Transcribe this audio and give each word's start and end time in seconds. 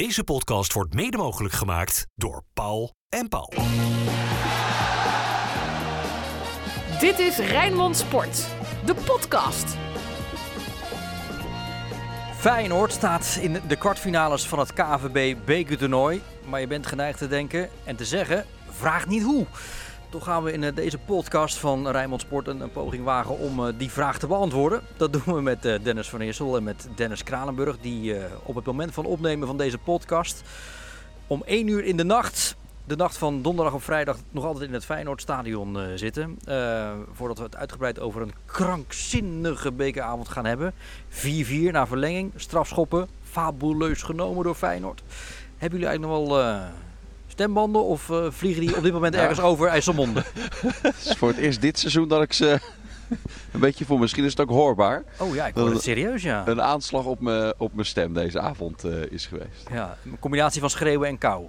Deze 0.00 0.24
podcast 0.24 0.72
wordt 0.72 0.94
mede 0.94 1.16
mogelijk 1.16 1.54
gemaakt 1.54 2.06
door 2.14 2.44
Paul 2.52 2.94
en 3.08 3.28
Paul. 3.28 3.52
Dit 7.00 7.18
is 7.18 7.38
Rijnmond 7.38 7.96
Sport, 7.96 8.46
de 8.84 8.94
podcast. 8.94 9.76
Feyenoord 12.36 12.92
staat 12.92 13.38
in 13.40 13.56
de 13.68 13.76
kwartfinales 13.76 14.46
van 14.46 14.58
het 14.58 14.72
KVB 14.72 15.36
bekertoernooi. 15.44 16.22
Maar 16.48 16.60
je 16.60 16.66
bent 16.66 16.86
geneigd 16.86 17.18
te 17.18 17.28
denken 17.28 17.68
en 17.84 17.96
te 17.96 18.04
zeggen, 18.04 18.44
vraag 18.70 19.06
niet 19.06 19.22
hoe. 19.22 19.46
Toch 20.10 20.24
gaan 20.24 20.42
we 20.42 20.52
in 20.52 20.64
eh, 20.64 20.74
deze 20.74 20.98
podcast 20.98 21.58
van 21.58 21.88
Rijnmond 21.88 22.20
Sport 22.20 22.46
een, 22.46 22.70
poging 22.72 23.04
wagen 23.04 23.38
om 23.38 23.66
eh, 23.66 23.72
die 23.78 23.90
vraag 23.90 24.18
te 24.18 24.26
beantwoorden. 24.26 24.82
Dat 24.96 25.12
doen 25.12 25.34
we 25.34 25.40
met 25.40 25.64
eh, 25.64 25.82
Dennis 25.82 26.08
van 26.08 26.20
Eersel 26.20 26.56
en 26.56 26.62
met 26.62 26.88
Dennis 26.94 27.22
Kranenburg. 27.22 27.78
Die 27.78 28.16
op 28.42 28.54
het 28.54 28.64
moment 28.64 28.94
van 28.94 29.04
opnemen 29.04 29.46
van 29.46 29.56
deze 29.56 29.78
podcast 29.78 30.42
om 31.26 31.42
1 31.44 31.68
uur 31.68 31.84
in 31.84 31.96
de 31.96 32.04
nacht, 32.04 32.56
de 32.84 32.96
nacht 32.96 33.18
van 33.18 33.42
donderdag 33.42 33.74
op 33.74 33.82
vrijdag, 33.82 34.16
nog 34.30 34.44
altijd 34.44 34.68
in 34.68 34.74
het 34.74 34.84
Feyenoordstadion 34.84 35.78
zitten. 35.94 36.38
Voordat 37.12 37.38
we 37.38 37.44
het 37.44 37.56
uitgebreid 37.56 37.98
over 37.98 38.22
een 38.22 38.34
krankzinnige 38.44 39.72
bekeravond 39.72 40.28
gaan 40.28 40.44
hebben. 40.44 40.72
4-4 41.10 41.16
na 41.70 41.86
verlenging, 41.86 42.32
strafschoppen, 42.36 43.08
fabuleus 43.22 44.02
genomen 44.02 44.44
door 44.44 44.54
Feyenoord. 44.54 45.02
Hebben 45.56 45.78
jullie 45.78 45.94
eigenlijk 45.94 46.20
nog 46.20 46.28
wel 46.28 46.70
stembanden 47.30 47.84
of 47.84 48.10
eh, 48.10 48.26
vliegen 48.30 48.66
die 48.66 48.76
op 48.76 48.82
dit 48.82 48.92
moment 48.92 49.14
ergens 49.14 49.40
over 49.40 49.68
IJsselmonde? 49.68 50.22
Het 50.82 50.94
is 51.04 51.14
voor 51.16 51.28
het 51.28 51.36
eerst 51.36 51.60
dit 51.60 51.78
seizoen 51.78 52.08
dat 52.08 52.22
ik 52.22 52.32
ze 52.32 52.58
een 53.52 53.60
beetje 53.60 53.84
voel. 53.84 53.98
Misschien 53.98 54.24
is 54.24 54.30
het 54.30 54.40
ook 54.40 54.48
hoorbaar. 54.48 55.04
Oh 55.18 55.34
ja, 55.34 55.46
ik 55.46 55.54
hoor 55.54 55.70
het 55.70 55.82
serieus 55.82 56.22
ja. 56.22 56.46
Een 56.46 56.62
aanslag 56.62 57.04
op 57.04 57.20
mijn 57.20 57.52
op 57.58 57.74
mijn 57.74 57.86
stem 57.86 58.12
deze 58.12 58.40
avond 58.40 58.84
eh, 58.84 58.92
is 59.10 59.26
geweest. 59.26 59.68
ja. 59.72 59.96
Een 60.04 60.18
combinatie 60.18 60.60
van 60.60 60.70
schreeuwen 60.70 61.08
en 61.08 61.18
kou. 61.18 61.44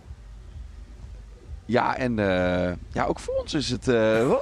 Ja, 1.71 1.98
en 1.98 2.20
eh, 2.20 2.73
ja, 2.91 3.05
ook 3.05 3.19
voor 3.19 3.33
ons 3.36 3.53
is 3.53 3.69
het... 3.69 3.88
eh, 3.88 4.30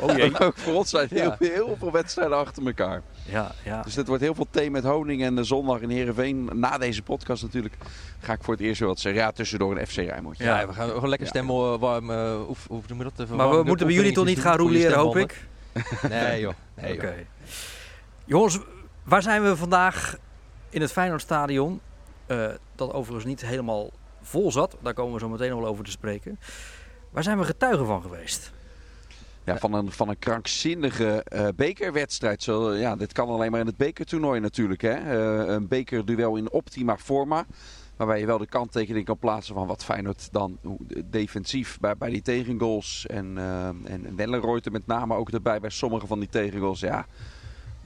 Oh 0.00 0.16
jee. 0.16 0.40
ook 0.46 0.58
voor 0.58 0.74
ons 0.74 0.90
zijn 0.90 1.08
heel, 1.10 1.22
Ja. 1.24 1.36
heel 1.38 1.76
veel 1.78 1.90
wedstrijden 1.92 2.36
achter 2.36 2.66
elkaar. 2.66 3.02
Ja, 3.24 3.52
ja. 3.64 3.82
Dus 3.82 3.94
dit 3.94 4.06
wordt 4.06 4.22
heel 4.22 4.34
veel 4.34 4.46
thee 4.50 4.70
met 4.70 4.84
honing. 4.84 5.22
En 5.22 5.34
de 5.34 5.44
zondag 5.44 5.80
in 5.80 5.90
Heerenveen, 5.90 6.50
na 6.52 6.78
deze 6.78 7.02
podcast 7.02 7.42
natuurlijk, 7.42 7.74
ga 8.20 8.32
ik 8.32 8.42
voor 8.42 8.54
het 8.54 8.62
eerst 8.62 8.78
weer 8.80 8.88
wat 8.88 8.98
zeggen. 8.98 9.22
Ja, 9.22 9.32
tussendoor 9.32 9.76
een 9.78 9.86
FC 9.86 9.96
Rijnmondje. 9.96 10.44
Ja. 10.44 10.60
Ja, 10.60 10.66
we 10.66 10.72
gaan 10.72 10.88
gewoon 10.88 11.08
lekker 11.08 11.28
stemmen. 11.28 11.72
eh, 11.72 11.78
Warm, 11.80 12.10
eh, 12.10 12.34
noem 12.88 12.98
dat? 12.98 13.12
Even 13.18 13.36
Maar 13.36 13.50
we 13.50 13.62
moeten 13.62 13.86
bij 13.86 13.94
jullie 13.96 14.12
toch 14.12 14.24
niet 14.24 14.40
gaan 14.40 14.56
doen 14.56 14.92
hoop 14.92 15.16
ik? 15.16 15.46
Nee 16.08 16.40
joh. 16.40 16.52
Nee, 16.74 16.92
Oké. 16.94 17.06
joh. 17.06 17.14
Jongens, 18.24 18.58
waar 19.04 19.22
zijn 19.22 19.42
we 19.42 19.56
vandaag 19.56 20.16
in 20.70 20.80
het 20.80 20.92
Feyenoordstadion? 20.92 21.80
Eh 22.26 22.46
dat 22.74 22.92
overigens 22.92 23.24
niet 23.24 23.46
helemaal 23.46 23.90
vol 24.22 24.52
zat. 24.52 24.76
Daar 24.82 24.94
komen 24.94 25.12
we 25.14 25.18
zo 25.20 25.28
meteen 25.28 25.50
nog 25.50 25.60
wel 25.60 25.68
over 25.68 25.84
te 25.84 25.90
spreken. 25.90 26.38
Waar 27.14 27.22
zijn 27.22 27.38
we 27.38 27.44
getuigen 27.44 27.86
van 27.86 28.02
geweest? 28.02 28.52
Ja, 29.44 29.58
van 29.58 29.72
een, 29.72 29.92
van 29.92 30.08
een 30.08 30.18
krankzinnige 30.18 31.22
eh, 31.24 31.48
bekerwedstrijd. 31.56 32.42
Zo, 32.42 32.72
ja, 32.72 32.96
dit 32.96 33.12
kan 33.12 33.28
alleen 33.28 33.50
maar 33.50 33.60
in 33.60 33.66
het 33.66 33.76
bekertoernooi 33.76 34.40
natuurlijk. 34.40 34.82
Hè? 34.82 34.92
Eh, 34.92 35.54
een 35.54 35.68
bekerduel 35.68 36.36
in 36.36 36.50
optima 36.50 36.96
forma. 36.96 37.46
Waarbij 37.96 38.20
je 38.20 38.26
wel 38.26 38.38
de 38.38 38.46
kanttekening 38.46 39.04
kan 39.04 39.18
plaatsen 39.18 39.54
van 39.54 39.66
wat 39.66 39.84
Feyenoord 39.84 40.28
dan 40.32 40.58
defensief 41.04 41.78
bij, 41.80 41.96
bij 41.96 42.10
die 42.10 42.22
tegengoals. 42.22 43.06
En, 43.06 43.36
uh, 43.36 43.66
en 43.66 44.16
Wellenreuter 44.16 44.72
met 44.72 44.86
name 44.86 45.14
ook 45.14 45.30
erbij 45.30 45.60
bij 45.60 45.70
sommige 45.70 46.06
van 46.06 46.18
die 46.18 46.28
tegengoals. 46.28 46.80
Ja, 46.80 47.06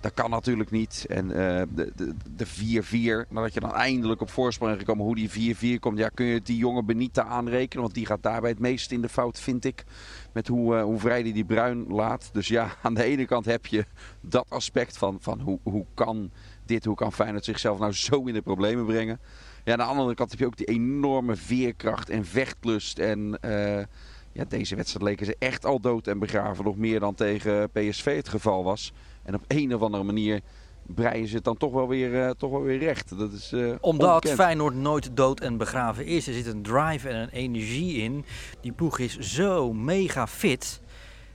dat 0.01 0.15
kan 0.15 0.31
natuurlijk 0.31 0.71
niet. 0.71 1.05
En 1.09 1.31
eh, 1.33 1.63
de- 1.75 1.93
de 1.97 2.15
de 2.37 2.47
4-4, 2.47 3.27
nadat 3.29 3.55
je 3.55 3.61
dan 3.61 3.73
eindelijk 3.75 4.21
op 4.21 4.31
voorsprong 4.31 4.71
bent 4.71 4.85
gekomen. 4.85 5.05
Hoe 5.05 5.15
die 5.29 5.31
4-4 5.77 5.79
komt, 5.81 5.99
ja, 5.99 6.09
kun 6.09 6.27
je 6.27 6.43
die 6.43 6.57
jonge 6.57 6.83
Benita 6.83 7.25
aanrekenen. 7.25 7.83
Want 7.83 7.95
die 7.95 8.07
gaat 8.07 8.23
daarbij 8.23 8.51
het 8.51 8.59
meest 8.59 8.93
in 8.93 9.01
de 9.01 9.09
fout, 9.09 9.41
vind 9.41 9.65
ik. 9.65 9.85
Met 10.33 10.49
hoe, 10.49 10.77
eh, 10.77 10.83
hoe 10.83 10.99
vrij 10.99 11.23
die 11.23 11.33
die 11.33 11.45
Bruin 11.45 11.85
laat. 11.89 12.31
Dus 12.33 12.49
ja, 12.49 12.69
aan 12.83 12.95
de 12.95 13.05
ene 13.05 13.25
kant 13.27 13.45
heb 13.45 13.67
je 13.67 13.85
dat 14.21 14.47
aspect 14.49 14.99
van, 14.99 15.17
van 15.21 15.41
hoe, 15.41 15.59
hoe 15.63 15.85
kan 15.95 16.31
dit, 16.65 16.85
hoe 16.85 16.97
kan 16.97 17.13
Feyenoord 17.13 17.45
zichzelf 17.45 17.79
nou 17.79 17.93
zo 17.93 18.23
in 18.25 18.35
de 18.35 18.43
problemen 18.43 18.87
brengen. 18.87 19.21
Ja, 19.65 19.73
aan 19.73 19.79
de 19.79 19.85
andere 19.85 20.15
kant 20.15 20.31
heb 20.31 20.39
je 20.39 20.47
ook 20.47 20.57
die 20.57 20.67
enorme 20.67 21.37
veerkracht 21.37 22.11
en 22.11 22.25
vechtlust. 22.25 22.99
En 22.99 23.39
eh, 23.41 23.85
ja, 24.33 24.45
deze 24.49 24.77
wedstrijd 24.77 25.05
leken 25.05 25.27
ze 25.27 25.37
echt 25.39 25.65
al 25.65 25.81
dood 25.81 26.07
en 26.07 26.19
begraven. 26.19 26.65
Nog 26.65 26.77
meer 26.77 27.01
dan 27.01 27.15
tegen 27.15 27.71
PSV 27.71 28.17
het 28.17 28.29
geval 28.29 28.65
was. 28.65 28.93
En 29.29 29.35
op 29.35 29.45
een 29.47 29.75
of 29.75 29.83
andere 29.83 30.05
manier 30.05 30.41
breien 30.87 31.29
ze 31.29 31.35
het 31.35 31.45
dan 31.45 31.57
toch 31.57 31.73
wel 31.73 31.89
weer, 31.89 32.25
eh, 32.25 32.31
toch 32.31 32.51
wel 32.51 32.63
weer 32.63 32.79
recht. 32.79 33.19
Dat 33.19 33.33
is, 33.33 33.53
eh, 33.53 33.75
Omdat. 33.81 34.29
Feyenoord 34.29 34.75
nooit 34.75 35.17
dood 35.17 35.41
en 35.41 35.57
begraven 35.57 36.07
is. 36.07 36.27
Er 36.27 36.35
zit 36.35 36.47
een 36.47 36.63
drive 36.63 37.09
en 37.09 37.17
een 37.17 37.29
energie 37.29 37.97
in. 37.97 38.25
Die 38.61 38.73
ploeg 38.73 38.99
is 38.99 39.19
zo 39.19 39.73
mega 39.73 40.27
fit. 40.27 40.81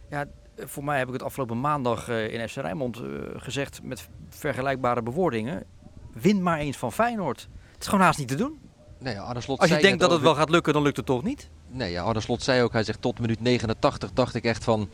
Ja, 0.09 0.25
voor 0.57 0.83
mij 0.83 0.97
heb 0.97 1.07
ik 1.07 1.13
het 1.13 1.23
afgelopen 1.23 1.59
maandag 1.59 2.09
eh, 2.09 2.33
in 2.33 2.49
FC 2.49 2.55
Rijnmond 2.55 2.97
eh, 2.97 3.03
gezegd 3.35 3.79
met 3.83 4.09
vergelijkbare 4.29 5.01
bewoordingen. 5.01 5.63
Win 6.13 6.43
maar 6.43 6.59
eens 6.59 6.77
van 6.77 6.91
Feyenoord. 6.91 7.47
Het 7.71 7.81
is 7.81 7.87
gewoon 7.87 8.05
haast 8.05 8.19
niet 8.19 8.27
te 8.27 8.35
doen. 8.35 8.59
Nee, 8.99 9.19
Arne 9.19 9.41
Slot 9.41 9.59
Als 9.59 9.67
je 9.67 9.73
zei 9.73 9.87
denkt 9.87 10.01
dat 10.01 10.11
het 10.11 10.21
wel 10.21 10.35
gaat 10.35 10.49
lukken, 10.49 10.73
dan 10.73 10.83
lukt 10.83 10.97
het 10.97 11.05
toch 11.05 11.23
niet? 11.23 11.49
Nee, 11.67 11.91
ja, 11.91 12.03
Arne 12.03 12.19
Slot 12.19 12.43
zei 12.43 12.61
ook, 12.61 12.71
hij 12.71 12.83
zegt 12.83 13.01
tot 13.01 13.19
minuut 13.19 13.41
89 13.41 14.13
dacht 14.13 14.35
ik 14.35 14.43
echt 14.43 14.63
van, 14.63 14.89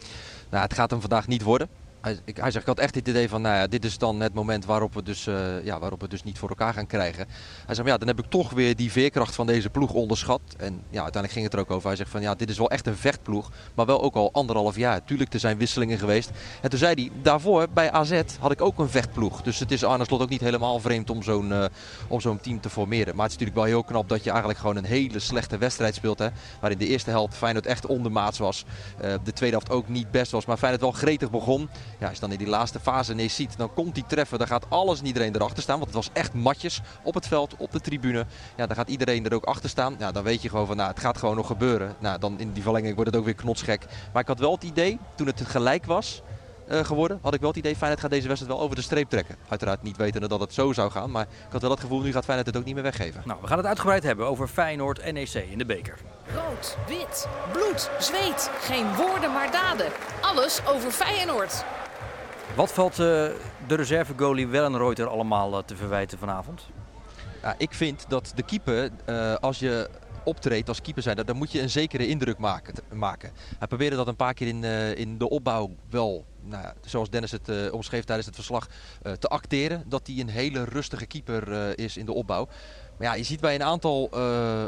nou 0.50 0.64
het 0.64 0.74
gaat 0.74 0.92
hem 0.92 1.00
vandaag 1.00 1.28
niet 1.28 1.44
worden. 1.44 1.70
Hij, 2.02 2.20
ik, 2.26 2.38
hij 2.38 2.52
zegt, 2.52 2.64
ik 2.64 2.76
had 2.76 2.80
echt 2.80 2.96
het 2.96 3.08
idee 3.08 3.30
van, 3.30 3.42
nou 3.42 3.56
ja, 3.56 3.68
dit 3.68 3.86
is 3.86 3.98
dan 3.98 4.20
het 4.20 4.34
moment 4.34 4.66
waarop 4.66 4.94
we, 4.94 5.04
dus, 5.04 5.28
eh, 5.28 5.64
ja, 5.64 5.80
waarop 5.80 6.02
we 6.02 6.08
dus 6.08 6.24
niet 6.24 6.38
voor 6.38 6.50
elkaar 6.50 6.74
gaan 6.74 6.88
krijgen. 6.88 7.28
Hij 7.66 7.76
zegt, 7.76 7.88
ja, 7.88 7.98
dan 7.98 8.08
heb 8.08 8.20
ik 8.20 8.30
toch 8.30 8.52
weer 8.52 8.76
die 8.76 8.92
veerkracht 8.92 9.36
van 9.36 9.48
deze 9.48 9.70
ploeg 9.70 9.94
onderschat. 9.94 10.42
En 10.58 10.74
ja, 10.90 11.02
uiteindelijk 11.02 11.32
ging 11.32 11.46
het 11.46 11.54
er 11.54 11.60
ook 11.60 11.72
over. 11.72 11.88
Hij 11.88 11.98
zegt 11.98 12.10
van, 12.10 12.22
ja, 12.22 12.36
dit 12.36 12.50
is 12.50 12.58
wel 12.58 12.70
echt 12.70 12.88
een 12.88 12.96
vechtploeg, 12.96 13.52
maar 13.76 13.86
wel 13.86 14.02
ook 14.02 14.16
al 14.16 14.30
anderhalf 14.32 14.76
jaar. 14.76 15.04
Tuurlijk, 15.04 15.34
er 15.34 15.40
zijn 15.40 15.58
wisselingen 15.58 15.98
geweest. 15.98 16.30
En 16.62 16.70
toen 16.70 16.80
zei 16.80 16.94
hij, 16.94 17.22
daarvoor 17.22 17.68
bij 17.74 17.92
AZ 17.92 18.22
had 18.40 18.52
ik 18.52 18.62
ook 18.62 18.80
een 18.80 18.90
vechtploeg. 18.90 19.42
Dus 19.42 19.60
het 19.60 19.72
is 19.72 19.84
Arne 19.84 20.06
Slot 20.06 20.22
ook 20.22 20.30
niet 20.30 20.42
helemaal 20.42 20.80
vreemd 20.80 21.10
om 21.10 21.24
zo'n 21.24 21.52
eh, 21.52 21.66
om 22.08 22.22
zo'n 22.22 22.40
team 22.40 22.62
te 22.62 22.70
formeren. 22.70 23.16
Maar 23.16 23.26
het 23.26 23.34
is 23.34 23.40
natuurlijk 23.40 23.66
wel 23.66 23.76
heel 23.76 23.84
knap 23.84 24.10
dat 24.10 24.24
je 24.24 24.30
eigenlijk 24.30 24.60
gewoon 24.60 24.76
een 24.76 24.86
hele 24.86 25.20
slechte 25.20 25.58
wedstrijd 25.58 25.96
speelt. 25.96 26.20
Hè? 26.20 26.28
Waarin 26.60 26.78
de 26.78 26.88
eerste 26.88 27.10
helft 27.10 27.36
Feyenoord 27.36 27.66
echt 27.66 27.86
ondermaats 27.86 28.38
was. 28.38 28.66
Eh, 28.98 29.14
de 29.24 29.34
tweede 29.34 29.56
helft 29.56 29.72
ook 29.72 29.88
niet 29.88 30.12
best 30.12 30.32
was. 30.32 30.46
Maar 30.46 30.58
Feyenoord 30.58 30.82
wel 30.82 30.92
gretig 30.92 31.32
begon. 31.32 31.70
Ja, 32.00 32.06
als 32.06 32.16
je 32.16 32.22
dan 32.22 32.32
in 32.32 32.38
die 32.38 32.48
laatste 32.48 32.80
fase 32.80 33.12
ineens 33.12 33.36
ziet, 33.36 33.58
dan 33.58 33.74
komt 33.74 33.96
die 33.96 34.06
treffer. 34.08 34.38
Dan 34.38 34.48
gaat 34.48 34.66
alles 34.70 35.00
en 35.00 35.06
iedereen 35.06 35.36
erachter 35.36 35.64
staan. 35.64 35.80
Want 35.80 35.94
het 35.94 36.06
was 36.06 36.10
echt 36.14 36.34
matjes 36.34 36.82
op 37.04 37.14
het 37.14 37.28
veld, 37.28 37.56
op 37.58 37.72
de 37.72 37.80
tribune. 37.80 38.26
Ja, 38.56 38.68
dan 38.68 38.76
gaat 38.76 38.90
iedereen 38.90 39.26
er 39.26 39.34
ook 39.34 39.46
achter 39.46 39.70
staan. 39.70 39.96
Ja, 40.00 40.12
dan 40.12 40.24
weet 40.24 40.42
je 40.42 40.50
gewoon 40.50 40.68
van, 40.68 40.78
nou, 40.78 40.90
het 40.90 41.00
gaat 41.00 41.18
gewoon 41.18 41.36
nog 41.36 41.48
gebeuren. 41.48 41.96
Nou, 42.00 42.20
dan 42.20 42.40
in 42.40 42.52
die 42.52 42.64
verlenging 42.64 42.96
wordt 42.96 43.10
het 43.10 43.20
ook 43.20 43.26
weer 43.26 43.36
knotsgek. 43.36 43.86
Maar 44.14 44.22
ik 44.22 44.28
had 44.28 44.40
wel 44.40 44.52
het 44.52 44.64
idee, 44.64 45.00
toen 45.16 45.28
het 45.28 45.42
gelijk 45.46 45.86
was 45.86 46.22
eh, 46.70 46.86
geworden, 46.86 47.20
had 47.22 47.34
ik 47.34 47.40
wel 47.40 47.50
het 47.50 47.58
idee, 47.58 47.76
Feyenoord 47.76 48.02
gaat 48.02 48.10
deze 48.10 48.28
wedstrijd 48.28 48.54
wel 48.56 48.64
over 48.64 48.76
de 48.76 48.82
streep 48.82 49.10
trekken. 49.10 49.36
Uiteraard 49.48 49.84
niet 49.84 49.98
wetende 49.98 50.28
dat 50.28 50.40
het 50.40 50.54
zo 50.54 50.74
zou 50.74 50.92
gaan. 50.92 51.12
Maar 51.12 51.24
ik 51.24 51.52
had 51.52 51.62
wel 51.62 51.72
het 51.72 51.80
gevoel, 51.80 52.02
nu 52.02 52.12
gaat 52.12 52.24
Feyenoord 52.24 52.48
het 52.48 52.58
ook 52.58 52.66
niet 52.66 52.74
meer 52.74 52.84
weggeven. 52.84 53.22
Nou, 53.26 53.42
we 53.42 53.48
gaan 53.48 53.58
het 53.58 53.68
uitgebreid 53.68 54.04
hebben 54.04 54.28
over 54.28 54.48
Feyenoord 54.48 55.12
NEC 55.12 55.34
in 55.34 55.58
de 55.58 55.66
beker. 55.66 55.98
Rood, 56.34 56.78
wit, 56.88 57.28
bloed, 57.52 57.90
zweet. 58.00 58.50
Geen 58.60 58.96
woorden 58.96 59.34
maar 59.34 59.52
daden. 59.52 59.88
Alles 60.22 60.62
over 60.66 60.92
Feyenoord. 60.92 61.64
Wat 62.56 62.72
valt 62.72 62.92
eh, 62.92 62.98
de 63.68 63.76
reservegoalie 63.76 64.48
Wellenreuter 64.48 65.08
allemaal 65.08 65.58
eh, 65.58 65.64
te 65.64 65.76
verwijten 65.76 66.18
vanavond? 66.18 66.68
Ja, 67.42 67.56
ik 67.58 67.74
vind 67.74 68.06
dat 68.08 68.32
de 68.36 68.44
keeper, 68.44 68.90
eh, 69.06 69.36
als 69.36 69.60
je 69.60 69.90
optreedt 70.24 70.68
als 70.68 70.82
keeper 70.82 71.04
zijn, 71.04 71.16
dan 71.16 71.36
moet 71.36 71.52
je 71.52 71.62
een 71.62 71.70
zekere 71.70 72.08
indruk 72.08 72.38
maken. 72.38 73.32
Hij 73.58 73.68
probeerde 73.68 73.96
dat 73.96 74.08
een 74.08 74.16
paar 74.16 74.34
keer 74.34 74.48
in, 74.48 74.64
in 74.98 75.18
de 75.18 75.30
opbouw 75.30 75.70
wel, 75.90 76.26
nou 76.42 76.66
zoals 76.82 77.10
Dennis 77.10 77.32
het 77.32 77.72
omschreef 77.72 78.04
tijdens 78.04 78.28
het 78.28 78.36
verslag, 78.36 78.68
te 79.20 79.28
acteren. 79.28 79.84
Dat 79.88 80.08
hij 80.08 80.20
een 80.20 80.30
hele 80.30 80.64
rustige 80.64 81.06
keeper 81.06 81.78
is 81.80 81.98
in 81.98 82.06
de 82.06 82.14
opbouw. 82.14 82.48
Maar 82.98 83.08
ja, 83.08 83.14
je 83.14 83.24
ziet 83.24 83.40
bij 83.40 83.56
een 83.56 83.64
aantal 83.64 84.10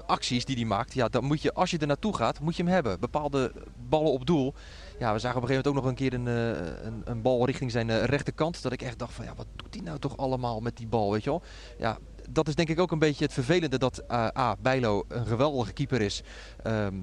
acties 0.05 0.45
die 0.45 0.55
hij 0.55 0.65
maakt, 0.65 0.93
ja, 0.93 1.07
dan 1.07 1.23
moet 1.23 1.41
je, 1.41 1.53
als 1.53 1.71
je 1.71 1.77
er 1.77 1.87
naartoe 1.87 2.15
gaat, 2.15 2.39
moet 2.39 2.55
je 2.55 2.63
hem 2.63 2.71
hebben. 2.71 2.99
Bepaalde 2.99 3.51
ballen 3.89 4.11
op 4.11 4.25
doel. 4.25 4.53
Ja, 5.01 5.13
we 5.13 5.19
zagen 5.19 5.37
op 5.37 5.43
een 5.43 5.49
gegeven 5.49 5.71
moment 5.71 5.77
ook 5.77 5.83
nog 5.83 5.85
een 5.85 6.09
keer 6.09 6.13
een, 6.13 6.27
eh, 6.27 6.85
een, 6.85 7.01
een 7.03 7.21
bal 7.21 7.45
richting 7.45 7.71
zijn 7.71 7.89
eh, 7.89 8.03
rechterkant. 8.03 8.61
Dat 8.61 8.71
ik 8.71 8.81
echt 8.81 8.99
dacht 8.99 9.13
van, 9.13 9.25
ja, 9.25 9.35
wat 9.35 9.47
doet 9.55 9.73
hij 9.73 9.83
nou 9.83 9.99
toch 9.99 10.17
allemaal 10.17 10.59
met 10.59 10.77
die 10.77 10.87
bal, 10.87 11.11
weet 11.11 11.23
je 11.23 11.29
wel? 11.29 11.43
Ja, 11.77 11.97
dat 12.33 12.47
is 12.47 12.55
denk 12.55 12.69
ik 12.69 12.79
ook 12.79 12.91
een 12.91 12.99
beetje 12.99 13.23
het 13.23 13.33
vervelende 13.33 13.77
dat 13.77 13.97
eh, 13.97 14.27
A, 14.37 14.55
Bijlo 14.61 15.03
een 15.07 15.25
geweldige 15.25 15.73
keeper 15.73 16.01
is. 16.01 16.21
Ehm, 16.63 16.95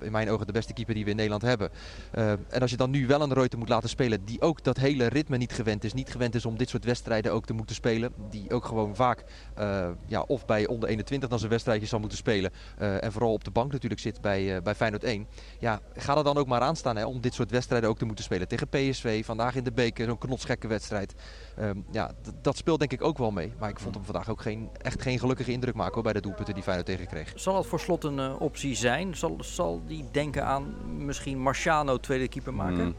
in 0.00 0.12
mijn 0.12 0.30
ogen 0.30 0.46
de 0.46 0.52
beste 0.52 0.72
keeper 0.72 0.94
die 0.94 1.04
we 1.04 1.10
in 1.10 1.16
Nederland 1.16 1.42
hebben. 1.42 1.70
Ehm, 2.12 2.36
en 2.48 2.60
als 2.60 2.70
je 2.70 2.76
dan 2.76 2.90
nu 2.90 3.06
wel 3.06 3.20
een 3.20 3.32
Reuter 3.32 3.58
moet 3.58 3.68
laten 3.68 3.88
spelen 3.88 4.24
die 4.24 4.40
ook 4.40 4.64
dat 4.64 4.76
hele 4.76 5.06
ritme 5.06 5.36
niet 5.36 5.52
gewend 5.52 5.84
is. 5.84 5.92
Niet 5.92 6.10
gewend 6.10 6.34
is 6.34 6.46
om 6.46 6.56
dit 6.56 6.68
soort 6.68 6.84
wedstrijden 6.84 7.32
ook 7.32 7.46
te 7.46 7.52
moeten 7.52 7.74
spelen. 7.74 8.12
Die 8.30 8.50
ook 8.50 8.64
gewoon 8.64 8.96
vaak 8.96 9.24
eh, 9.54 9.88
ja, 10.06 10.20
of 10.20 10.44
bij 10.44 10.66
onder 10.66 10.88
21 10.88 11.28
dan 11.28 11.38
zijn 11.38 11.50
wedstrijdjes 11.50 11.90
zal 11.90 12.00
moeten 12.00 12.18
spelen. 12.18 12.50
eh, 12.78 13.04
en 13.04 13.12
vooral 13.12 13.32
op 13.32 13.44
de 13.44 13.50
bank 13.50 13.72
natuurlijk 13.72 14.00
zit 14.00 14.20
bij, 14.20 14.62
bij 14.62 14.74
Feyenoord 14.74 15.04
1. 15.04 15.26
Ja, 15.58 15.80
ga 15.96 16.16
er 16.16 16.24
dan 16.24 16.36
ook 16.36 16.46
maar 16.46 16.60
aan 16.60 16.76
staan 16.76 16.96
hè, 16.96 17.04
om 17.04 17.20
dit 17.20 17.34
soort 17.34 17.50
wedstrijden 17.50 17.88
ook 17.88 17.98
te 17.98 18.04
moeten 18.04 18.24
spelen. 18.24 18.48
Tegen 18.48 18.68
PSV, 18.68 19.24
vandaag 19.24 19.54
in 19.54 19.64
de 19.64 19.72
beker, 19.72 20.06
zo'n 20.06 20.18
knotsgekke 20.18 20.66
wedstrijd. 20.68 21.14
Ehm, 21.56 21.78
ja, 21.90 22.10
dat 22.42 22.56
speelt 22.56 22.78
denk 22.78 22.92
ik 22.92 23.02
ook 23.02 23.18
wel 23.18 23.30
mee. 23.30 23.52
Maar 23.58 23.68
ik 23.68 23.78
vond 23.78 23.94
hem 23.94 24.04
vandaag 24.04 24.28
ook 24.28 24.40
geen, 24.40 24.68
echt 24.76 25.02
geen 25.02 25.18
gelukkige 25.18 25.52
indruk 25.52 25.74
maken 25.74 25.94
hoor, 25.94 26.02
bij 26.02 26.12
de 26.12 26.20
doelpunten 26.20 26.54
die 26.54 26.62
Feyenoord 26.62 26.86
tegenkreeg. 26.86 27.32
Zal 27.34 27.56
het 27.56 27.66
voor 27.66 27.80
slot 27.80 28.04
een 28.04 28.18
uh, 28.18 28.40
optie 28.40 28.74
zijn? 28.74 29.16
Zal, 29.16 29.36
zal 29.40 29.82
die 29.86 30.04
denken 30.12 30.46
aan 30.46 30.74
misschien 31.04 31.38
Marciano 31.38 31.96
tweede 31.96 32.28
keeper 32.28 32.54
maken? 32.54 32.80
Hmm. 32.80 32.94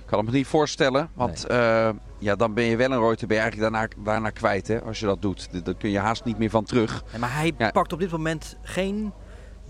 Ik 0.00 0.16
kan 0.16 0.18
het 0.18 0.30
me 0.30 0.36
niet 0.36 0.46
voorstellen, 0.46 1.10
want 1.14 1.48
nee. 1.48 1.58
uh, 1.58 1.90
ja, 2.18 2.36
dan 2.36 2.54
ben 2.54 2.64
je 2.64 2.76
wel 2.76 2.90
een 2.90 3.00
Reuter 3.00 3.26
ben 3.26 3.36
je 3.36 3.42
eigenlijk 3.42 3.72
daarna, 3.72 3.88
daarna 4.04 4.30
kwijt 4.30 4.68
hè, 4.68 4.82
als 4.82 5.00
je 5.00 5.06
dat 5.06 5.22
doet. 5.22 5.64
Daar 5.64 5.74
kun 5.74 5.90
je 5.90 5.98
haast 5.98 6.24
niet 6.24 6.38
meer 6.38 6.50
van 6.50 6.64
terug. 6.64 7.04
Nee, 7.10 7.20
maar 7.20 7.34
hij 7.34 7.52
ja. 7.58 7.70
pakt 7.70 7.92
op 7.92 7.98
dit 7.98 8.10
moment 8.10 8.56
geen 8.62 9.12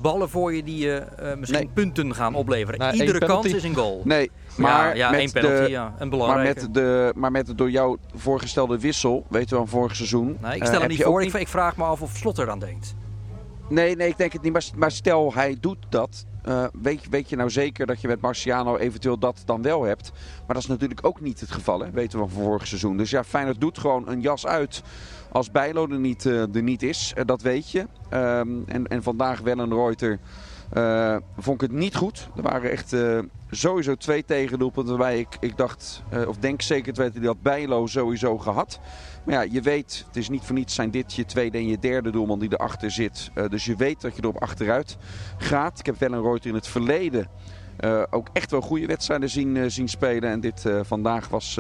ballen 0.00 0.28
voor 0.28 0.54
je 0.54 0.62
die 0.62 0.78
je 0.78 1.02
uh, 1.22 1.34
misschien 1.34 1.58
nee. 1.58 1.70
punten 1.74 2.14
gaan 2.14 2.34
opleveren. 2.34 2.78
Nou, 2.78 2.94
Iedere 2.94 3.26
kans 3.26 3.46
is 3.46 3.62
een 3.62 3.74
goal. 3.74 4.00
Nee, 4.04 4.30
maar 4.56 4.86
ja, 4.86 4.94
ja 4.94 5.10
met 5.10 5.20
één 5.20 5.32
penalty, 5.32 5.62
de, 5.62 5.70
ja, 5.70 5.94
een 5.98 6.10
belangrijke. 6.10 6.54
Maar 6.54 6.64
met, 6.64 6.74
de, 6.74 7.12
maar 7.16 7.30
met 7.30 7.46
de 7.46 7.54
door 7.54 7.70
jou 7.70 7.98
voorgestelde 8.14 8.78
wissel, 8.78 9.26
weten 9.28 9.50
we 9.50 9.56
van 9.56 9.68
vorig 9.68 9.96
seizoen. 9.96 10.36
Nee, 10.40 10.56
ik 10.56 10.64
stel 10.64 10.74
uh, 10.74 10.80
hem 10.80 10.88
niet 10.88 11.02
voor. 11.02 11.20
Niet... 11.20 11.34
Ik, 11.34 11.48
vraag 11.48 11.76
me 11.76 11.84
af 11.84 12.02
of 12.02 12.16
Slot 12.16 12.38
er 12.38 12.50
aan 12.50 12.58
denkt. 12.58 12.94
Nee, 13.68 13.96
nee, 13.96 14.08
ik 14.08 14.18
denk 14.18 14.32
het 14.32 14.42
niet. 14.42 14.52
Maar, 14.52 14.64
maar 14.76 14.90
stel 14.90 15.34
hij 15.34 15.56
doet 15.60 15.78
dat. 15.88 16.24
Uh, 16.48 16.64
weet, 16.82 17.08
weet 17.08 17.28
je 17.28 17.36
nou 17.36 17.50
zeker 17.50 17.86
dat 17.86 18.00
je 18.00 18.08
met 18.08 18.20
Marciano 18.20 18.76
eventueel 18.76 19.18
dat 19.18 19.42
dan 19.44 19.62
wel 19.62 19.82
hebt? 19.82 20.12
Maar 20.46 20.54
dat 20.54 20.62
is 20.62 20.66
natuurlijk 20.66 21.06
ook 21.06 21.20
niet 21.20 21.40
het 21.40 21.50
geval, 21.50 21.90
weten 21.90 22.18
we 22.18 22.28
van 22.28 22.42
vorig 22.42 22.66
seizoen. 22.66 22.96
Dus 22.96 23.10
ja, 23.10 23.24
Feyenoord 23.24 23.60
doet 23.60 23.78
gewoon 23.78 24.08
een 24.08 24.20
jas 24.20 24.46
uit 24.46 24.82
als 25.32 25.50
Bijlo 25.50 25.88
er 25.88 25.98
niet, 25.98 26.24
uh, 26.24 26.44
niet 26.52 26.82
is. 26.82 27.14
Uh, 27.16 27.24
dat 27.24 27.42
weet 27.42 27.70
je. 27.70 27.78
Um, 28.12 28.64
en, 28.66 28.86
en 28.86 29.02
vandaag 29.02 29.40
wel 29.40 29.58
een 29.58 29.74
Reuter. 29.74 30.18
Uh, 30.76 31.16
vond 31.38 31.62
ik 31.62 31.70
het 31.70 31.78
niet 31.78 31.96
goed. 31.96 32.28
Er 32.36 32.42
waren 32.42 32.70
echt 32.70 32.92
uh, 32.92 33.18
sowieso 33.50 33.94
twee 33.94 34.24
tegendoelpunten 34.24 34.96
waarbij 34.96 35.18
ik, 35.18 35.36
ik 35.40 35.56
dacht, 35.56 36.02
uh, 36.14 36.28
of 36.28 36.36
denk 36.36 36.62
zeker 36.62 36.92
te 36.92 37.02
weten, 37.02 37.24
had 37.24 37.42
Bijlo 37.42 37.86
sowieso 37.86 38.38
gehad. 38.38 38.80
Maar 39.24 39.34
ja, 39.34 39.52
je 39.52 39.60
weet, 39.60 40.04
het 40.06 40.16
is 40.16 40.28
niet 40.28 40.44
voor 40.44 40.54
niets 40.54 40.74
zijn 40.74 40.90
dit 40.90 41.14
je 41.14 41.24
tweede 41.24 41.58
en 41.58 41.66
je 41.66 41.78
derde 41.78 42.10
doelman 42.10 42.38
die 42.38 42.52
erachter 42.52 42.90
zit. 42.90 43.30
dus 43.48 43.64
je 43.64 43.76
weet 43.76 44.00
dat 44.00 44.16
je 44.16 44.22
erop 44.22 44.42
achteruit 44.42 44.96
gaat. 45.38 45.78
Ik 45.78 45.86
heb 45.86 45.98
wel 45.98 46.12
een 46.12 46.38
in 46.42 46.54
het 46.54 46.66
verleden 46.66 47.28
ook 48.10 48.28
echt 48.32 48.50
wel 48.50 48.60
goede 48.60 48.86
wedstrijden 48.86 49.30
zien, 49.30 49.70
zien 49.70 49.88
spelen. 49.88 50.30
En 50.30 50.40
dit 50.40 50.64
vandaag 50.82 51.28
was... 51.28 51.54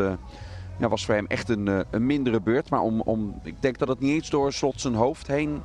ja, 0.78 0.88
was 0.88 1.04
voor 1.04 1.14
hem 1.14 1.26
echt 1.26 1.48
een, 1.48 1.84
een 1.90 2.06
mindere 2.06 2.40
beurt. 2.40 2.70
Maar 2.70 2.80
om, 2.80 3.00
om, 3.00 3.40
ik 3.42 3.62
denk 3.62 3.78
dat 3.78 3.88
het 3.88 4.00
niet 4.00 4.12
eens 4.12 4.30
door 4.30 4.52
slot 4.52 4.80
zijn 4.80 4.94
hoofd 4.94 5.26
heen 5.26 5.62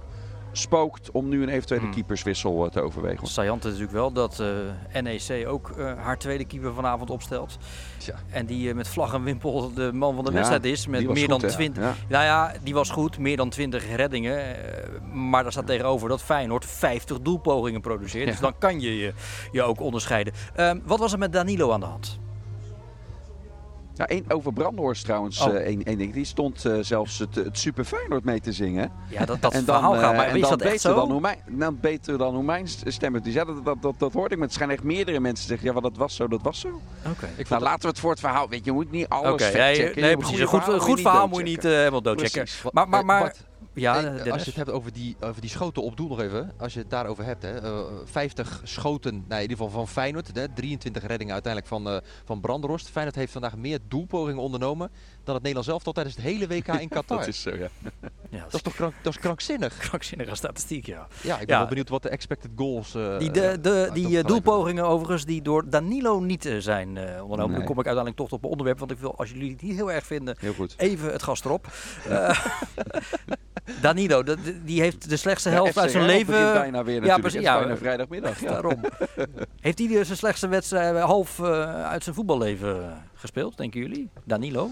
spookt 0.57 1.11
om 1.11 1.29
nu 1.29 1.43
een 1.43 1.49
eventuele 1.49 1.83
Hmm. 1.83 1.93
keeperswissel 1.93 2.65
uh, 2.65 2.71
te 2.71 2.81
overwegen. 2.81 3.27
Sajant 3.27 3.59
is 3.59 3.71
natuurlijk 3.71 3.97
wel 3.97 4.11
dat 4.11 4.39
uh, 4.41 5.01
NEC 5.01 5.47
ook 5.47 5.71
uh, 5.77 5.93
haar 5.97 6.17
tweede 6.17 6.45
keeper 6.45 6.73
vanavond 6.73 7.09
opstelt. 7.09 7.57
Ja. 8.05 8.15
En 8.29 8.45
die 8.45 8.73
met 8.73 8.87
vlag 8.87 9.13
en 9.13 9.23
wimpel 9.23 9.73
de 9.73 9.91
man 9.93 10.15
van 10.15 10.25
de 10.25 10.31
wedstrijd 10.31 10.65
is. 10.65 10.87
Met 10.87 11.07
meer 11.07 11.29
goed, 11.29 11.41
dan 11.41 11.49
20. 11.49 11.83
Ja. 11.83 11.95
Nou 12.09 12.23
ja, 12.23 12.53
die 12.63 12.73
was 12.73 12.89
goed. 12.89 13.17
Meer 13.17 13.37
dan 13.37 13.49
20 13.49 13.95
reddingen. 13.95 14.55
maar 15.13 15.43
daar 15.43 15.51
staat 15.51 15.67
tegenover 15.67 16.09
dat 16.09 16.21
Feyenoord 16.21 16.65
50 16.65 17.19
doelpogingen 17.19 17.81
produceert. 17.81 18.27
Dus 18.27 18.39
dan 18.39 18.57
kan 18.57 18.79
je 18.79 18.97
je, 18.97 19.13
je 19.51 19.61
ook 19.63 19.79
onderscheiden. 19.79 20.33
Ehm, 20.55 20.79
wat 20.83 20.99
was 20.99 21.13
er 21.13 21.19
met 21.19 21.33
Danilo 21.33 21.71
aan 21.71 21.79
de 21.79 21.85
hand? 21.85 22.19
Ja, 23.97 24.07
één 24.07 24.23
over 24.27 24.53
Brandhorst 24.53 25.03
trouwens, 25.03 25.41
Oh. 25.41 25.53
uh, 25.53 25.59
één, 25.59 25.83
één 25.83 25.97
ding. 25.97 26.13
Die 26.13 26.25
stond 26.25 26.65
uh, 26.65 26.77
zelfs 26.81 27.19
het, 27.19 27.35
het 27.35 27.59
Super 27.59 27.83
Feyenoord 27.83 28.23
mee 28.23 28.39
te 28.39 28.51
zingen. 28.51 28.91
Ja, 29.09 29.25
dat, 29.25 29.41
dat 29.41 29.53
en 29.53 29.65
dan, 29.65 29.75
verhaal 29.75 29.93
gaat. 29.93 30.11
uh, 30.11 30.17
Maar 30.17 30.27
en 30.27 30.35
is 30.35 30.41
dan 30.41 30.49
dat 30.49 30.61
echt 30.61 30.71
beter 30.71 30.89
zo? 30.89 30.95
Dan 30.95 31.11
hoe 31.11 31.21
mijn, 31.21 31.37
dan 31.47 31.77
beter 31.81 32.17
dan 32.17 32.33
hoe 32.33 32.43
mijn 32.43 32.67
stem 32.67 33.13
het 33.13 33.25
is. 33.25 33.33
Ja, 33.33 33.45
dat, 33.45 33.65
dat, 33.65 33.81
dat, 33.81 33.99
dat 33.99 34.13
hoorde 34.13 34.29
ik. 34.29 34.35
Maar 34.37 34.45
het 34.45 34.53
schijnen 34.53 34.75
echt 34.75 34.85
meerdere 34.85 35.19
mensen 35.19 35.47
zeggen, 35.47 35.67
ja, 35.67 35.73
maar 35.73 35.81
dat 35.81 35.97
was 35.97 36.15
zo, 36.15 36.27
dat 36.27 36.41
was 36.41 36.59
zo. 36.59 36.67
Oké. 36.67 37.09
Okay. 37.09 37.45
Nou, 37.49 37.61
laten 37.61 37.81
we 37.81 37.87
het 37.87 37.99
voor 37.99 38.11
het 38.11 38.19
verhaal. 38.19 38.49
Weet 38.49 38.59
je, 38.59 38.65
je 38.65 38.71
moet 38.71 38.91
niet 38.91 39.09
alles 39.09 39.31
Oké, 39.31 39.43
okay, 39.43 39.77
nee, 39.77 39.93
nee, 39.95 40.17
precies. 40.17 40.39
Een 40.39 40.47
goed, 40.79 41.01
verhaal 41.01 41.27
moet 41.27 41.37
je 41.37 41.43
niet 41.43 41.65
uh, 41.65 41.71
helemaal 41.71 42.01
doodchecken. 42.01 42.41
Precies. 42.41 42.63
Maar, 42.71 42.89
maar, 42.89 43.05
maar 43.05 43.21
Bart, 43.21 43.43
ja, 43.75 44.01
Hey, 44.01 44.31
als 44.31 44.43
je 44.43 44.49
het 44.49 44.55
hebt 44.55 44.69
over 44.69 44.93
die, 44.93 45.15
over 45.19 45.41
die 45.41 45.49
schoten 45.49 45.83
op 45.83 45.97
doel 45.97 46.07
nog 46.07 46.19
even. 46.19 46.51
Als 46.57 46.73
je 46.73 46.79
het 46.79 46.89
daarover 46.89 47.25
hebt. 47.25 47.41
Hè, 47.41 47.63
uh, 47.63 47.79
50 48.05 48.61
schoten, 48.63 49.13
nou, 49.13 49.41
in 49.41 49.49
ieder 49.49 49.57
geval 49.57 49.71
van 49.71 49.87
Feyenoord. 49.87 50.35
Hè, 50.35 50.47
23 50.49 51.05
reddingen 51.05 51.33
uiteindelijk 51.33 51.73
van, 51.73 51.87
uh, 51.87 51.97
van 52.25 52.41
Brandhorst. 52.41 52.89
Feyenoord 52.89 53.15
heeft 53.15 53.31
vandaag 53.31 53.57
meer 53.57 53.79
doelpogingen 53.87 54.41
ondernomen 54.41 54.89
dan 55.23 55.33
het 55.33 55.43
Nederlands 55.43 55.69
elftal 55.69 55.93
tijdens 55.93 56.15
het 56.15 56.25
hele 56.25 56.47
WK 56.47 56.67
in 56.67 56.89
Qatar. 56.97 57.17
dat 57.17 57.27
is 57.27 57.41
zo, 57.41 57.55
ja. 57.55 57.69
Ja 58.35 58.43
dat, 58.43 58.53
is 58.53 58.61
toch 58.61 58.73
krank, 58.73 58.93
dat 59.01 59.13
is 59.13 59.19
krankzinnig? 59.19 59.77
Krankzinnige 59.77 60.35
statistiek, 60.35 60.85
ja. 60.85 61.07
Ja, 61.21 61.33
ik 61.33 61.45
ben 61.45 61.55
ja. 61.55 61.57
wel 61.57 61.67
benieuwd 61.67 61.89
wat 61.89 62.03
de 62.03 62.09
expected 62.09 62.51
goals... 62.55 62.95
Uh, 62.95 63.19
die 63.19 63.31
de, 63.31 63.57
de, 63.61 63.89
die 63.93 64.23
doelpogingen 64.23 64.85
overigens 64.85 65.25
die 65.25 65.41
door 65.41 65.69
Danilo 65.69 66.19
niet 66.19 66.55
zijn 66.57 66.87
ondernomen. 66.87 67.47
Nee. 67.47 67.57
Dan 67.57 67.65
kom 67.65 67.79
ik 67.79 67.85
uiteindelijk 67.85 68.15
toch 68.15 68.31
op 68.31 68.43
een 68.43 68.49
onderwerp. 68.49 68.79
Want 68.79 68.91
ik 68.91 68.97
wil, 68.97 69.17
als 69.17 69.29
jullie 69.29 69.51
het 69.51 69.61
niet 69.61 69.75
heel 69.75 69.91
erg 69.91 70.05
vinden, 70.05 70.35
heel 70.39 70.53
goed. 70.53 70.73
even 70.77 71.11
het 71.11 71.23
gas 71.23 71.43
erop. 71.43 71.67
Danilo, 73.81 74.23
dat, 74.23 74.37
die 74.65 74.81
heeft 74.81 75.09
de 75.09 75.17
slechtste 75.17 75.49
helft 75.49 75.77
uit 75.77 75.91
zijn 75.91 76.05
leven. 76.05 76.53
bijna 76.53 76.83
weer 76.83 77.05
ja, 77.05 77.17
precies. 77.17 77.41
Ja, 77.41 77.59
bijna 77.59 77.77
vrijdagmiddag. 77.77 78.37
Daarom. 78.37 78.81
heeft 79.59 79.79
hij 79.79 80.03
zijn 80.03 80.17
slechtste 80.17 80.47
wedstrijd 80.47 80.97
half 80.97 81.41
uit 81.41 82.03
zijn 82.03 82.15
voetballeven 82.15 83.03
gespeeld, 83.13 83.57
denken 83.57 83.79
jullie? 83.79 84.09
Danilo? 84.23 84.71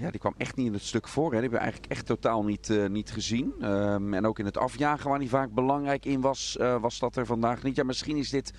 Ja, 0.00 0.10
die 0.10 0.20
kwam 0.20 0.34
echt 0.36 0.56
niet 0.56 0.66
in 0.66 0.72
het 0.72 0.82
stuk 0.82 1.08
voor. 1.08 1.24
Hè. 1.24 1.30
Die 1.30 1.40
hebben 1.40 1.58
we 1.58 1.64
eigenlijk 1.64 1.92
echt 1.92 2.06
totaal 2.06 2.44
niet, 2.44 2.68
uh, 2.68 2.88
niet 2.88 3.10
gezien. 3.10 3.70
Um, 3.72 4.14
en 4.14 4.26
ook 4.26 4.38
in 4.38 4.44
het 4.44 4.56
afjagen 4.56 5.10
waar 5.10 5.18
hij 5.18 5.28
vaak 5.28 5.52
belangrijk 5.52 6.04
in 6.04 6.20
was, 6.20 6.56
uh, 6.60 6.80
was 6.80 6.98
dat 6.98 7.16
er 7.16 7.26
vandaag 7.26 7.62
niet. 7.62 7.76
Ja, 7.76 7.84
misschien 7.84 8.16
is 8.16 8.30
dit 8.30 8.52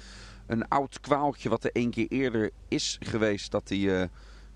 een 0.47 0.67
oud 0.67 0.99
kwaaltje 0.99 1.49
wat 1.49 1.63
er 1.63 1.71
één 1.73 1.89
keer 1.89 2.07
eerder 2.07 2.51
is 2.67 2.97
geweest. 2.99 3.51
Dat 3.51 3.69
hij 3.69 3.77
uh, 3.77 4.01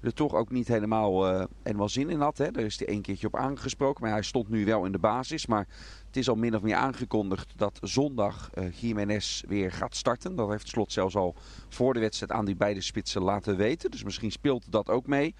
er 0.02 0.14
toch 0.14 0.34
ook 0.34 0.52
niet 0.52 0.68
helemaal, 0.68 1.48
helemaal 1.64 1.90
zin 1.90 2.10
in 2.10 2.20
had. 2.20 2.38
Hè. 2.38 2.52
Daar 2.52 2.64
is 2.64 2.78
hij 2.78 2.88
één 2.88 3.02
keertje 3.02 3.28
op 3.28 3.36
aangesproken. 3.36 4.04
Maar 4.04 4.12
hij 4.12 4.22
stond 4.22 4.50
nu 4.50 4.66
wel 4.66 4.86
in 4.86 4.92
de 4.92 5.00
basis. 5.00 5.46
Maar 5.46 5.68
het 6.08 6.18
is 6.18 6.30
al 6.30 6.36
min 6.36 6.56
of 6.56 6.62
meer 6.62 6.76
aangekondigd 6.76 7.54
dat 7.56 7.80
zondag 7.82 8.50
Jiménez 8.80 9.44
weer 9.48 9.72
gaat 9.72 9.96
starten. 9.96 10.36
Dat 10.36 10.50
heeft 10.50 10.68
Slot 10.68 10.92
zelfs 10.92 11.16
al 11.16 11.36
voor 11.70 11.94
de 11.94 12.00
wedstrijd 12.00 12.32
aan 12.32 12.46
die 12.46 12.56
beide 12.56 12.82
spitsen 12.82 13.22
laten 13.22 13.58
weten. 13.58 13.92
Dus 13.92 14.04
misschien 14.04 14.32
speelt 14.32 14.72
dat 14.72 14.90
ook 14.90 15.08
mee. 15.08 15.36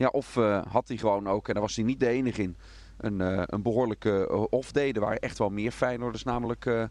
Ja, 0.00 0.08
of 0.08 0.36
uh, 0.36 0.62
had 0.68 0.88
hij 0.88 0.96
gewoon 0.96 1.28
ook, 1.28 1.48
en 1.48 1.52
daar 1.54 1.62
was 1.62 1.76
hij 1.76 1.84
niet 1.84 2.00
de 2.00 2.08
enige 2.08 2.42
in, 2.42 2.56
een, 2.96 3.20
uh, 3.20 3.42
een 3.46 3.62
behoorlijke 3.62 4.28
uh, 4.30 4.44
off-day. 4.50 4.92
Er 4.92 5.00
waren 5.00 5.18
echt 5.18 5.38
wel 5.38 5.50
meer 5.50 5.70
Feyenoorders 5.70 6.22
namelijk 6.22 6.64
uh, 6.64 6.84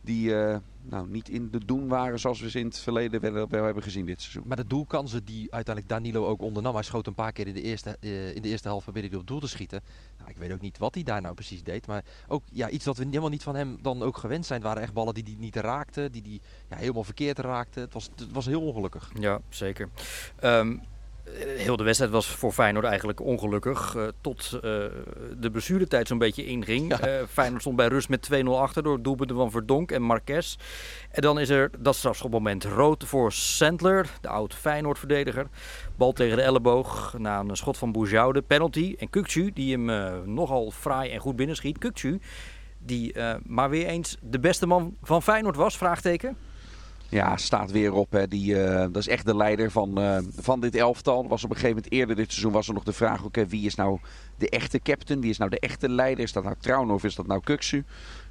die 0.00 0.34
nou, 0.82 1.08
niet 1.08 1.28
in 1.28 1.50
de 1.50 1.64
doen 1.64 1.88
waren 1.88 2.18
zoals 2.18 2.40
we 2.40 2.50
ze 2.50 2.58
in 2.58 2.66
het 2.66 2.78
verleden 2.78 3.20
wel, 3.20 3.48
wel, 3.48 3.64
hebben 3.64 3.82
gezien 3.82 4.06
dit 4.06 4.20
seizoen. 4.20 4.42
Maar 4.46 4.56
de 4.56 4.66
doelkansen 4.66 5.24
die 5.24 5.52
uiteindelijk 5.52 5.94
Danilo 5.94 6.26
ook 6.26 6.42
ondernam, 6.42 6.74
hij 6.74 6.82
schoot 6.82 7.06
een 7.06 7.14
paar 7.14 7.32
keer 7.32 7.46
in 7.46 7.54
de 7.54 7.62
eerste, 7.62 7.96
in 8.34 8.42
de 8.42 8.48
eerste 8.48 8.68
helft 8.68 8.84
probeerde 8.84 9.08
hij 9.08 9.18
op 9.18 9.26
doel 9.26 9.40
te 9.40 9.48
schieten. 9.48 9.82
Nou, 10.18 10.30
ik 10.30 10.36
weet 10.36 10.52
ook 10.52 10.60
niet 10.60 10.78
wat 10.78 10.94
hij 10.94 11.02
daar 11.02 11.20
nou 11.20 11.34
precies 11.34 11.62
deed, 11.62 11.86
maar 11.86 12.04
ook 12.28 12.42
ja, 12.52 12.68
iets 12.68 12.84
wat 12.84 12.96
we 12.96 13.04
helemaal 13.04 13.28
niet 13.28 13.42
van 13.42 13.54
hem 13.54 13.78
dan 13.82 14.02
ook 14.02 14.16
gewend 14.16 14.46
zijn, 14.46 14.62
waren 14.62 14.82
echt 14.82 14.92
ballen 14.92 15.14
die 15.14 15.24
hij 15.24 15.36
niet 15.38 15.56
raakte, 15.56 16.10
die 16.10 16.22
hij 16.22 16.40
ja, 16.68 16.76
helemaal 16.76 17.04
verkeerd 17.04 17.38
raakte. 17.38 17.80
Het 17.80 17.92
was, 17.92 18.10
het 18.16 18.32
was 18.32 18.46
heel 18.46 18.62
ongelukkig. 18.62 19.10
Ja, 19.18 19.40
zeker. 19.48 19.88
Um, 20.44 20.82
heel 21.56 21.76
de 21.76 21.84
wedstrijd 21.84 22.12
was 22.12 22.26
voor 22.26 22.52
Feyenoord 22.52 22.84
eigenlijk 22.84 23.20
ongelukkig. 23.20 23.94
Uh, 23.94 24.08
tot 24.20 24.50
uh, 24.54 24.60
de 25.38 25.50
blessuretijd 25.52 26.08
zo'n 26.08 26.18
beetje 26.18 26.44
inging. 26.44 26.98
Ja. 26.98 27.20
Uh, 27.20 27.26
Feyenoord 27.28 27.60
stond 27.60 27.76
bij 27.76 27.86
rust 27.86 28.08
met 28.08 28.28
2-0 28.32 28.46
achter 28.46 28.82
door 28.82 29.02
doelpunten 29.02 29.36
van 29.36 29.50
Verdonk 29.50 29.90
en 29.90 30.02
Marques. 30.02 30.58
En 31.10 31.22
dan 31.22 31.40
is 31.40 31.48
er 31.48 31.70
dat 31.78 31.96
strafschopmoment 31.96 32.64
rood 32.64 33.04
voor 33.04 33.32
Sandler, 33.32 34.06
de 34.20 34.28
oud 34.28 34.54
Feyenoord-verdediger. 34.54 35.46
Bal 35.96 36.12
tegen 36.12 36.36
de 36.36 36.42
elleboog 36.42 37.14
na 37.18 37.40
een 37.40 37.56
schot 37.56 37.78
van 37.78 37.92
Boujoude. 37.92 38.42
Penalty. 38.42 38.94
En 38.98 39.10
Kukcu, 39.10 39.50
die 39.52 39.78
hem 39.78 39.84
nogal 40.34 40.70
fraai 40.70 41.10
en 41.10 41.20
goed 41.20 41.36
binnenschiet. 41.36 41.78
Kukcu, 41.78 42.20
die 42.78 43.14
maar 43.42 43.70
weer 43.70 43.86
eens 43.86 44.16
de 44.20 44.40
beste 44.40 44.66
man 44.66 44.96
van 45.02 45.22
Feyenoord 45.22 45.56
was, 45.56 45.76
vraagteken. 45.76 46.36
Ja, 47.10 47.36
staat 47.36 47.70
weer 47.70 47.92
op. 47.92 48.12
Hè. 48.12 48.28
Die, 48.28 48.54
uh, 48.54 48.74
dat 48.74 48.96
is 48.96 49.08
echt 49.08 49.26
de 49.26 49.36
leider 49.36 49.70
van, 49.70 49.98
uh, 49.98 50.18
van 50.36 50.60
dit 50.60 50.74
elftal. 50.74 51.28
Was 51.28 51.44
op 51.44 51.50
een 51.50 51.56
gegeven 51.56 51.76
moment 51.76 51.92
eerder 51.92 52.16
dit 52.16 52.30
seizoen 52.30 52.52
was 52.52 52.68
er 52.68 52.74
nog 52.74 52.84
de 52.84 52.92
vraag: 52.92 53.24
okay, 53.24 53.48
wie 53.48 53.66
is 53.66 53.74
nou 53.74 53.98
de 54.36 54.48
echte 54.48 54.80
captain? 54.80 55.20
Wie 55.20 55.30
is 55.30 55.38
nou 55.38 55.50
de 55.50 55.58
echte 55.58 55.88
leider? 55.88 56.24
Is 56.24 56.32
dat 56.32 56.44
nou 56.44 56.56
Trouwen 56.58 56.90
of 56.90 57.04
is 57.04 57.14
dat 57.14 57.26
nou 57.26 57.40
Kuksu? 57.40 57.84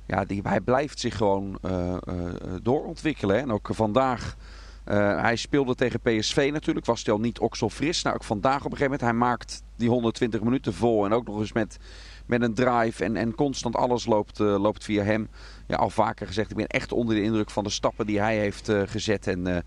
Ja, 0.05 0.25
die, 0.25 0.41
hij 0.43 0.61
blijft 0.61 0.99
zich 0.99 1.17
gewoon 1.17 1.59
uh, 1.65 1.95
doorontwikkelen. 2.61 3.35
Hè. 3.35 3.41
En 3.41 3.51
ook 3.51 3.69
vandaag. 3.71 4.35
hij 4.83 5.35
speelde 5.35 5.75
tegen 5.75 5.99
PSV 5.99 6.49
natuurlijk. 6.53 6.85
Was 6.85 6.99
stel 6.99 7.19
niet 7.19 7.39
oksel 7.39 7.69
fris. 7.69 8.01
Nou, 8.01 8.15
ook 8.15 8.23
vandaag 8.23 8.65
op 8.65 8.71
een 8.71 8.77
gegeven 8.77 8.91
moment. 8.91 9.01
Hij 9.01 9.27
maakt 9.29 9.63
die 9.75 9.89
120 9.89 10.41
minuten 10.41 10.73
vol. 10.73 11.05
En 11.05 11.13
ook 11.13 11.27
nog 11.27 11.39
eens 11.39 11.53
met, 11.53 11.77
met 12.29 12.41
een 12.41 12.53
drive. 12.53 13.03
En, 13.03 13.15
en 13.15 13.35
constant 13.35 13.75
alles 13.75 14.05
loopt, 14.05 14.39
loopt 14.39 14.83
via 14.83 15.03
hem 15.03 15.29
ja, 15.67 15.75
al 15.75 15.89
vaker 15.89 16.27
gezegd, 16.27 16.49
ik 16.49 16.55
ben 16.55 16.67
echt 16.67 16.91
onder 16.91 17.15
de 17.15 17.21
indruk 17.21 17.49
van 17.49 17.63
de 17.63 17.69
stappen 17.69 18.05
die 18.05 18.19
hij 18.19 18.37
heeft 18.37 18.69
uh, 18.69 18.81
gezet. 18.85 19.27
En 19.27 19.47
uh, 19.47 19.57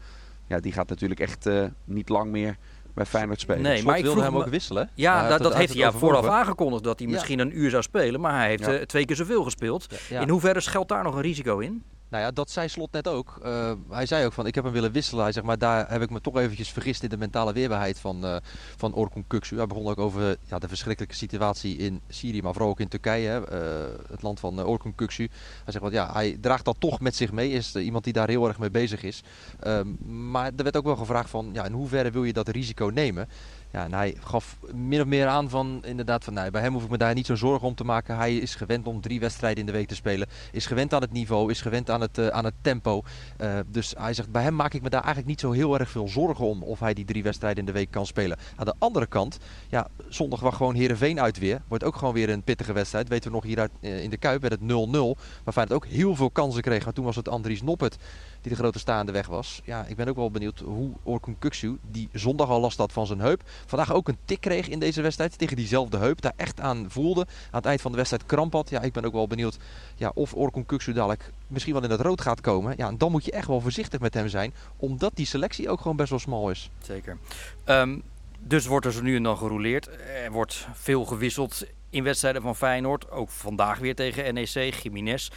ja, 0.47 0.61
die 0.61 0.73
gaat 0.73 0.89
natuurlijk 0.89 1.21
echt 1.21 1.47
uh, 1.47 1.65
niet 1.85 2.09
lang 2.09 2.31
meer 2.31 2.57
bij 2.95 3.07
Feyenoord 3.07 3.41
spelen. 3.41 3.63
Nee, 3.63 3.73
Slot 3.73 3.87
maar 3.87 3.97
ik 3.97 4.05
wilde 4.05 4.21
vroeg 4.21 4.33
hem 4.33 4.43
ook 4.43 4.49
wisselen. 4.49 4.91
Ja, 4.95 5.29
dat, 5.29 5.43
dat 5.43 5.55
heeft 5.55 5.73
hij 5.73 5.83
ja 5.83 5.93
vooraf 5.93 6.27
aangekondigd 6.27 6.85
dat 6.85 6.99
hij 6.99 7.09
misschien 7.09 7.39
ja. 7.39 7.45
een 7.45 7.59
uur 7.59 7.71
zou 7.71 7.83
spelen. 7.83 8.21
Maar 8.21 8.37
hij 8.37 8.49
heeft 8.49 8.67
ja. 8.67 8.87
twee 8.87 9.05
keer 9.05 9.17
zoveel 9.17 9.45
gespeeld. 9.45 9.87
Ja. 10.09 10.21
In 10.21 10.29
hoeverre 10.29 10.61
schuilt 10.61 10.89
daar 10.89 11.03
nog 11.03 11.15
een 11.15 11.23
risico 11.23 11.59
in? 11.59 11.83
Nou 12.13 12.25
ja, 12.25 12.31
dat 12.31 12.51
zei 12.51 12.69
Slot 12.69 12.93
net 12.93 13.09
ook. 13.09 13.41
Uh, 13.45 13.73
hij 13.91 14.07
zei 14.07 14.25
ook 14.25 14.33
van, 14.33 14.47
ik 14.47 14.55
heb 14.55 14.65
hem 14.65 14.73
willen 14.73 14.93
wisselen. 14.93 15.23
Hij 15.23 15.33
zegt, 15.33 15.47
maar 15.47 15.59
daar 15.59 15.91
heb 15.91 16.03
ik 16.03 16.11
me 16.11 16.21
toch 16.21 16.37
eventjes 16.37 16.71
vergist 16.71 17.03
in 17.03 17.09
de 17.09 17.17
mentale 17.17 17.53
weerbaarheid 17.53 17.99
van, 17.99 18.25
uh, 18.25 18.37
van 18.77 18.95
Orkun 18.95 19.27
Kuksu. 19.27 19.57
Hij 19.57 19.67
begon 19.67 19.87
ook 19.87 19.99
over 19.99 20.37
ja, 20.45 20.59
de 20.59 20.69
verschrikkelijke 20.69 21.17
situatie 21.17 21.77
in 21.77 22.01
Syrië, 22.09 22.43
maar 22.43 22.53
vooral 22.53 22.71
ook 22.71 22.81
in 22.81 22.89
Turkije, 22.89 23.43
uh, 23.53 24.11
het 24.11 24.23
land 24.23 24.41
van 24.41 24.65
Orkun 24.65 24.95
Kuksu. 24.95 25.29
Hij 25.65 25.73
zegt, 25.73 25.81
want 25.81 25.93
ja, 25.93 26.13
hij 26.13 26.37
draagt 26.41 26.65
dat 26.65 26.77
toch 26.79 27.01
met 27.01 27.15
zich 27.15 27.33
mee. 27.33 27.51
Is 27.51 27.75
iemand 27.75 28.05
die 28.05 28.13
daar 28.13 28.29
heel 28.29 28.49
erg 28.49 28.59
mee 28.59 28.71
bezig 28.71 29.03
is. 29.03 29.23
Ehm, 29.61 29.89
maar 30.31 30.51
er 30.57 30.63
werd 30.63 30.77
ook 30.77 30.85
wel 30.85 30.97
gevraagd 30.97 31.31
van, 31.31 31.51
ja, 31.53 31.65
in 31.65 31.73
hoeverre 31.73 32.11
wil 32.11 32.25
je 32.25 32.33
dat 32.33 32.49
risico 32.49 32.91
nemen? 32.95 33.29
Ja, 33.73 33.89
hij 33.91 34.17
gaf 34.21 34.59
min 34.75 35.01
of 35.01 35.07
meer 35.07 35.27
aan 35.27 35.51
van 35.51 35.83
inderdaad 35.85 36.25
van 36.25 36.35
nou, 36.35 36.51
bij 36.51 36.63
hem 36.63 36.73
hoef 36.73 36.85
ik 36.85 36.91
me 36.91 36.99
daar 36.99 37.15
niet 37.15 37.27
zo 37.27 37.35
zorgen 37.35 37.69
om 37.69 37.75
te 37.75 37.85
maken. 37.85 38.17
Hij 38.17 38.37
is 38.37 38.55
gewend 38.55 38.87
om 38.87 39.01
drie 39.01 39.21
wedstrijden 39.21 39.61
in 39.61 39.67
de 39.67 39.73
week 39.73 39.89
te 39.89 39.95
spelen. 39.95 40.29
Is 40.53 40.67
gewend 40.67 40.95
aan 40.95 41.01
het 41.01 41.13
niveau, 41.13 41.51
is 41.51 41.61
gewend 41.61 41.91
aan 41.91 42.01
het, 42.01 42.19
uh, 42.19 42.27
aan 42.27 42.45
het 42.45 42.55
tempo. 42.61 43.03
Uh, 43.41 43.59
dus 43.67 43.95
hij 43.99 44.15
zegt 44.15 44.31
bij 44.31 44.43
hem 44.43 44.55
maak 44.55 44.75
ik 44.75 44.83
me 44.83 44.89
daar 44.89 45.01
eigenlijk 45.01 45.29
niet 45.29 45.41
zo 45.41 45.51
heel 45.51 45.79
erg 45.79 45.91
veel 45.91 46.09
zorgen 46.09 46.45
om 46.45 46.63
of 46.63 46.81
hij 46.81 46.95
die 46.95 47.05
drie 47.05 47.23
wedstrijden 47.23 47.59
in 47.59 47.67
de 47.67 47.73
week 47.79 47.91
kan 47.91 48.07
spelen. 48.07 48.39
Aan 48.57 48.67
de 48.67 48.75
andere 48.79 49.07
kant, 49.07 49.39
ja, 49.69 49.89
zondag 50.09 50.41
was 50.41 50.55
gewoon 50.55 50.75
Herenveen 50.75 51.21
uit 51.21 51.39
weer. 51.39 51.63
Wordt 51.69 51.85
ook 51.85 51.97
gewoon 51.97 52.15
weer 52.15 52.31
een 52.31 52.43
pittige 52.43 52.73
wedstrijd. 52.73 53.09
Weten 53.09 53.31
we 53.31 53.37
nog 53.37 53.45
hier 53.45 53.69
uh, 53.81 54.03
in 54.03 54.11
de 54.11 54.17
Kuip 54.17 54.41
werd 54.41 54.53
het 54.53 54.63
0-0. 54.63 55.21
Waarvan 55.45 55.63
het 55.63 55.73
ook 55.73 55.87
heel 55.87 56.17
veel 56.17 56.31
kansen 56.31 56.63
kreeg. 56.63 56.85
Maar 56.85 56.93
toen 56.93 57.05
was 57.05 57.17
het 57.17 57.29
Andries 57.29 57.63
Noppet 57.63 57.99
die 58.43 58.51
de 58.51 58.57
grote 58.57 58.79
staande 58.79 59.13
weg 59.13 59.27
was. 59.27 59.61
Ja, 59.65 59.85
ik 59.85 59.97
ben 59.97 60.09
ook 60.09 60.17
wel 60.17 60.31
benieuwd 60.31 60.59
hoe 60.59 60.91
Orkun 61.03 61.39
Kuksu, 61.39 61.79
die 61.91 62.09
zondag 62.13 62.49
al 62.49 62.61
last 62.61 62.79
had 62.79 62.93
van 62.93 63.07
zijn 63.07 63.21
heup, 63.21 63.43
vandaag 63.67 63.93
ook 63.93 64.09
een 64.09 64.19
tik 64.25 64.41
kreeg 64.41 64.69
in 64.69 64.79
deze 64.79 65.03
wedstrijd 65.03 65.39
tegen 65.39 65.57
diezelfde 65.57 65.99
heup. 65.99 66.21
Daar 66.21 66.33
echt 66.37 66.61
aan 66.61 66.87
voelde. 66.89 67.21
Aan 67.21 67.29
het 67.51 67.67
eind 67.67 67.81
van 67.81 67.91
de 67.91 67.97
wedstrijd 67.97 68.27
kramp 68.27 68.53
had. 68.53 68.71
Ja, 68.71 68.81
ik 68.81 68.93
ben 68.93 69.05
ook 69.05 69.13
wel 69.13 69.27
benieuwd 69.27 69.59
ja, 69.97 70.11
of 70.15 70.35
Orkun 70.35 70.67
Kuksu 70.67 70.93
dadelijk 70.93 71.31
misschien 71.47 71.73
wel 71.73 71.83
in 71.83 71.91
het 71.91 72.01
rood 72.01 72.21
gaat 72.21 72.41
komen. 72.41 72.75
Ja, 72.77 72.93
dan 72.93 73.11
moet 73.11 73.25
je 73.25 73.33
echt 73.33 73.47
wel 73.47 73.61
voorzichtig 73.61 74.01
met 74.01 74.15
hem 74.15 74.29
zijn. 74.29 74.55
Omdat 74.77 75.13
die 75.15 75.27
selectie 75.27 75.71
ook 75.71 75.81
gewoon 75.81 75.97
best 75.97 76.11
wel 76.11 76.19
smal 76.19 76.51
is. 76.51 76.71
Zeker. 76.83 77.19
Um, 77.67 78.03
dus 78.39 78.67
wordt 78.67 78.87
er 78.87 78.93
zo 78.93 79.03
nu 79.03 79.17
en 79.17 79.23
dan 79.23 79.37
gerouleerd. 79.37 79.89
Er 80.25 80.33
wordt 80.33 80.67
veel 80.73 81.05
gewisseld 81.05 81.65
in 81.93 82.05
wedstrijden 82.05 82.43
van 82.43 82.57
Feyenoord. 82.57 83.11
Ook 83.11 83.31
vandaag 83.31 83.79
weer 83.79 83.95
tegen 83.95 84.35
NEC. 84.35 84.75
Jiménez 84.75 85.29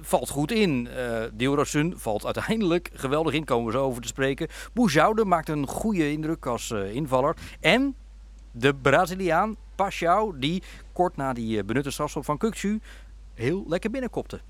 valt 0.00 0.28
goed 0.28 0.52
in. 0.52 0.88
Uh, 1.38 1.92
valt 1.94 2.24
uiteindelijk 2.24 2.90
geweldig 2.92 3.34
in. 3.34 3.44
Komen 3.44 3.66
we 3.66 3.72
zo 3.72 3.84
over 3.84 4.02
te 4.02 4.08
spreken. 4.08 4.48
Boujoude 4.72 5.24
maakt 5.24 5.48
een 5.48 5.66
goede 5.66 6.10
indruk 6.10 6.46
als 6.46 6.70
uh, 6.70 6.94
invaller. 6.94 7.36
En 7.60 7.94
de 8.52 8.74
Braziliaan 8.74 9.56
Paschal, 9.74 10.34
die 10.36 10.62
kort 10.92 11.16
na 11.16 11.32
die 11.32 11.64
benutte 11.64 11.90
strafschop 11.90 12.24
van 12.24 12.38
Kuksu 12.38 12.80
heel 13.34 13.64
lekker 13.68 13.90
binnenkopte. 13.90 14.40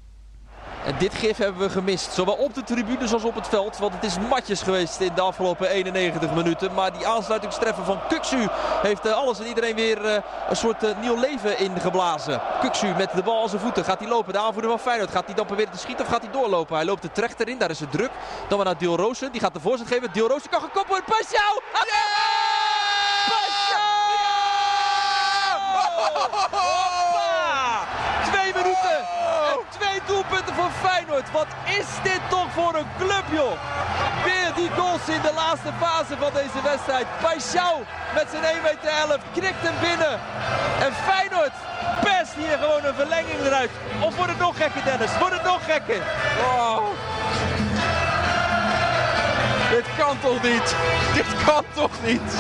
En 0.84 0.94
dit 0.98 1.14
gif 1.14 1.36
hebben 1.36 1.62
we 1.62 1.70
gemist. 1.70 2.12
Zowel 2.12 2.34
op 2.34 2.54
de 2.54 2.62
tribunes 2.62 3.12
als 3.12 3.24
op 3.24 3.34
het 3.34 3.48
veld. 3.48 3.78
Want 3.78 3.94
het 3.94 4.04
is 4.04 4.18
matjes 4.18 4.62
geweest 4.62 5.00
in 5.00 5.14
de 5.14 5.20
afgelopen 5.20 5.68
91 5.68 6.34
minuten. 6.34 6.74
Maar 6.74 6.92
die 6.92 7.06
aansluitingstreffer 7.06 7.84
van 7.84 8.00
Kuksu 8.08 8.48
heeft 8.82 9.12
alles 9.12 9.38
en 9.38 9.46
iedereen 9.46 9.74
weer 9.74 10.22
een 10.48 10.56
soort 10.56 11.00
nieuw 11.00 11.20
leven 11.20 11.58
ingeblazen. 11.58 12.40
Kuksu 12.60 12.94
met 12.96 13.10
de 13.14 13.22
bal 13.22 13.42
aan 13.42 13.48
zijn 13.48 13.60
voeten. 13.60 13.84
Gaat 13.84 13.98
hij 13.98 14.08
lopen? 14.08 14.32
De 14.32 14.38
aanvoerder 14.38 14.70
van 14.70 14.80
Feyenoord. 14.80 15.10
Gaat 15.10 15.26
hij 15.26 15.34
dan 15.34 15.46
proberen 15.46 15.72
te 15.72 15.78
schieten 15.78 16.04
of 16.04 16.10
gaat 16.10 16.22
hij 16.22 16.32
doorlopen? 16.32 16.76
Hij 16.76 16.84
loopt 16.84 17.02
de 17.02 17.12
terecht 17.12 17.40
erin. 17.40 17.58
Daar 17.58 17.70
is 17.70 17.80
het 17.80 17.90
druk. 17.90 18.10
Dan 18.48 18.56
weer 18.58 18.66
naar 18.66 18.78
Diel 18.78 18.96
Roosen. 18.96 19.32
Die 19.32 19.40
gaat 19.40 19.54
de 19.54 19.60
voorzet 19.60 19.86
geven. 19.86 20.12
Diel 20.12 20.28
Roosen 20.28 20.50
kan 20.50 20.60
gekoppeld 20.60 20.88
worden. 20.88 21.04
Pascal! 21.06 21.62
Twee 28.30 28.52
minuten! 28.54 29.06
Twee 29.70 30.00
doelpunten 30.06 30.54
voor 30.54 30.70
Wat 31.14 31.46
is 31.64 31.86
dit 32.02 32.20
toch 32.28 32.52
voor 32.52 32.74
een 32.74 32.86
club, 32.98 33.24
joh. 33.30 33.52
Weer 34.24 34.52
die 34.54 34.70
goals 34.70 35.08
in 35.08 35.20
de 35.20 35.32
laatste 35.34 35.72
fase 35.80 36.16
van 36.18 36.32
deze 36.32 36.62
wedstrijd. 36.62 37.06
Paixão 37.22 37.76
met 38.14 38.26
zijn 38.30 38.42
1,11 38.56 38.62
meter 38.62 39.18
knikt 39.32 39.62
hem 39.62 39.74
binnen. 39.80 40.20
En 40.80 40.92
Feyenoord 40.92 41.52
pest 42.00 42.32
hier 42.34 42.58
gewoon 42.58 42.84
een 42.84 42.94
verlenging 42.94 43.40
eruit. 43.44 43.70
Of 44.00 44.16
wordt 44.16 44.30
het 44.30 44.40
nog 44.40 44.56
gekker, 44.56 44.84
Dennis? 44.84 45.18
Wordt 45.18 45.34
het 45.34 45.44
nog 45.44 45.64
gekker? 45.64 46.02
Oh. 46.40 46.78
Dit 49.70 49.84
kan 49.98 50.20
toch 50.20 50.42
niet? 50.42 50.76
Dit 51.14 51.44
kan 51.44 51.64
toch 51.74 52.02
niet? 52.02 52.34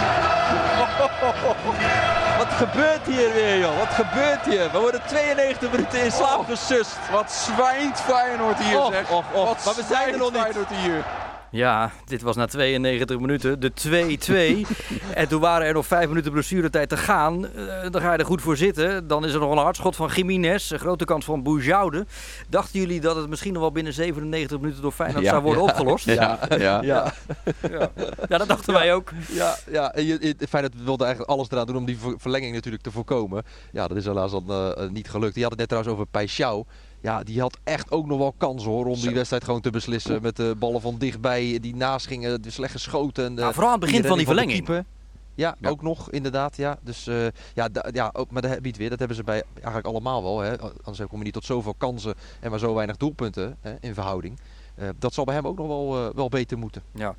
Wat 2.38 2.46
gebeurt 2.48 3.06
hier 3.06 3.32
weer, 3.32 3.58
joh? 3.58 3.78
Wat 3.78 3.88
gebeurt 3.88 4.44
hier? 4.44 4.70
We 4.72 4.78
worden 4.78 5.00
92 5.06 5.70
minuten 5.70 6.02
in 6.04 6.12
slaap 6.12 6.44
gesust. 6.48 6.96
Wat 7.10 7.32
zwijnt 7.32 8.00
Feyenoord 8.00 8.58
hier, 8.58 8.82
zeg. 8.90 9.10
Och, 9.10 9.24
och. 9.32 9.44
Wat 9.44 9.64
maar 9.64 9.74
we 9.74 9.82
zijn 9.88 10.12
er 10.12 10.18
nog 10.18 10.32
niet. 10.32 10.40
Feyenoord 10.40 10.68
hier. 10.70 11.04
Ja, 11.50 11.92
dit 12.04 12.22
was 12.22 12.36
na 12.36 12.46
92 12.46 13.18
minuten 13.18 13.60
de 13.60 13.72
2-2. 14.66 14.70
en 15.14 15.28
toen 15.28 15.40
waren 15.40 15.66
er 15.66 15.72
nog 15.72 15.86
5 15.86 16.08
minuten 16.08 16.32
blessuretijd 16.32 16.88
te 16.88 16.96
gaan. 16.96 17.44
Uh, 17.44 17.90
dan 17.90 18.00
ga 18.00 18.12
je 18.12 18.18
er 18.18 18.24
goed 18.24 18.42
voor 18.42 18.56
zitten. 18.56 19.06
Dan 19.06 19.24
is 19.24 19.32
er 19.32 19.40
nog 19.40 19.50
een 19.50 19.58
hardschot 19.58 19.96
van 19.96 20.10
Jiménez. 20.14 20.70
Een 20.70 20.78
grote 20.78 21.04
kans 21.04 21.24
van 21.24 21.42
Boujoude. 21.42 22.06
Dachten 22.48 22.80
jullie 22.80 23.00
dat 23.00 23.16
het 23.16 23.28
misschien 23.28 23.52
nog 23.52 23.62
wel 23.62 23.72
binnen 23.72 23.92
97 23.92 24.60
minuten 24.60 24.82
door 24.82 24.92
Feyenoord 24.92 25.24
ja, 25.24 25.30
zou 25.30 25.42
worden 25.42 25.62
ja, 25.62 25.68
opgelost? 25.70 26.04
Ja, 26.04 26.38
ja, 26.48 26.82
ja. 26.82 27.12
ja. 28.28 28.38
dat 28.38 28.48
dachten 28.48 28.72
wij 28.72 28.94
ook. 28.94 29.12
Ja, 29.28 29.56
ja. 29.70 29.92
En 29.94 30.04
je, 30.04 30.36
Feyenoord 30.48 30.84
wilde 30.84 31.04
eigenlijk 31.04 31.32
alles 31.32 31.50
eraan 31.50 31.66
doen 31.66 31.76
om 31.76 31.84
die 31.84 31.98
verlenging 32.16 32.54
natuurlijk 32.54 32.82
te 32.82 32.90
voorkomen. 32.90 33.42
Ja, 33.72 33.88
dat 33.88 33.96
is 33.96 34.04
helaas 34.04 34.30
dan 34.30 34.44
uh, 34.48 34.88
niet 34.90 35.10
gelukt. 35.10 35.34
Die 35.34 35.42
had 35.42 35.52
het 35.52 35.60
net 35.60 35.68
trouwens 35.68 35.94
over 35.94 36.06
Paixão. 36.06 36.68
Ja, 37.04 37.22
die 37.22 37.40
had 37.40 37.58
echt 37.64 37.90
ook 37.90 38.06
nog 38.06 38.18
wel 38.18 38.34
kans 38.36 38.64
hoor 38.64 38.86
om 38.86 39.00
die 39.00 39.14
wedstrijd 39.14 39.44
gewoon 39.44 39.60
te 39.60 39.70
beslissen. 39.70 40.22
Met 40.22 40.36
de 40.36 40.54
ballen 40.58 40.80
van 40.80 40.98
dichtbij 40.98 41.58
die 41.60 41.76
naast 41.76 42.06
gingen, 42.06 42.42
de 42.42 42.50
slecht 42.50 42.72
geschoten. 42.72 43.24
En, 43.24 43.34
nou, 43.34 43.52
vooral 43.52 43.72
aan 43.72 43.80
het 43.80 43.90
begin 43.90 44.04
van 44.04 44.16
die 44.16 44.26
verlenging. 44.26 44.66
Van 44.66 44.84
ja, 45.34 45.56
ja, 45.60 45.68
ook 45.68 45.82
nog 45.82 46.10
inderdaad. 46.10 46.56
Ja. 46.56 46.78
Dus 46.82 47.06
uh, 47.06 47.26
ja, 47.54 47.68
ja 47.90 48.10
ook, 48.12 48.30
maar 48.30 48.42
dat 48.42 48.60
biedt 48.60 48.76
weer. 48.76 48.90
Dat 48.90 48.98
hebben 48.98 49.16
ze 49.16 49.24
bij 49.24 49.42
eigenlijk 49.54 49.86
allemaal 49.86 50.22
wel. 50.22 50.40
Hè. 50.40 50.60
Anders 50.60 51.08
kom 51.08 51.18
je 51.18 51.24
niet 51.24 51.32
tot 51.32 51.44
zoveel 51.44 51.74
kansen 51.74 52.14
en 52.40 52.50
maar 52.50 52.58
zo 52.58 52.74
weinig 52.74 52.96
doelpunten 52.96 53.56
hè, 53.60 53.74
in 53.80 53.94
verhouding. 53.94 54.38
Uh, 54.78 54.88
dat 54.98 55.14
zal 55.14 55.24
bij 55.24 55.34
hem 55.34 55.46
ook 55.46 55.56
nog 55.56 55.66
wel, 55.66 56.06
uh, 56.06 56.14
wel 56.14 56.28
beter 56.28 56.58
moeten. 56.58 56.82
Ja, 56.94 57.14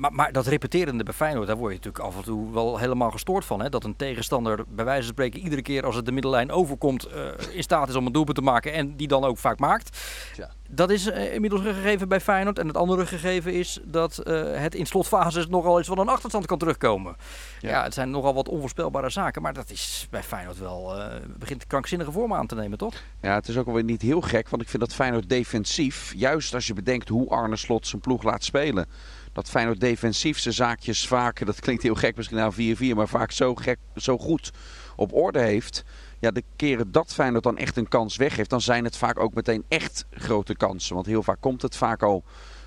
maar, 0.00 0.12
maar 0.12 0.32
dat 0.32 0.46
repeterende 0.46 1.04
bij 1.04 1.14
Feyenoord, 1.14 1.46
daar 1.46 1.56
word 1.56 1.70
je 1.72 1.76
natuurlijk 1.76 2.04
af 2.04 2.16
en 2.16 2.22
toe 2.22 2.52
wel 2.52 2.78
helemaal 2.78 3.10
gestoord 3.10 3.44
van. 3.44 3.62
Hè? 3.62 3.68
Dat 3.68 3.84
een 3.84 3.96
tegenstander 3.96 4.64
bij 4.68 4.84
wijze 4.84 5.02
van 5.02 5.12
spreken 5.12 5.40
iedere 5.40 5.62
keer 5.62 5.84
als 5.84 5.96
het 5.96 6.06
de 6.06 6.12
middellijn 6.12 6.50
overkomt 6.50 7.08
uh, 7.08 7.56
in 7.56 7.62
staat 7.62 7.88
is 7.88 7.94
om 7.94 8.06
een 8.06 8.12
doelpunt 8.12 8.36
te 8.36 8.42
maken 8.42 8.72
en 8.72 8.96
die 8.96 9.08
dan 9.08 9.24
ook 9.24 9.38
vaak 9.38 9.58
maakt. 9.58 9.98
Ja. 10.36 10.50
Dat 10.68 10.90
is 10.90 11.06
inmiddels 11.06 11.64
een 11.64 11.74
gegeven 11.74 12.08
bij 12.08 12.20
Feyenoord. 12.20 12.58
En 12.58 12.66
het 12.66 12.76
andere 12.76 13.06
gegeven 13.06 13.52
is 13.52 13.80
dat 13.84 14.16
het 14.54 14.74
in 14.74 14.86
slotfases 14.86 15.46
nogal 15.46 15.78
eens 15.78 15.86
van 15.86 15.98
een 15.98 16.08
achterstand 16.08 16.46
kan 16.46 16.58
terugkomen. 16.58 17.16
Ja. 17.60 17.68
ja. 17.68 17.82
het 17.82 17.94
zijn 17.94 18.10
nogal 18.10 18.34
wat 18.34 18.48
onvoorspelbare 18.48 19.10
zaken, 19.10 19.42
maar 19.42 19.52
dat 19.52 19.70
is 19.70 20.06
bij 20.10 20.22
Feyenoord 20.22 20.58
wel, 20.58 20.94
begint 21.38 21.66
krankzinnige 21.66 22.12
vormen 22.12 22.38
aan 22.38 22.46
te 22.46 22.54
nemen, 22.54 22.78
toch? 22.78 22.94
Ja, 23.20 23.34
het 23.34 23.48
is 23.48 23.56
ook 23.56 23.66
alweer 23.66 23.84
niet 23.84 24.02
heel 24.02 24.20
gek, 24.20 24.48
want 24.48 24.62
ik 24.62 24.68
vind 24.68 24.82
dat 24.82 24.94
Feyenoord 24.94 25.28
defensief, 25.28 26.12
juist 26.16 26.54
als 26.54 26.66
je 26.66 26.74
bedenkt 26.74 27.08
hoe 27.08 27.28
Arne 27.28 27.56
Slot 27.56 27.86
zijn 27.86 28.00
ploeg 28.00 28.22
laat 28.22 28.44
spelen. 28.44 28.86
Dat 29.32 29.50
Feyenoord 29.50 29.80
defensief 29.80 30.38
zaakjes 30.38 31.06
vaak, 31.06 31.46
dat 31.46 31.60
klinkt 31.60 31.82
heel 31.82 31.94
gek 31.94 32.16
misschien 32.16 32.38
nou 32.38 32.76
4-4, 32.76 32.96
maar 32.96 33.08
vaak 33.08 33.32
zo, 33.32 33.54
gek, 33.54 33.78
zo 33.96 34.18
goed 34.18 34.50
op 34.96 35.14
orde 35.14 35.40
heeft. 35.40 35.84
Ja, 36.18 36.30
de 36.30 36.42
keren 36.56 36.92
dat 36.92 37.14
Feyenoord 37.14 37.44
dan 37.44 37.56
echt 37.56 37.76
een 37.76 37.88
kans 37.88 38.16
weggeeft, 38.16 38.50
dan 38.50 38.60
zijn 38.60 38.84
het 38.84 38.96
vaak 38.96 39.18
ook 39.18 39.34
meteen 39.34 39.64
echt 39.68 40.06
grote 40.10 40.56
kansen. 40.56 40.94
Want 40.94 41.06
heel 41.06 41.22
vaak 41.22 41.40
komt 41.40 41.62
het 41.62 41.76
vaak 41.76 42.02
al 42.02 42.24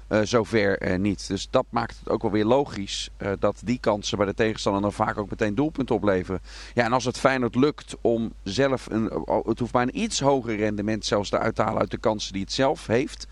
uh, 0.09 0.19
zover 0.23 0.91
uh, 0.91 0.97
niet. 0.97 1.27
Dus 1.27 1.47
dat 1.49 1.65
maakt 1.69 1.99
het 1.99 2.09
ook 2.09 2.21
wel 2.21 2.31
weer 2.31 2.45
logisch 2.45 3.09
uh, 3.17 3.31
dat 3.39 3.61
die 3.63 3.79
kansen 3.79 4.17
bij 4.17 4.25
de 4.25 4.33
tegenstander 4.33 4.81
dan 4.81 4.93
vaak 4.93 5.17
ook 5.17 5.29
meteen 5.29 5.55
doelpunten 5.55 5.95
opleveren. 5.95 6.41
Ja, 6.73 6.83
en 6.83 6.93
als 6.93 7.05
het 7.05 7.19
Feyenoord 7.19 7.55
lukt 7.55 7.95
om 8.01 8.33
zelf, 8.43 8.87
een, 8.89 9.03
het 9.45 9.59
hoeft 9.59 9.73
maar 9.73 9.83
een 9.83 9.99
iets 9.99 10.19
hoger 10.19 10.55
rendement 10.55 11.05
zelfs 11.05 11.29
te 11.29 11.51
halen 11.55 11.79
uit 11.79 11.91
de 11.91 11.97
kansen 11.97 12.33
die 12.33 12.41
het 12.41 12.51
zelf 12.51 12.87
heeft 12.87 13.27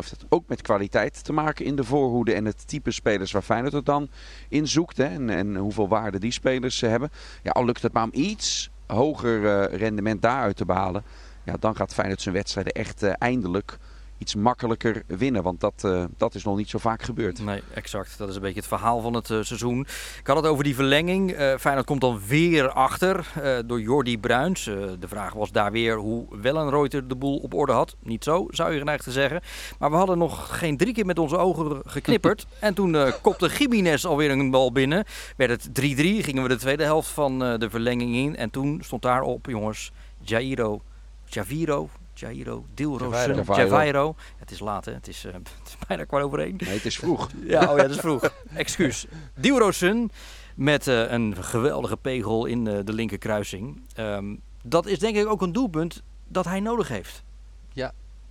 heeft 0.00 0.10
het 0.10 0.26
ook 0.28 0.44
met 0.46 0.62
kwaliteit 0.62 1.24
te 1.24 1.32
maken 1.32 1.64
in 1.64 1.76
de 1.76 1.84
voorhoede 1.84 2.34
en 2.34 2.44
het 2.44 2.68
type 2.68 2.90
spelers 2.90 3.32
waar 3.32 3.42
Feyenoord 3.42 3.72
het 3.72 3.86
dan 3.86 4.08
in 4.48 4.68
zoekt. 4.68 4.96
Hè, 4.96 5.04
en, 5.04 5.30
en 5.30 5.56
hoeveel 5.56 5.88
waarde 5.88 6.18
die 6.18 6.32
spelers 6.32 6.80
hebben. 6.80 7.10
Ja, 7.42 7.50
al 7.50 7.64
lukt 7.64 7.82
het 7.82 7.92
maar 7.92 8.04
om 8.04 8.10
iets 8.12 8.70
hoger 8.86 9.40
uh, 9.40 9.78
rendement 9.78 10.22
daaruit 10.22 10.56
te 10.56 10.64
behalen. 10.64 11.04
Ja, 11.44 11.56
dan 11.60 11.76
gaat 11.76 11.94
Feyenoord 11.94 12.20
zijn 12.20 12.34
wedstrijden 12.34 12.72
echt 12.72 13.02
uh, 13.02 13.12
eindelijk 13.18 13.78
iets 14.24 14.34
makkelijker 14.34 15.02
winnen. 15.06 15.42
Want 15.42 15.60
dat, 15.60 15.82
uh, 15.86 16.04
dat 16.16 16.34
is 16.34 16.44
nog 16.44 16.56
niet 16.56 16.68
zo 16.68 16.78
vaak 16.78 17.02
gebeurd. 17.02 17.38
Nee, 17.38 17.62
exact. 17.74 18.18
Dat 18.18 18.28
is 18.28 18.34
een 18.34 18.40
beetje 18.40 18.58
het 18.58 18.68
verhaal 18.68 19.00
van 19.00 19.14
het 19.14 19.30
uh, 19.30 19.42
seizoen. 19.42 19.80
Ik 20.18 20.26
had 20.26 20.36
het 20.36 20.46
over 20.46 20.64
die 20.64 20.74
verlenging. 20.74 21.30
Uh, 21.30 21.54
Feyenoord 21.56 21.86
komt 21.86 22.00
dan 22.00 22.20
weer 22.26 22.70
achter 22.70 23.32
door 23.66 23.80
Jordi 23.80 24.18
Bruins. 24.18 24.64
de 24.64 25.08
vraag 25.08 25.32
was 25.32 25.52
daar 25.52 25.72
weer 25.72 25.96
hoe 25.96 26.26
Wellenreuter 26.40 27.08
de 27.08 27.14
boel 27.14 27.36
op 27.38 27.54
orde 27.54 27.72
had. 27.72 27.96
Niet 28.02 28.24
zo, 28.24 28.46
zou 28.48 28.72
je 28.72 28.78
geneigd 28.78 29.04
te 29.04 29.12
zeggen. 29.12 29.40
Maar 29.78 29.90
we 29.90 29.96
hadden 29.96 30.18
nog 30.18 30.58
geen 30.58 30.76
drie 30.76 30.94
keer 30.94 31.06
met 31.06 31.18
onze 31.18 31.36
ogen 31.36 31.82
geknipperd. 31.84 32.46
en 32.58 32.74
toen 32.74 32.96
kopte 33.22 33.48
Jiménez 33.58 34.04
alweer 34.04 34.30
een 34.30 34.50
bal 34.50 34.72
binnen. 34.72 35.04
Werd 35.36 35.50
het 35.50 35.68
3-3. 35.68 35.74
Gingen 36.24 36.42
we 36.42 36.48
de 36.48 36.56
tweede 36.56 36.84
helft 36.84 37.08
van 37.08 37.38
de 37.38 37.70
verlenging 37.70 38.14
in. 38.14 38.36
En 38.36 38.50
toen 38.50 38.80
stond 38.82 39.02
daarop, 39.02 39.46
jongens, 39.46 39.92
Jairo, 40.20 40.80
Javiro, 41.24 41.88
Jairo, 42.24 42.64
Dilrosun, 42.74 43.34
Javairo. 43.34 43.62
Javairo. 43.62 44.14
Het 44.36 44.50
is 44.50 44.58
laat, 44.58 44.84
hè? 44.84 44.92
Het 44.92 45.08
is, 45.08 45.24
eh, 45.24 45.32
het 45.62 45.66
is 45.66 45.76
bijna 45.86 46.04
kwart 46.04 46.24
over 46.24 46.38
één. 46.38 46.56
Nee, 46.58 46.74
het 46.74 46.84
is 46.84 46.96
vroeg. 46.96 47.28
Ja, 47.46 47.70
oh 47.72 47.76
ja, 47.76 47.82
dat 47.82 47.90
is 47.90 47.98
vroeg. 47.98 48.30
Excuus. 48.54 49.06
Dilrosun 49.34 50.10
met 50.54 50.86
eh, 50.86 51.10
een 51.10 51.36
geweldige 51.44 51.96
pegel 51.96 52.46
in 52.46 52.66
eh, 52.66 52.78
de 52.84 52.92
linkerkruising. 52.92 53.80
Ehm, 53.94 54.34
dat 54.62 54.86
is 54.86 54.98
denk 54.98 55.16
ik 55.16 55.26
ook 55.26 55.42
een 55.42 55.52
doelpunt 55.52 56.02
dat 56.28 56.44
hij 56.44 56.60
nodig 56.60 56.88
heeft. 56.88 57.22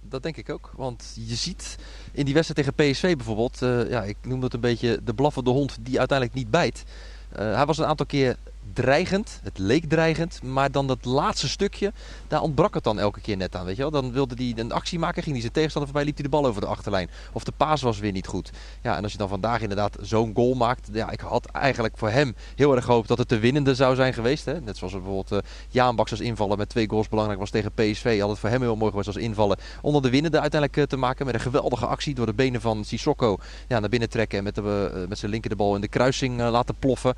Dat 0.09 0.23
denk 0.23 0.37
ik 0.37 0.49
ook. 0.49 0.71
Want 0.75 1.13
je 1.27 1.35
ziet 1.35 1.77
in 2.11 2.25
die 2.25 2.33
wedstrijd 2.33 2.67
tegen 2.67 2.91
PSV 2.91 3.15
bijvoorbeeld, 3.15 3.61
eh, 3.61 3.89
ja, 3.89 4.03
ik 4.03 4.17
noem 4.21 4.41
het 4.41 4.53
een 4.53 4.59
beetje 4.59 4.99
de 5.03 5.13
blaffende 5.13 5.49
hond 5.49 5.77
die 5.81 5.99
uiteindelijk 5.99 6.37
niet 6.37 6.49
bijt. 6.49 6.83
Eh, 7.29 7.55
hij 7.55 7.65
was 7.65 7.77
een 7.77 7.85
aantal 7.85 8.05
keer 8.05 8.37
dreigend, 8.73 9.39
het 9.43 9.57
leek 9.57 9.89
dreigend, 9.89 10.43
maar 10.43 10.71
dan 10.71 10.87
dat 10.87 11.05
laatste 11.05 11.49
stukje, 11.49 11.93
daar 12.27 12.41
ontbrak 12.41 12.73
het 12.73 12.83
dan 12.83 12.99
elke 12.99 13.21
keer 13.21 13.37
net 13.37 13.55
aan. 13.55 13.65
Weet 13.65 13.75
je 13.75 13.81
wel? 13.81 13.91
Dan 13.91 14.11
wilde 14.11 14.35
hij 14.35 14.53
een 14.55 14.71
actie 14.71 14.99
maken, 14.99 15.21
ging 15.21 15.31
hij 15.31 15.41
zijn 15.41 15.53
tegenstander 15.53 15.91
voorbij, 15.91 16.07
liep 16.09 16.19
hij 16.21 16.29
de 16.29 16.37
bal 16.37 16.45
over 16.45 16.61
de 16.61 16.67
achterlijn. 16.67 17.09
Of 17.33 17.43
de 17.43 17.51
paas 17.57 17.81
was 17.81 17.99
weer 17.99 18.11
niet 18.11 18.27
goed. 18.27 18.51
Ja, 18.81 18.97
en 18.97 19.03
als 19.03 19.11
je 19.11 19.17
dan 19.17 19.29
vandaag 19.29 19.61
inderdaad 19.61 19.97
zo'n 20.01 20.31
goal 20.35 20.53
maakt, 20.53 20.89
ja, 20.91 21.09
ik 21.09 21.19
had 21.19 21.45
eigenlijk 21.45 21.97
voor 21.97 22.09
hem 22.09 22.35
heel 22.55 22.75
erg 22.75 22.85
gehoopt 22.85 23.07
dat 23.07 23.17
het 23.17 23.29
de 23.29 23.39
winnende 23.39 23.75
zou 23.75 23.95
zijn 23.95 24.13
geweest. 24.13 24.45
Hè? 24.45 24.61
Net 24.61 24.77
zoals 24.77 24.93
bijvoorbeeld 24.93 25.31
uh, 25.31 25.37
Jaan 25.69 25.95
Baks 25.95 26.11
als 26.11 26.19
invallen 26.19 26.57
met 26.57 26.69
twee 26.69 26.89
goals 26.89 27.09
belangrijk 27.09 27.39
was 27.39 27.49
tegen 27.49 27.71
PSV. 27.73 28.19
Had 28.19 28.29
het 28.29 28.39
voor 28.39 28.49
hem 28.49 28.61
heel 28.61 28.75
mooi 28.75 28.89
geweest 28.89 29.07
als 29.07 29.17
invallen 29.17 29.57
onder 29.81 30.01
de 30.01 30.09
winnende 30.09 30.39
uiteindelijk 30.39 30.81
eh, 30.81 30.87
te 30.87 30.97
maken. 30.97 31.25
Met 31.25 31.35
een 31.35 31.41
geweldige 31.41 31.85
actie 31.85 32.15
door 32.15 32.25
de 32.25 32.33
benen 32.33 32.61
van 32.61 32.83
Sissoko 32.83 33.37
ja, 33.67 33.79
naar 33.79 33.89
binnen 33.89 34.09
trekken 34.09 34.37
en 34.37 34.43
met, 34.43 34.55
de, 34.55 34.91
uh, 34.95 35.07
met 35.07 35.17
zijn 35.17 35.31
linker 35.31 35.49
de 35.49 35.55
bal 35.55 35.75
in 35.75 35.81
de 35.81 35.87
kruising 35.87 36.39
laten 36.39 36.75
ploffen 36.79 37.15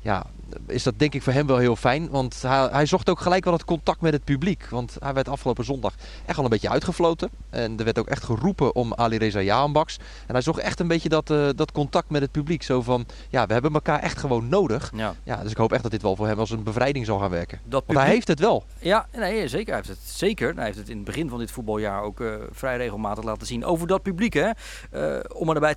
ja, 0.00 0.26
is 0.66 0.82
dat 0.82 0.98
denk 0.98 1.14
ik 1.14 1.22
voor 1.22 1.32
hem 1.32 1.46
wel 1.46 1.56
heel 1.56 1.76
fijn. 1.76 2.10
Want 2.10 2.42
hij, 2.42 2.68
hij, 2.70 2.86
zocht 2.86 3.10
ook 3.10 3.20
gelijk 3.20 3.44
wel 3.44 3.52
het 3.52 3.64
contact 3.64 4.00
met 4.00 4.12
het 4.12 4.24
publiek. 4.24 4.66
Want 4.70 4.96
hij 5.00 5.14
werd 5.14 5.28
afgelopen 5.28 5.64
zondag 5.64 5.94
echt 6.26 6.36
wel 6.36 6.44
een 6.44 6.50
beetje 6.50 6.68
uitgefloten. 6.68 7.30
En 7.50 7.78
er 7.78 7.84
werd 7.84 7.98
ook 7.98 8.06
echt 8.06 8.24
geroepen 8.24 8.74
om 8.74 8.94
Ali 8.94 9.16
Reza 9.16 9.40
Jaanbaks. 9.40 9.96
En 10.26 10.32
hij 10.32 10.40
zocht 10.40 10.58
echt 10.58 10.80
een 10.80 10.88
beetje 10.88 11.08
dat, 11.08 11.30
uh, 11.30 11.48
dat 11.56 11.72
contact 11.72 12.10
met 12.10 12.22
het 12.22 12.30
publiek. 12.30 12.62
Zo 12.62 12.82
van, 12.82 13.06
ja, 13.28 13.46
we 13.46 13.52
hebben 13.52 13.72
elkaar 13.72 14.00
echt 14.00 14.18
gewoon 14.18 14.48
nodig. 14.48 14.92
Ja. 14.94 15.14
ja 15.22 15.42
dus 15.42 15.50
ik 15.50 15.56
hoop 15.56 15.72
echt 15.72 15.82
dat 15.82 15.90
dit 15.90 16.02
wel 16.02 16.16
voor 16.16 16.26
hem 16.26 16.38
als 16.38 16.50
een 16.50 16.62
bevrijding 16.62 17.06
zal 17.06 17.18
gaan 17.18 17.30
werken. 17.30 17.58
Dat 17.62 17.70
Want 17.70 17.84
publiek... 17.84 18.04
hij 18.04 18.14
heeft 18.14 18.28
het 18.28 18.40
wel. 18.40 18.64
Ja, 18.78 19.06
nee, 19.12 19.48
zeker. 19.48 19.74
Hij 19.74 19.76
heeft 19.76 20.00
het 20.00 20.08
zeker. 20.08 20.54
Hij 20.54 20.64
heeft 20.64 20.78
het 20.78 20.88
in 20.88 20.96
het 20.96 21.04
begin 21.04 21.28
van 21.28 21.38
dit 21.38 21.50
voetbaljaar 21.50 22.02
ook 22.02 22.20
uh, 22.20 22.34
vrij 22.50 22.76
regelmatig 22.76 23.24
laten 23.24 23.46
zien. 23.46 23.64
Over 23.64 23.86
dat 23.86 24.02
publiek, 24.02 24.32
hè. 24.32 24.50
Uh, 24.92 25.20
om 25.34 25.48
en 25.48 25.54
nabij 25.54 25.74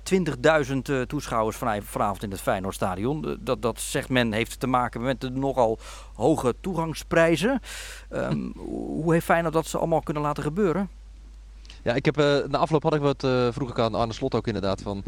20.000 1.00 1.06
toeschouwers 1.06 1.56
vanavond 1.80 2.22
in 2.22 2.30
het 2.30 2.40
Feyenoordstadion. 2.40 3.38
Dat, 3.40 3.62
dat 3.62 3.80
zegt 3.80 4.08
men 4.12 4.32
heeft 4.32 4.60
te 4.60 4.66
maken 4.66 5.02
met 5.02 5.20
de 5.20 5.30
nogal 5.30 5.78
hoge 6.14 6.54
toegangsprijzen. 6.60 7.60
Um, 8.10 8.52
hoe 9.02 9.12
heeft 9.12 9.24
Feyenoord 9.24 9.54
dat 9.54 9.66
ze 9.66 9.78
allemaal 9.78 10.02
kunnen 10.02 10.22
laten 10.22 10.42
gebeuren? 10.42 10.88
Ja, 11.82 11.94
ik 11.94 12.04
heb, 12.04 12.18
uh, 12.18 12.36
na 12.48 12.58
afloop 12.58 12.82
had 12.82 12.94
ik 12.94 13.00
wat, 13.00 13.24
uh, 13.24 13.48
vroeg 13.50 13.70
ik 13.70 13.78
aan 13.78 13.94
Arne 13.94 14.12
Slot 14.12 14.34
ook 14.34 14.46
inderdaad 14.46 14.82
van... 14.82 15.02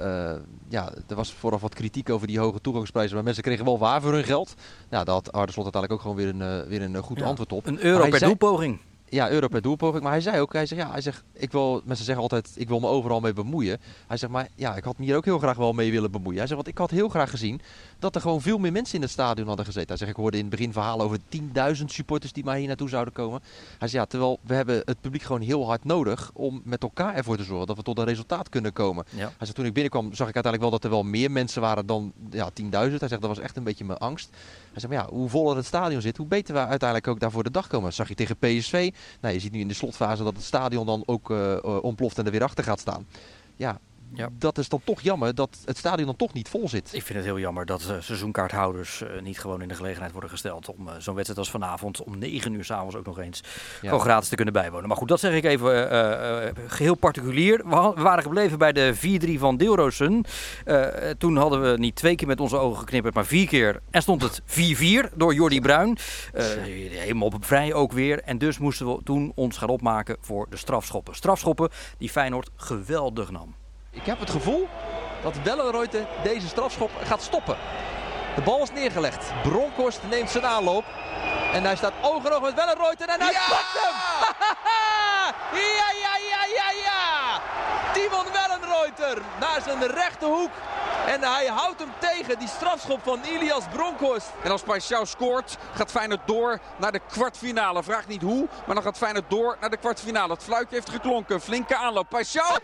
Uh, 0.00 0.32
ja, 0.68 0.92
er 1.08 1.16
was 1.16 1.32
vooraf 1.32 1.60
wat 1.60 1.74
kritiek 1.74 2.10
over 2.10 2.26
die 2.26 2.38
hoge 2.38 2.60
toegangsprijzen, 2.60 3.14
maar 3.14 3.24
mensen 3.24 3.42
kregen 3.42 3.64
wel 3.64 3.78
waar 3.78 4.02
voor 4.02 4.12
hun 4.12 4.24
geld. 4.24 4.54
Nou, 4.88 5.04
daar 5.04 5.14
had 5.14 5.32
Arne 5.32 5.52
Slot 5.52 5.74
uiteindelijk 5.74 5.92
ook 5.92 6.00
gewoon 6.00 6.16
weer 6.16 6.28
een, 6.28 6.68
weer 6.68 6.82
een 6.82 6.96
goed 7.02 7.18
ja, 7.18 7.24
antwoord 7.24 7.52
op. 7.52 7.66
Een 7.66 7.84
euro 7.84 8.08
per 8.08 8.18
zei, 8.18 8.36
doelpoging. 8.36 8.78
Ja, 9.10 9.30
euro 9.30 9.48
per 9.48 9.62
doelpoging. 9.62 10.02
Maar 10.02 10.12
hij 10.12 10.20
zei 10.20 10.40
ook, 10.40 10.52
hij 10.52 10.66
zegt, 10.66 10.80
ja, 10.80 10.90
hij 10.90 11.00
zegt, 11.00 11.22
ik 11.32 11.52
wil, 11.52 11.82
mensen 11.84 12.04
zeggen 12.04 12.22
altijd, 12.22 12.50
ik 12.56 12.68
wil 12.68 12.80
me 12.80 12.86
overal 12.86 13.20
mee 13.20 13.32
bemoeien. 13.32 13.80
Hij 14.06 14.16
zegt, 14.16 14.32
maar 14.32 14.48
ja, 14.54 14.76
ik 14.76 14.84
had 14.84 14.98
me 14.98 15.04
hier 15.04 15.16
ook 15.16 15.24
heel 15.24 15.38
graag 15.38 15.56
wel 15.56 15.72
mee 15.72 15.90
willen 15.90 16.10
bemoeien. 16.10 16.38
Hij 16.38 16.46
zegt, 16.46 16.60
want 16.60 16.68
ik 16.68 16.78
had 16.78 16.90
heel 16.90 17.08
graag 17.08 17.30
gezien 17.30 17.60
dat 17.98 18.14
er 18.14 18.20
gewoon 18.20 18.40
veel 18.40 18.58
meer 18.58 18.72
mensen 18.72 18.94
in 18.94 19.02
het 19.02 19.10
stadion 19.10 19.46
hadden 19.46 19.64
gezeten. 19.64 19.88
Hij 19.88 19.96
zegt, 19.96 20.10
ik 20.10 20.16
hoorde 20.16 20.36
in 20.36 20.42
het 20.42 20.50
begin 20.50 20.72
verhalen 20.72 21.04
over 21.04 21.18
10.000 21.78 21.84
supporters 21.84 22.32
die 22.32 22.44
maar 22.44 22.56
hier 22.56 22.66
naartoe 22.66 22.88
zouden 22.88 23.14
komen. 23.14 23.40
Hij 23.78 23.88
zegt, 23.88 23.92
ja, 23.92 24.04
terwijl 24.04 24.38
we 24.42 24.54
hebben 24.54 24.82
het 24.84 25.00
publiek 25.00 25.22
gewoon 25.22 25.40
heel 25.40 25.66
hard 25.66 25.84
nodig 25.84 26.30
om 26.34 26.60
met 26.64 26.82
elkaar 26.82 27.14
ervoor 27.14 27.36
te 27.36 27.44
zorgen 27.44 27.66
dat 27.66 27.76
we 27.76 27.82
tot 27.82 27.98
een 27.98 28.04
resultaat 28.04 28.48
kunnen 28.48 28.72
komen. 28.72 29.04
Ja. 29.10 29.16
Hij 29.16 29.34
zegt, 29.38 29.54
toen 29.54 29.66
ik 29.66 29.72
binnenkwam 29.72 30.14
zag 30.14 30.28
ik 30.28 30.34
uiteindelijk 30.34 30.62
wel 30.62 30.70
dat 30.70 30.84
er 30.84 30.90
wel 30.90 31.02
meer 31.02 31.30
mensen 31.30 31.60
waren 31.60 31.86
dan 31.86 32.12
ja, 32.30 32.50
10.000. 32.62 32.68
Hij 32.70 32.90
zegt, 32.90 33.10
dat 33.10 33.20
was 33.20 33.38
echt 33.38 33.56
een 33.56 33.64
beetje 33.64 33.84
mijn 33.84 33.98
angst. 33.98 34.36
Hij 34.72 34.80
zegt, 34.80 34.92
maar 34.92 35.02
ja, 35.02 35.10
hoe 35.10 35.28
voller 35.28 35.56
het 35.56 35.66
stadion 35.66 36.00
zit, 36.00 36.16
hoe 36.16 36.26
beter 36.26 36.54
we 36.54 36.60
uiteindelijk 36.60 37.08
ook 37.08 37.20
daarvoor 37.20 37.42
de 37.42 37.50
dag 37.50 37.66
komen. 37.66 37.84
Dat 37.84 37.94
zag 37.94 38.08
je 38.08 38.14
tegen 38.14 38.36
PSV. 38.36 38.90
Nou, 39.20 39.34
je 39.34 39.40
ziet 39.40 39.52
nu 39.52 39.60
in 39.60 39.68
de 39.68 39.74
slotfase 39.74 40.22
dat 40.22 40.36
het 40.36 40.44
stadion 40.44 40.86
dan 40.86 41.02
ook 41.06 41.30
uh, 41.30 41.52
uh, 41.52 41.82
ontploft 41.82 42.18
en 42.18 42.24
er 42.24 42.30
weer 42.30 42.42
achter 42.42 42.64
gaat 42.64 42.80
staan. 42.80 43.06
Ja, 43.56 43.78
ja. 44.14 44.28
dat 44.32 44.58
is 44.58 44.68
dan 44.68 44.80
toch 44.84 45.00
jammer 45.00 45.34
dat 45.34 45.58
het 45.64 45.76
stadion 45.76 46.06
dan 46.06 46.16
toch 46.16 46.32
niet 46.32 46.48
vol 46.48 46.68
zit. 46.68 46.88
Ik 46.92 47.02
vind 47.02 47.18
het 47.18 47.26
heel 47.26 47.38
jammer 47.38 47.66
dat 47.66 47.86
uh, 47.90 47.96
seizoenkaarthouders 48.00 49.00
uh, 49.00 49.20
niet 49.22 49.38
gewoon 49.38 49.62
in 49.62 49.68
de 49.68 49.74
gelegenheid 49.74 50.12
worden 50.12 50.30
gesteld 50.30 50.68
om 50.68 50.88
uh, 50.88 50.94
zo'n 50.98 51.14
wedstrijd 51.14 51.38
als 51.38 51.50
vanavond 51.50 52.02
om 52.02 52.18
9 52.18 52.54
uur 52.54 52.64
s'avonds 52.64 52.96
ook 52.96 53.06
nog 53.06 53.18
eens 53.18 53.40
ja. 53.40 53.88
gewoon 53.88 54.00
gratis 54.00 54.28
te 54.28 54.34
kunnen 54.34 54.54
bijwonen. 54.54 54.88
Maar 54.88 54.96
goed, 54.96 55.08
dat 55.08 55.20
zeg 55.20 55.34
ik 55.34 55.44
even 55.44 55.90
eh, 55.90 56.48
geheel 56.66 56.94
particulier. 56.94 57.56
We, 57.56 57.92
we, 57.94 58.02
waren 58.02 58.22
gebleven 58.22 58.58
bij 58.58 58.72
de 58.72 58.94
4-3 59.36 59.38
van 59.38 59.56
Deelroosen. 59.56 60.24
toen 61.18 61.36
hadden 61.36 61.62
we 61.62 61.78
niet 61.78 61.96
twee 61.96 62.14
keer 62.14 62.26
met 62.26 62.40
onze 62.40 62.56
ogen 62.56 62.78
geknipperd, 62.78 63.14
maar 63.14 63.26
vier 63.26 63.46
keer. 63.46 63.80
En 63.90 64.02
stond 64.02 64.22
het 64.22 64.40
4-4 65.10 65.16
door 65.16 65.34
Jordi 65.34 65.60
Bruin. 65.60 65.98
helemaal 66.32 67.28
op 67.28 67.44
vrij 67.44 67.74
ook 67.74 67.92
weer. 67.92 68.20
En 68.22 68.38
dus 68.38 68.58
moesten 68.58 68.86
we 68.86 69.02
toen 69.02 69.32
ons 69.34 69.56
gaan 69.56 69.68
opmaken 69.68 70.16
voor 70.20 70.46
de 70.50 70.56
strafschoppen. 70.56 71.14
Strafschoppen 71.14 71.68
die 71.98 72.10
Feyenoord 72.10 72.50
geweldig 72.56 73.30
nam. 73.30 73.54
Ik 73.92 74.06
heb 74.06 74.20
het 74.20 74.30
gevoel 74.30 74.68
dat 75.22 75.36
Wellenreuter 75.42 76.06
deze 76.22 76.48
strafschop 76.48 76.90
gaat 77.04 77.22
stoppen. 77.22 77.56
De 78.34 78.40
bal 78.42 78.62
is 78.62 78.70
neergelegd. 78.70 79.32
Bronkhorst 79.42 80.00
neemt 80.10 80.30
zijn 80.30 80.46
aanloop. 80.46 80.84
En 81.52 81.64
hij 81.64 81.76
staat 81.76 81.92
oog 82.02 82.24
in 82.24 82.32
oog 82.32 82.40
met 82.42 82.54
Wellenreuter 82.54 83.08
en 83.08 83.20
hij 83.20 83.32
ja! 83.32 83.46
pakt 83.48 83.72
hem! 83.72 83.94
ja, 85.78 85.90
ja, 86.00 86.16
ja, 86.30 86.44
ja, 86.54 86.70
ja! 86.84 87.40
Timon 87.92 88.26
Wellenreuter 88.32 89.22
naar 89.40 89.60
zijn 89.64 89.86
rechterhoek. 89.86 90.50
En 91.06 91.22
hij 91.22 91.46
houdt 91.46 91.80
hem 91.80 91.92
tegen, 91.98 92.38
die 92.38 92.48
strafschop 92.48 93.00
van 93.02 93.20
Ilias 93.24 93.64
Bronkhorst. 93.72 94.30
En 94.42 94.50
als 94.50 94.62
Paixão 94.62 95.02
scoort, 95.02 95.56
gaat 95.74 95.90
Feyenoord 95.90 96.26
door 96.26 96.58
naar 96.76 96.92
de 96.92 97.00
kwartfinale. 97.08 97.82
Vraag 97.82 98.06
niet 98.06 98.22
hoe, 98.22 98.48
maar 98.66 98.74
dan 98.74 98.84
gaat 98.84 98.96
Feyenoord 98.96 99.30
door 99.30 99.56
naar 99.60 99.70
de 99.70 99.76
kwartfinale. 99.76 100.32
Het 100.32 100.42
fluitje 100.42 100.74
heeft 100.74 100.90
geklonken. 100.90 101.40
Flinke 101.40 101.76
aanloop. 101.76 102.06
Paixão! 102.06 102.60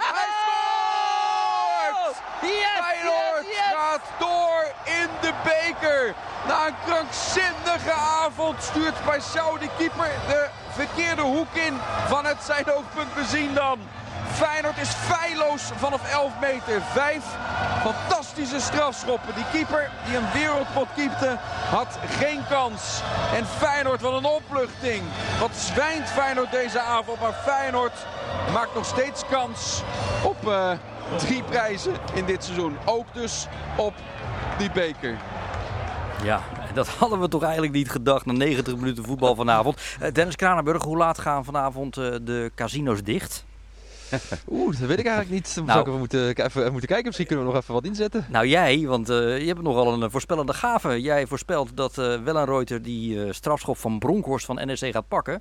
Yes, 2.43 2.81
Feyenoord 2.81 3.47
yes, 3.47 3.57
yes. 3.57 3.75
gaat 3.75 4.07
door 4.19 4.65
in 4.85 5.09
de 5.21 5.33
beker. 5.45 6.15
Na 6.47 6.67
een 6.67 6.75
krankzinnige 6.85 7.93
avond 7.93 8.63
stuurt 8.63 8.95
Paixão 8.95 9.59
de 9.59 9.69
keeper 9.79 10.11
de 10.27 10.49
verkeerde 10.71 11.23
hoek 11.23 11.55
in. 11.55 11.79
Van 12.07 12.25
het 12.25 12.43
zijn 12.43 12.73
oogpunt 12.73 13.15
bezien 13.15 13.55
dan. 13.55 13.79
Feyenoord 14.33 14.79
is 14.79 14.89
feilloos 14.89 15.63
vanaf 15.77 16.13
11 16.13 16.33
meter. 16.41 16.83
Vijf 16.93 17.25
fantastische 17.83 18.61
strafschoppen. 18.61 19.35
Die 19.35 19.45
keeper 19.53 19.91
die 20.07 20.17
een 20.17 20.33
wereldpot 20.33 20.89
keepte 20.95 21.39
had 21.71 21.99
geen 22.19 22.45
kans. 22.49 23.01
En 23.35 23.47
Feyenoord, 23.47 24.01
wat 24.01 24.13
een 24.13 24.25
opluchting. 24.25 25.03
Wat 25.41 25.51
zwijnt 25.55 26.09
Feyenoord 26.09 26.51
deze 26.51 26.81
avond. 26.81 27.21
Maar 27.21 27.33
Feyenoord 27.33 28.07
maakt 28.53 28.75
nog 28.75 28.85
steeds 28.85 29.23
kans 29.31 29.83
op 30.23 30.47
uh, 30.47 30.71
drie 31.19 31.43
prijzen 31.43 31.93
in 32.15 32.25
dit 32.25 32.45
seizoen. 32.45 32.77
Ook 32.85 33.07
dus 33.15 33.47
op 33.77 33.95
die 34.59 34.71
beker. 34.71 35.17
Ja, 36.25 36.43
dat 36.75 36.89
hadden 36.89 37.21
we 37.21 37.29
toch 37.29 37.43
eigenlijk 37.43 37.73
niet 37.73 37.91
gedacht 37.91 38.27
na 38.27 38.33
90 38.33 38.77
minuten 38.77 39.05
voetbal 39.05 39.35
vanavond. 39.35 39.81
Uh, 40.03 40.13
Dennis 40.13 40.37
Kranenburg, 40.37 40.83
hoe 40.83 40.97
laat 40.97 41.19
gaan 41.19 41.45
vanavond 41.45 41.97
uh, 41.97 42.15
de 42.23 42.51
casino's 42.55 43.03
dicht? 43.03 43.45
Oeh, 44.49 44.79
dat 44.79 44.89
weet 44.89 44.99
ik 44.99 45.07
eigenlijk 45.07 45.31
niet. 45.31 45.53
Nou. 45.57 45.67
Nou, 45.67 45.93
we 45.93 45.99
moeten, 45.99 46.37
even 46.37 46.63
moeten 46.63 46.89
kijken. 46.89 47.07
Misschien 47.07 47.27
kunnen 47.27 47.47
we 47.47 47.53
nog 47.53 47.61
even 47.61 47.75
wat 47.75 47.85
inzetten. 47.85 48.27
Nou 48.29 48.47
jij, 48.47 48.87
want 48.87 49.11
uh, 49.11 49.39
je 49.39 49.47
hebt 49.47 49.63
nogal 49.63 50.03
een 50.03 50.11
voorspellende 50.11 50.53
gave. 50.53 51.01
Jij 51.01 51.27
voorspelt 51.27 51.77
dat 51.77 51.99
uh, 51.99 52.23
Wellenreuter 52.23 52.83
die 52.83 53.15
uh, 53.15 53.33
strafschop 53.33 53.79
van 53.79 53.99
Bronkhorst 53.99 54.47
van 54.47 54.55
NEC 54.55 54.79
gaat 54.79 55.09
pakken. 55.09 55.35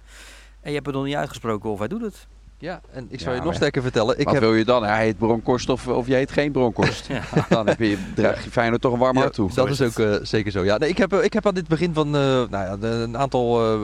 En 0.62 0.70
je 0.70 0.74
hebt 0.74 0.86
het 0.86 0.96
nog 0.96 1.06
niet 1.06 1.16
uitgesproken 1.16 1.70
of 1.70 1.80
hij 1.80 1.88
doet 1.88 2.02
het. 2.02 2.28
Ja, 2.58 2.82
en 2.92 3.06
ik 3.10 3.20
zou 3.20 3.24
Ja, 3.30 3.30
je 3.32 3.36
nog 3.38 3.46
maar- 3.46 3.56
sterker 3.56 3.82
vertellen. 3.82 4.20
Ik 4.20 4.26
Wat 4.26 4.34
heb, 4.34 4.44
wil 4.44 4.54
je 4.56 4.66
dan? 4.66 4.84
Hij 4.84 5.04
heet 5.06 5.18
Bronkhorst 5.18 5.70
of, 5.70 5.88
of 5.88 6.08
jij 6.08 6.18
heet 6.18 6.32
geen 6.32 6.52
Bronkhorst. 6.52 7.08
Ja. 7.14 7.22
Dan 7.50 7.68
heb 7.68 7.80
je, 7.80 7.98
draag 8.16 8.44
je 8.44 8.50
Feyenoord 8.52 8.82
toch 8.82 8.94
een 8.94 9.00
warm 9.00 9.18
hart 9.18 9.34
toe. 9.34 9.54
dat 9.54 9.70
is 9.70 9.82
ook 9.82 10.00
eh, 10.00 10.14
zeker 10.22 10.52
zo. 10.52 10.64
Ja, 10.64 10.78
nee, 10.78 10.90
ik, 10.90 10.98
heb, 10.98 11.14
eh, 11.14 11.24
ik 11.24 11.34
heb 11.34 11.48
aan 11.48 11.54
dit 11.54 11.68
begin 11.68 11.94
van 11.94 12.08
eh, 12.08 12.22
nou 12.22 12.50
ja, 12.52 12.78
de- 12.78 12.88
een 12.88 13.18
aantal 13.18 13.74
eh, 13.74 13.80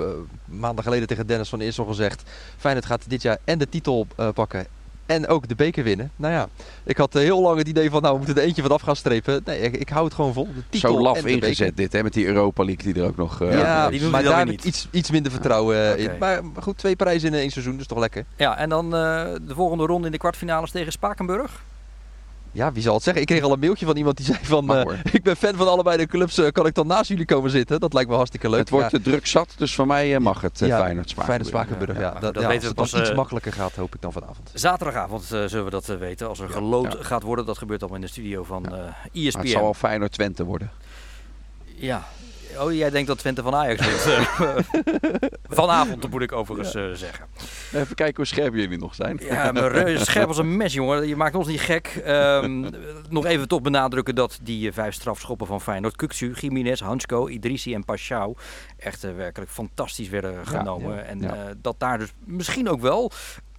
maanden 0.45 0.84
geleden 0.84 1.07
tegen 1.07 1.27
Dennis 1.27 1.49
van 1.49 1.60
Eersel 1.60 1.86
gezegd. 1.86 2.23
Feyenoord 2.57 2.86
gaat 2.86 3.03
dit 3.07 3.21
jaar 3.21 3.38
en 3.43 3.57
de 3.57 3.69
titel 3.69 4.07
eh, 4.15 4.29
pakken 4.34 4.65
en 5.05 5.27
ook 5.27 5.47
de 5.47 5.55
beker 5.55 5.83
winnen. 5.83 6.11
Nou 6.15 6.33
ja, 6.33 6.47
ik 6.83 6.97
had 6.97 7.13
heel 7.13 7.41
lang 7.41 7.57
het 7.57 7.67
idee 7.67 7.89
van 7.89 8.01
nou 8.01 8.13
we 8.13 8.17
moeten 8.23 8.37
er 8.41 8.47
eentje 8.47 8.61
van 8.61 8.71
af 8.71 8.81
gaan 8.81 8.95
strepen. 8.95 9.41
Nee, 9.45 9.59
ik, 9.59 9.75
ik 9.77 9.89
hou 9.89 10.05
het 10.05 10.13
gewoon 10.13 10.33
vol. 10.33 10.47
De 10.55 10.61
titel 10.69 10.93
Zo 10.93 11.01
laf 11.01 11.17
en 11.17 11.23
de 11.23 11.29
ingezet 11.29 11.57
beker. 11.57 11.75
dit, 11.75 11.93
hè, 11.93 12.03
met 12.03 12.13
die 12.13 12.25
Europa 12.25 12.63
League 12.65 12.93
die 12.93 13.01
er 13.03 13.07
ook 13.09 13.17
nog... 13.17 13.41
eh, 13.41 13.51
Ja, 13.57 13.89
die 13.89 13.99
doen 13.99 14.11
maar 14.11 14.21
we 14.21 14.27
dan 14.27 14.35
daar 14.35 14.45
weer 14.45 14.53
heb 14.53 14.59
ik 14.59 14.65
niet. 14.65 14.73
iets, 14.75 14.87
iets 14.91 15.11
minder 15.11 15.31
vertrouwen 15.31 15.95
eh, 15.95 16.03
in. 16.03 16.17
Maar 16.19 16.45
maar 16.45 16.61
goed, 16.63 16.77
twee 16.77 16.95
prijzen 16.95 17.33
in 17.33 17.39
één 17.39 17.51
seizoen, 17.51 17.77
dus 17.77 17.87
toch 17.87 17.99
lekker. 17.99 18.25
Ja, 18.35 18.57
en 18.57 18.69
dan 18.69 18.85
eh, 18.85 18.99
de 19.47 19.53
volgende 19.55 19.85
ronde 19.85 20.05
in 20.05 20.11
de 20.11 20.17
kwartfinales 20.17 20.71
tegen 20.71 20.91
Spakenburg. 20.91 21.63
Ja, 22.53 22.71
wie 22.71 22.81
zal 22.83 22.93
het 22.93 23.03
zeggen? 23.03 23.21
Ik 23.21 23.27
kreeg 23.27 23.43
al 23.43 23.51
een 23.51 23.59
mailtje 23.59 23.85
van 23.85 23.97
iemand 23.97 24.17
die 24.17 24.25
zei 24.25 24.37
van... 24.41 24.75
Eh, 24.75 24.97
ik 25.11 25.23
ben 25.23 25.35
fan 25.35 25.55
van 25.55 25.67
allebei 25.67 25.97
de 25.97 26.05
clubs, 26.05 26.37
eh, 26.37 26.47
kan 26.51 26.65
ik 26.65 26.73
dan 26.75 26.87
naast 26.87 27.09
jullie 27.09 27.25
komen 27.25 27.49
zitten? 27.49 27.79
Dat 27.79 27.93
lijkt 27.93 28.09
me 28.09 28.15
hartstikke 28.15 28.49
leuk. 28.49 28.59
Het 28.59 28.69
wordt 28.69 28.91
ja. 28.91 28.97
te 28.97 29.03
druk 29.03 29.27
zat, 29.27 29.53
dus 29.57 29.75
voor 29.75 29.87
mij 29.87 30.15
eh, 30.15 30.19
mag 30.21 30.41
het 30.41 30.61
uh, 30.61 30.67
Ja, 30.67 30.79
Feyenoord 30.79 31.09
Spakenburg. 31.09 31.49
Feyenoord 31.49 31.97
ja. 31.97 32.11
maar 32.11 32.21
Dat, 32.21 32.33
dat 32.33 32.43
ja, 32.43 32.49
weten 32.49 32.61
we 32.61 32.67
het 32.67 32.75
pas, 32.75 32.93
iets 32.93 33.09
eh, 33.09 33.15
makkelijker 33.15 33.53
gaat, 33.53 33.75
hoop 33.75 33.95
ik 33.95 34.01
dan 34.01 34.11
vanavond. 34.11 34.51
Zaterdagavond 34.53 35.21
eh, 35.23 35.29
zullen 35.45 35.65
we 35.65 35.71
dat 35.71 35.89
eh, 35.89 35.97
weten. 35.97 36.27
Als 36.27 36.39
er 36.39 36.49
geloot 36.49 36.93
Ja. 36.93 37.03
gaat 37.03 37.23
worden, 37.23 37.45
dat 37.45 37.57
gebeurt 37.57 37.79
allemaal 37.81 37.99
in 37.99 38.05
de 38.05 38.11
studio 38.11 38.43
van 38.43 38.65
eh 38.65 38.71
Maar 38.71 39.09
ESPN. 39.13 39.39
het 39.39 39.49
zal 39.49 39.61
wel 39.61 39.73
Feyenoord 39.73 40.11
Twente 40.11 40.43
worden. 40.43 40.71
Ja. 41.75 42.03
Oh, 42.59 42.73
jij 42.73 42.89
denkt 42.89 43.07
dat 43.07 43.17
Twente 43.17 43.41
van 43.41 43.55
Ajax 43.55 43.85
wint. 43.85 44.05
eh, 44.39 44.55
Vanavond 45.43 46.09
moet 46.09 46.21
ik 46.21 46.31
overigens 46.31 46.75
eh, 46.75 46.89
zeggen. 46.93 47.25
Even 47.73 47.95
kijken 47.95 48.15
hoe 48.15 48.25
scherp 48.25 48.53
jullie 48.53 48.77
nog 48.77 48.95
zijn. 48.95 49.19
Ja, 49.21 49.51
maar 49.51 49.71
reuze 49.71 50.05
scherp 50.05 50.27
als 50.27 50.37
een 50.37 50.57
mes, 50.57 50.73
jongen. 50.73 51.07
Je 51.07 51.15
maakt 51.15 51.35
ons 51.35 51.47
niet 51.47 51.61
gek. 51.61 52.01
Ehm, 52.05 52.69
nog 53.09 53.25
even 53.25 53.47
toch 53.47 53.61
benadrukken 53.61 54.15
dat 54.15 54.39
die 54.41 54.67
eh, 54.67 54.73
vijf 54.73 54.93
strafschoppen 54.93 55.47
van 55.47 55.61
Feyenoord... 55.61 55.95
Kuksu, 55.95 56.33
Jiménez, 56.33 56.79
Hansko, 56.79 57.27
Idrissi 57.27 57.73
en 57.73 57.85
Pashao... 57.85 58.35
echt 58.77 59.03
eh, 59.03 59.15
werkelijk 59.15 59.51
fantastisch 59.51 60.09
werden 60.09 60.47
genomen. 60.47 60.95
ja, 60.95 61.01
en 61.01 61.19
ja. 61.19 61.35
eh, 61.35 61.55
dat 61.61 61.79
daar 61.79 61.97
dus 61.97 62.13
misschien 62.25 62.69
ook 62.69 62.81
wel 62.81 63.11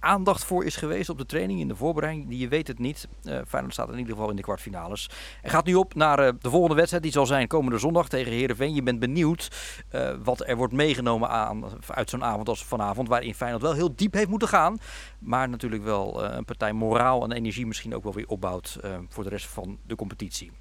aandacht 0.03 0.43
voor 0.43 0.65
is 0.65 0.75
geweest 0.75 1.09
op 1.09 1.17
de 1.17 1.25
training, 1.25 1.59
in 1.59 1.67
de 1.67 1.75
voorbereiding. 1.75 2.25
Je 2.29 2.47
weet 2.47 2.67
het 2.67 2.79
niet. 2.79 3.07
Eh 3.23 3.39
Feyenoord 3.47 3.73
staat 3.73 3.89
in 3.89 3.97
ieder 3.97 4.13
geval 4.13 4.29
in 4.29 4.35
de 4.35 4.41
kwartfinales. 4.41 5.09
En 5.41 5.49
gaat 5.49 5.65
nu 5.65 5.75
op 5.75 5.95
naar 5.95 6.19
eh, 6.19 6.33
de 6.41 6.49
volgende 6.49 6.75
wedstrijd. 6.75 7.03
Die 7.03 7.11
zal 7.11 7.25
zijn 7.25 7.47
komende 7.47 7.77
zondag 7.77 8.09
tegen 8.09 8.31
Heerenveen. 8.31 8.73
Je 8.73 8.83
bent 8.83 8.99
benieuwd 8.99 9.51
eh, 9.89 10.13
wat 10.23 10.47
er 10.47 10.55
wordt 10.55 10.73
meegenomen 10.73 11.29
aan, 11.29 11.63
uit 11.87 12.09
zo'n 12.09 12.23
avond 12.23 12.49
als 12.49 12.63
vanavond. 12.63 13.07
Waarin 13.07 13.35
Feyenoord 13.35 13.61
wel 13.61 13.73
heel 13.73 13.95
diep 13.95 14.13
heeft 14.13 14.29
moeten 14.29 14.47
gaan. 14.47 14.77
Maar 15.19 15.49
natuurlijk 15.49 15.83
wel 15.83 16.23
een 16.23 16.45
partij 16.45 16.73
moraal 16.73 17.23
en 17.23 17.31
energie 17.31 17.67
misschien 17.67 17.95
ook 17.95 18.03
wel 18.03 18.13
weer 18.13 18.27
opbouwt 18.27 18.79
voor 19.09 19.23
de 19.23 19.29
rest 19.29 19.47
van 19.47 19.77
de 19.87 19.95
competitie. 19.95 20.51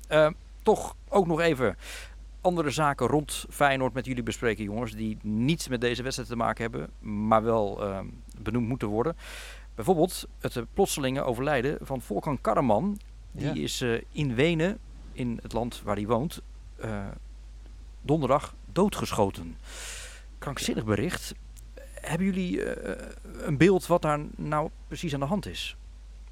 Toch 0.62 0.96
ook 1.08 1.26
nog 1.26 1.40
even 1.40 1.76
andere 2.42 2.70
zaken 2.70 3.06
rond 3.06 3.44
Feyenoord 3.50 3.92
met 3.92 4.06
jullie 4.06 4.22
bespreken, 4.22 4.64
jongens. 4.64 4.92
Die 4.92 5.18
niets 5.22 5.68
met 5.68 5.80
deze 5.80 6.02
wedstrijd 6.02 6.28
te 6.30 6.36
maken 6.36 6.62
hebben, 6.62 6.90
maar 7.26 7.42
wel 7.42 7.82
eh, 7.82 7.98
benoemd 8.38 8.68
moeten 8.68 8.88
worden. 8.88 9.16
Bijvoorbeeld 9.74 10.26
het 10.38 10.56
eh, 10.56 10.62
plotselinge 10.74 11.22
overlijden 11.22 11.78
van 11.80 12.00
Volkan 12.00 12.40
Karaman. 12.40 12.98
Die 13.32 13.46
Ja. 13.46 13.62
is 13.62 13.80
eh, 13.80 14.00
in 14.12 14.34
Wenen, 14.34 14.78
in 15.12 15.38
het 15.42 15.52
land 15.52 15.82
waar 15.84 15.96
hij 15.96 16.06
woont, 16.06 16.40
eh, 16.76 17.06
donderdag 18.02 18.54
doodgeschoten. 18.72 19.56
Krankzinnig 20.38 20.84
bericht. 20.84 21.34
Hebben 21.92 22.26
jullie 22.26 22.62
een 23.46 23.56
beeld 23.56 23.86
wat 23.86 24.02
daar 24.02 24.20
nou 24.36 24.70
precies 24.88 25.14
aan 25.14 25.20
de 25.20 25.26
hand 25.26 25.46
is? 25.46 25.76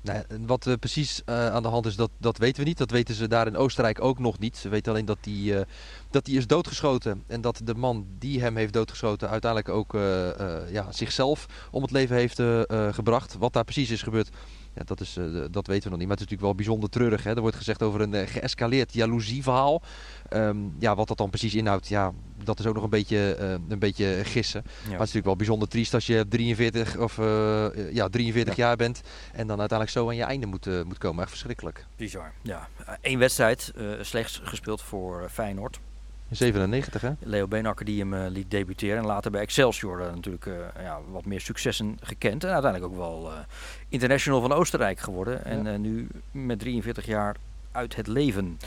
Nou, 0.02 0.24
wat 0.46 0.66
eh, 0.66 0.74
precies 0.74 1.22
eh, 1.24 1.46
aan 1.46 1.62
de 1.62 1.68
hand 1.68 1.86
is, 1.86 1.96
dat, 1.96 2.10
dat 2.18 2.38
weten 2.38 2.62
we 2.62 2.68
niet. 2.68 2.78
Dat 2.78 2.90
weten 2.90 3.14
ze 3.14 3.28
daar 3.28 3.46
in 3.46 3.56
Oostenrijk 3.56 4.00
ook 4.00 4.18
nog 4.18 4.38
niet. 4.38 4.56
Ze 4.56 4.68
weten 4.68 4.92
alleen 4.92 5.04
dat 5.04 5.18
hij 5.20 5.58
eh, 5.58 5.66
dat 6.10 6.24
die 6.24 6.36
is 6.36 6.46
doodgeschoten. 6.46 7.24
En 7.26 7.40
dat 7.40 7.60
de 7.64 7.74
man 7.74 8.06
die 8.18 8.40
hem 8.40 8.56
heeft 8.56 8.72
doodgeschoten 8.72 9.28
uiteindelijk 9.28 9.74
ook 9.74 9.92
ja, 10.72 10.92
zichzelf 10.92 11.46
om 11.70 11.82
het 11.82 11.90
leven 11.90 12.16
heeft 12.16 12.42
gebracht. 12.94 13.36
Wat 13.38 13.52
daar 13.52 13.64
precies 13.64 13.90
is 13.90 14.02
gebeurd, 14.02 14.28
ja, 14.74 14.82
dat, 14.84 15.00
is, 15.00 15.16
eh, 15.16 15.24
dat 15.50 15.66
weten 15.66 15.84
we 15.84 15.90
nog 15.90 15.98
niet. 15.98 16.08
Maar 16.08 16.16
het 16.16 16.26
is 16.26 16.30
natuurlijk 16.30 16.40
wel 16.40 16.54
bijzonder 16.54 16.90
treurig. 16.90 17.22
Hè? 17.22 17.34
Er 17.34 17.40
wordt 17.40 17.56
gezegd 17.56 17.82
over 17.82 18.00
een 18.00 18.14
eh, 18.14 18.26
geëscaleerd 18.26 18.92
jaloezieverhaal. 18.92 19.82
Ehm, 20.28 20.56
ja, 20.78 20.94
wat 20.94 21.08
dat 21.08 21.16
dan 21.16 21.30
precies 21.30 21.54
inhoudt, 21.54 21.88
ja, 21.88 22.12
dat 22.44 22.58
is 22.58 22.66
ook 22.66 22.74
nog 22.74 22.84
een 22.84 22.90
beetje, 22.90 23.34
eh, 23.34 23.50
een 23.68 23.78
beetje 23.78 24.20
gissen. 24.24 24.62
Maar 24.64 24.72
het 24.82 24.92
is 24.92 24.98
natuurlijk 24.98 25.24
wel 25.24 25.36
bijzonder 25.36 25.68
triest 25.68 25.94
als 25.94 26.06
je 26.06 26.26
43, 26.28 26.96
of, 26.96 27.16
ja, 27.92 28.08
43 28.08 28.56
jaar 28.56 28.76
bent 28.76 29.00
en 29.32 29.46
dan 29.46 29.58
uiteindelijk 29.58 29.98
zo 29.98 30.08
aan 30.08 30.16
je 30.16 30.22
einde 30.22 30.46
moet, 30.46 30.84
moet 30.84 30.98
komen. 30.98 31.22
Echt 31.22 31.30
verschrikkelijk. 31.30 31.86
Bizar. 31.96 32.32
Ja, 32.42 32.68
Eén 33.00 33.18
wedstrijd 33.18 33.72
slechts 34.00 34.40
gespeeld 34.44 34.82
voor 34.82 35.28
Feyenoord. 35.30 35.80
In 36.30 36.36
97 36.36 37.00
hè? 37.00 37.10
Leo 37.18 37.46
Beenakker 37.48 37.84
die 37.84 38.00
hem 38.00 38.14
eh, 38.14 38.30
liet 38.30 38.50
debuteren. 38.50 38.98
En 38.98 39.06
later 39.06 39.30
bij 39.30 39.40
Excelsior 39.40 40.00
eh, 40.00 40.14
natuurlijk 40.14 40.46
eh, 40.46 40.54
ja, 40.82 41.00
wat 41.10 41.24
meer 41.24 41.40
successen 41.40 41.98
gekend. 42.00 42.44
En 42.44 42.52
uiteindelijk 42.52 42.92
ook 42.92 42.98
wel 42.98 43.30
international 43.88 44.40
van 44.40 44.52
Oostenrijk 44.52 45.00
geworden. 45.00 45.44
En 45.44 45.64
Ja. 45.64 45.76
nu 45.76 46.08
met 46.30 46.58
43 46.58 47.06
jaar 47.06 47.36
uit 47.72 47.96
het 47.96 48.06
leven. 48.06 48.58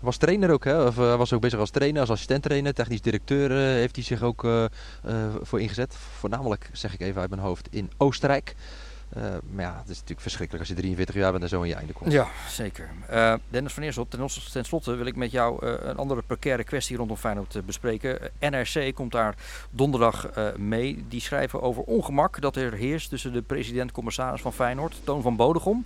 Was 0.00 0.16
trainer 0.16 0.50
ook, 0.50 0.64
hè? 0.64 0.82
Of 0.82 0.94
was 0.94 1.32
ook 1.32 1.40
bezig 1.40 1.58
als 1.58 1.70
trainer, 1.70 2.00
als 2.00 2.10
assistent 2.10 2.42
trainer, 2.42 2.74
technisch 2.74 3.00
directeur 3.00 3.50
heeft 3.50 3.96
hij 3.96 4.04
zich 4.04 4.22
ook 4.22 4.46
voor 5.42 5.60
ingezet. 5.60 5.94
Voornamelijk, 6.18 6.70
zeg 6.72 6.94
ik 6.94 7.00
even 7.00 7.20
uit 7.20 7.30
mijn 7.30 7.42
hoofd, 7.42 7.68
in 7.70 7.90
Oostenrijk. 7.96 8.54
Eh, 9.08 9.22
maar 9.22 9.64
ja, 9.64 9.76
het 9.76 9.88
is 9.88 9.94
natuurlijk 9.94 10.20
verschrikkelijk 10.20 10.68
als 10.68 10.76
je 10.76 10.82
43 10.82 11.14
jaar 11.14 11.30
bent 11.30 11.42
en 11.42 11.48
zo 11.48 11.60
aan 11.60 11.68
je 11.68 11.74
einde 11.74 11.92
komt. 11.92 12.12
Ja, 12.12 12.28
zeker. 12.48 12.88
Eh, 13.08 13.34
Dennis 13.48 13.72
van 13.72 13.82
Eersel, 13.82 14.08
ten, 14.52 14.64
slotte 14.64 14.94
wil 14.94 15.06
ik 15.06 15.16
met 15.16 15.30
jou 15.30 15.66
eh, 15.66 15.74
een 15.80 15.96
andere 15.96 16.22
precaire 16.22 16.64
kwestie 16.64 16.96
rondom 16.96 17.16
Feyenoord 17.16 17.66
bespreken. 17.66 18.18
NRC 18.40 18.94
komt 18.94 19.12
daar 19.12 19.34
donderdag 19.70 20.30
mee. 20.56 21.04
Die 21.08 21.20
schrijven 21.20 21.62
over 21.62 21.82
ongemak 21.82 22.40
dat 22.40 22.56
er 22.56 22.72
heerst 22.72 23.08
tussen 23.08 23.32
de 23.32 23.42
president-commissaris 23.42 24.40
van 24.40 24.52
Feyenoord, 24.52 25.00
Toon 25.04 25.22
van 25.22 25.36
Bodegom, 25.36 25.84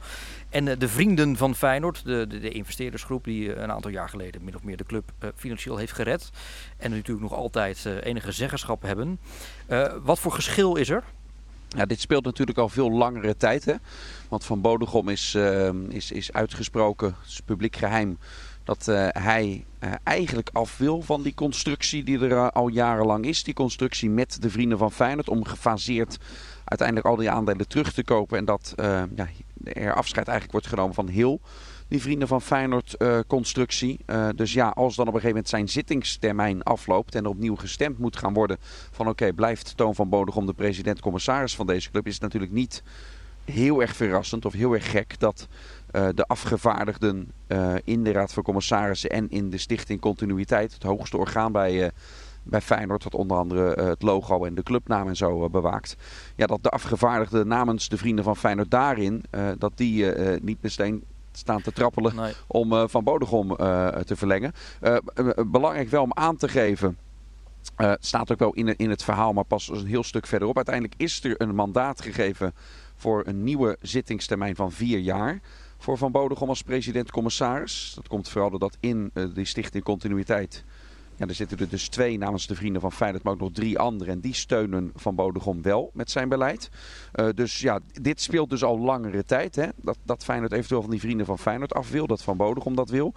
en 0.50 0.64
de 0.64 0.88
vrienden 0.88 1.36
van 1.36 1.54
Feyenoord, 1.54 2.04
de, 2.04 2.26
de, 2.26 2.40
de 2.40 2.50
investeerdersgroep 2.50 3.24
die 3.24 3.56
een 3.56 3.72
aantal 3.72 3.90
jaar 3.90 4.08
geleden 4.08 4.44
min 4.44 4.54
of 4.54 4.62
meer 4.62 4.76
de 4.76 4.84
club 4.84 5.12
financieel 5.36 5.76
heeft 5.76 5.92
gered. 5.92 6.30
En 6.76 6.90
natuurlijk 6.90 7.30
nog 7.30 7.38
altijd 7.38 7.86
enige 8.02 8.32
zeggenschap 8.32 8.82
hebben. 8.82 9.20
Wat 10.02 10.18
voor 10.18 10.32
geschil 10.32 10.76
is 10.76 10.90
er? 10.90 11.04
Ja, 11.76 11.86
dit 11.86 12.00
speelt 12.00 12.24
natuurlijk 12.24 12.58
al 12.58 12.68
veel 12.68 12.90
langere 12.90 13.36
tijd. 13.36 13.64
Hè? 13.64 13.74
Want 14.28 14.44
Van 14.44 14.60
Bodegom 14.60 15.08
is, 15.08 15.34
eh, 15.34 15.70
is, 15.88 16.10
is 16.10 16.32
uitgesproken, 16.32 17.16
het 17.20 17.30
is 17.30 17.40
publiek 17.40 17.76
geheim, 17.76 18.18
dat 18.64 18.88
eh, 18.88 19.06
hij 19.10 19.64
eh, 19.78 19.92
eigenlijk 20.02 20.50
af 20.52 20.78
wil 20.78 21.02
van 21.02 21.22
die 21.22 21.34
constructie 21.34 22.04
die 22.04 22.18
er 22.18 22.32
eh, 22.32 22.48
al 22.48 22.68
jarenlang 22.68 23.24
is. 23.24 23.44
Die 23.44 23.54
constructie 23.54 24.10
met 24.10 24.42
de 24.42 24.50
vrienden 24.50 24.78
van 24.78 24.92
Feyenoord 24.92 25.28
om 25.28 25.44
gefaseerd 25.44 26.18
uiteindelijk 26.64 27.08
al 27.08 27.16
die 27.16 27.30
aandelen 27.30 27.68
terug 27.68 27.92
te 27.92 28.04
kopen. 28.04 28.38
En 28.38 28.44
dat 28.44 28.74
ja, 29.16 29.28
er 29.62 29.94
afscheid 29.94 30.28
eigenlijk 30.28 30.52
wordt 30.52 30.66
genomen 30.66 30.94
van 30.94 31.08
heel 31.08 31.40
die 31.92 32.02
vrienden 32.02 32.28
van 32.28 32.42
Feyenoord 32.42 32.96
eh, 32.96 33.18
constructie. 33.26 33.98
Eh, 34.06 34.28
dus 34.34 34.52
ja, 34.52 34.68
als 34.68 34.96
dan 34.96 35.06
op 35.06 35.14
een 35.14 35.20
gegeven 35.20 35.28
moment 35.28 35.48
zijn 35.48 35.68
zittingstermijn 35.68 36.62
afloopt 36.62 37.14
en 37.14 37.24
er 37.24 37.30
opnieuw 37.30 37.56
gestemd 37.56 37.98
moet 37.98 38.16
gaan 38.16 38.32
worden 38.32 38.56
van 38.90 39.08
oké, 39.08 39.32
blijft 39.32 39.76
Toon 39.76 39.94
van 39.94 40.08
Bodegom 40.08 40.46
de 40.46 40.52
president-commissaris 40.52 41.54
van 41.54 41.66
deze 41.66 41.90
club, 41.90 42.06
is 42.06 42.12
het 42.12 42.22
natuurlijk 42.22 42.52
niet 42.52 42.82
heel 43.44 43.80
erg 43.80 43.96
verrassend 43.96 44.44
of 44.44 44.52
heel 44.52 44.72
erg 44.72 44.90
gek 44.90 45.18
dat 45.18 45.48
eh, 45.90 46.08
de 46.14 46.24
afgevaardigden 46.24 47.32
in 47.84 48.04
de 48.04 48.12
Raad 48.12 48.32
van 48.32 48.42
Commissarissen 48.42 49.10
en 49.10 49.30
in 49.30 49.50
de 49.50 49.58
Stichting 49.58 50.00
Continuïteit, 50.00 50.72
het 50.72 50.82
hoogste 50.82 51.16
orgaan 51.16 51.52
bij, 51.52 51.90
bij 52.42 52.60
Feyenoord, 52.60 53.02
dat 53.02 53.14
onder 53.14 53.36
andere 53.36 53.82
het 53.82 54.02
logo 54.02 54.44
en 54.44 54.54
de 54.54 54.62
clubnaam 54.62 55.08
en 55.08 55.16
zo 55.16 55.50
bewaakt. 55.50 55.96
Ja, 56.36 56.46
dat 56.46 56.62
de 56.62 56.68
afgevaardigden 56.68 57.48
namens 57.48 57.88
de 57.88 57.96
vrienden 57.96 58.24
van 58.24 58.36
Feyenoord 58.36 58.70
daarin, 58.70 59.24
dat 59.58 59.72
die 59.74 60.06
niet 60.40 60.62
meteen 60.62 61.04
staan 61.38 61.62
te 61.62 61.72
trappelen 61.72 62.16
Nee. 62.16 62.32
om 62.46 62.72
eh, 62.72 62.84
Van 62.86 63.04
Bodegom 63.04 63.56
eh, 63.56 63.88
te 63.88 64.16
verlengen. 64.16 64.52
Eh, 64.80 64.96
belangrijk 65.46 65.88
wel 65.88 66.02
om 66.02 66.12
aan 66.14 66.36
te 66.36 66.48
geven. 66.48 66.98
het 67.76 68.06
staat 68.06 68.32
ook 68.32 68.38
wel 68.38 68.52
in, 68.52 68.76
in 68.76 68.90
het 68.90 69.02
verhaal, 69.04 69.32
maar 69.32 69.44
pas 69.44 69.68
een 69.68 69.86
heel 69.86 70.02
stuk 70.04 70.26
verderop. 70.26 70.56
Uiteindelijk 70.56 70.94
is 70.96 71.24
er 71.24 71.40
een 71.40 71.54
mandaat 71.54 72.00
gegeven 72.02 72.54
voor 72.96 73.22
een 73.26 73.44
nieuwe 73.44 73.76
zittingstermijn 73.80 74.56
van 74.56 74.72
vier 74.72 74.98
jaar. 74.98 75.40
Voor 75.78 75.98
Van 75.98 76.12
Bodegom 76.12 76.48
als 76.48 76.62
president-commissaris. 76.62 77.92
Dat 77.94 78.08
komt 78.08 78.28
vooral 78.28 78.50
doordat 78.50 78.76
in 78.80 79.10
eh, 79.14 79.24
die 79.34 79.44
stichting 79.44 79.84
Continuïteit. 79.84 80.64
Ja, 81.16 81.26
er 81.26 81.34
zitten 81.34 81.58
er 81.58 81.68
dus 81.68 81.88
twee 81.88 82.18
namens 82.18 82.46
de 82.46 82.54
vrienden 82.54 82.80
van 82.80 82.92
Feyenoord, 82.92 83.22
maar 83.22 83.32
ook 83.32 83.40
nog 83.40 83.52
drie 83.52 83.78
anderen. 83.78 84.14
En 84.14 84.20
die 84.20 84.34
steunen 84.34 84.92
Van 84.94 85.14
Bodegom 85.14 85.62
wel 85.62 85.90
met 85.94 86.10
zijn 86.10 86.28
beleid. 86.28 86.70
Eh, 87.12 87.26
dus 87.34 87.58
ja, 87.60 87.78
dit 88.00 88.20
speelt 88.20 88.50
dus 88.50 88.64
al 88.64 88.78
langere 88.78 89.24
tijd. 89.24 89.56
Hè? 89.56 89.66
Dat, 89.76 89.98
dat 90.02 90.24
Feyenoord 90.24 90.52
eventueel 90.52 90.80
van 90.80 90.90
die 90.90 91.00
vrienden 91.00 91.26
van 91.26 91.38
Feyenoord 91.38 91.74
af 91.74 91.90
wil. 91.90 92.06
Dat 92.06 92.22
Van 92.22 92.36
Bodegom 92.36 92.74
dat 92.74 92.90
wil. 92.90 93.14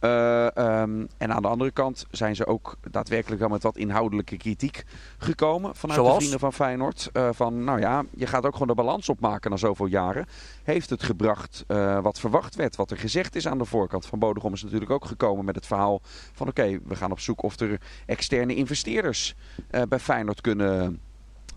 Eh, 0.00 0.56
ehm, 0.56 1.06
en 1.16 1.32
aan 1.32 1.42
de 1.42 1.48
andere 1.48 1.70
kant 1.70 2.06
zijn 2.10 2.36
ze 2.36 2.46
ook 2.46 2.76
daadwerkelijk 2.90 3.40
wel 3.40 3.50
met 3.50 3.62
wat 3.62 3.76
inhoudelijke 3.76 4.36
kritiek 4.36 4.84
gekomen. 5.18 5.76
Vanuit 5.76 6.04
de 6.04 6.14
vrienden 6.14 6.38
van 6.38 6.52
Feyenoord. 6.52 7.08
Eh, 7.12 7.28
van 7.32 7.64
nou 7.64 7.80
ja, 7.80 8.04
je 8.16 8.26
gaat 8.26 8.46
ook 8.46 8.52
gewoon 8.52 8.68
de 8.68 8.74
balans 8.74 9.08
opmaken 9.08 9.50
na 9.50 9.56
zoveel 9.56 9.86
jaren. 9.86 10.26
Heeft 10.68 10.90
het 10.90 11.02
gebracht 11.02 11.64
eh, 11.66 12.00
wat 12.00 12.20
verwacht 12.20 12.54
werd. 12.54 12.76
Wat 12.76 12.90
er 12.90 12.96
gezegd 12.96 13.34
is 13.34 13.46
aan 13.46 13.58
de 13.58 13.64
voorkant. 13.64 14.06
Van 14.06 14.18
Bodegom 14.18 14.52
is 14.52 14.62
natuurlijk 14.62 14.90
ook 14.90 15.04
gekomen 15.04 15.44
met 15.44 15.54
het 15.54 15.66
verhaal 15.66 16.00
van 16.32 16.48
oké, 16.48 16.78
we 16.84 16.96
gaan 16.96 17.10
op 17.10 17.20
zoek 17.20 17.42
of 17.42 17.60
er 17.60 17.80
externe 18.06 18.54
investeerders 18.54 19.34
eh, 19.70 19.82
bij 19.88 19.98
Feyenoord 19.98 20.40
kunnen 20.40 21.00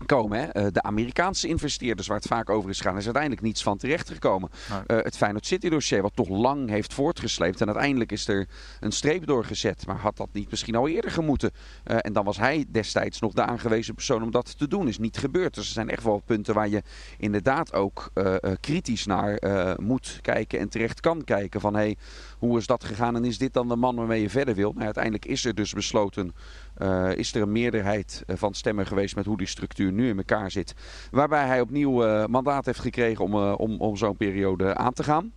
komen. 0.06 0.38
Hè? 0.38 0.44
Eh, 0.46 0.66
de 0.72 0.82
Amerikaanse 0.82 1.48
investeerders 1.48 2.06
waar 2.06 2.16
het 2.16 2.26
vaak 2.26 2.50
over 2.50 2.70
is 2.70 2.80
gegaan, 2.80 2.96
is 2.96 3.04
uiteindelijk 3.04 3.42
niets 3.42 3.62
van 3.62 3.78
terecht 3.78 4.10
gekomen. 4.10 4.50
Nee. 4.70 4.98
Uh, 4.98 5.04
het 5.04 5.16
Feyenoord 5.16 5.46
City 5.46 5.68
dossier 5.68 6.02
wat 6.02 6.12
toch 6.14 6.28
lang 6.28 6.68
heeft 6.68 6.94
voortgesleept 6.94 7.60
en 7.60 7.66
uiteindelijk 7.66 8.12
is 8.12 8.28
er 8.28 8.46
een 8.80 8.92
streep 8.92 9.26
doorgezet. 9.26 9.86
Maar 9.86 9.96
had 9.96 10.16
dat 10.16 10.28
niet 10.32 10.50
misschien 10.50 10.74
al 10.74 10.88
eerder 10.88 11.10
gemoeten? 11.10 11.50
Uh, 11.86 11.96
en 12.00 12.12
dan 12.12 12.24
was 12.24 12.38
hij 12.38 12.64
destijds 12.68 13.20
nog 13.20 13.32
de 13.32 13.44
aangewezen 13.44 13.94
persoon 13.94 14.22
om 14.22 14.30
dat 14.30 14.58
te 14.58 14.68
doen. 14.68 14.88
Is 14.88 14.98
niet 14.98 15.16
gebeurd. 15.16 15.54
Dus 15.54 15.66
er 15.66 15.72
zijn 15.72 15.90
echt 15.90 16.02
wel 16.02 16.22
punten 16.26 16.54
waar 16.54 16.68
je 16.68 16.82
inderdaad 17.18 17.72
ook 17.72 18.10
uh, 18.14 18.34
kritisch 18.60 19.06
naar 19.06 19.38
moet 19.80 20.18
kijken 20.20 20.58
en 20.58 20.68
terecht 20.68 21.00
kan 21.00 21.24
kijken. 21.24 21.60
Van 21.60 21.74
hey, 21.74 21.96
hoe 22.42 22.58
is 22.58 22.66
dat 22.66 22.84
gegaan 22.84 23.16
en 23.16 23.24
is 23.24 23.38
dit 23.38 23.52
dan 23.52 23.68
de 23.68 23.76
man 23.76 23.96
waarmee 23.96 24.20
je 24.20 24.30
verder 24.30 24.54
wil? 24.54 24.72
Nou, 24.72 24.84
uiteindelijk 24.84 25.24
is 25.24 25.44
er 25.44 25.54
dus 25.54 25.72
besloten 25.72 26.34
uh, 26.78 27.16
is 27.16 27.34
er 27.34 27.42
een 27.42 27.52
meerderheid 27.52 28.22
van 28.26 28.54
stemmen 28.54 28.86
geweest 28.86 29.16
met 29.16 29.26
hoe 29.26 29.36
die 29.36 29.46
structuur 29.46 29.92
nu 29.92 30.08
in 30.08 30.16
elkaar 30.16 30.50
zit. 30.50 30.74
Waarbij 31.10 31.46
hij 31.46 31.60
opnieuw 31.60 32.06
uh, 32.06 32.26
mandaat 32.26 32.66
heeft 32.66 32.80
gekregen 32.80 33.24
om, 33.24 33.34
om, 33.34 33.80
om 33.80 33.96
zo'n 33.96 34.16
periode 34.16 34.74
aan 34.74 34.92
te 34.92 35.02
gaan. 35.02 35.32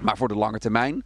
Maar 0.00 0.16
voor 0.16 0.28
de 0.28 0.36
lange 0.36 0.58
termijn 0.58 1.04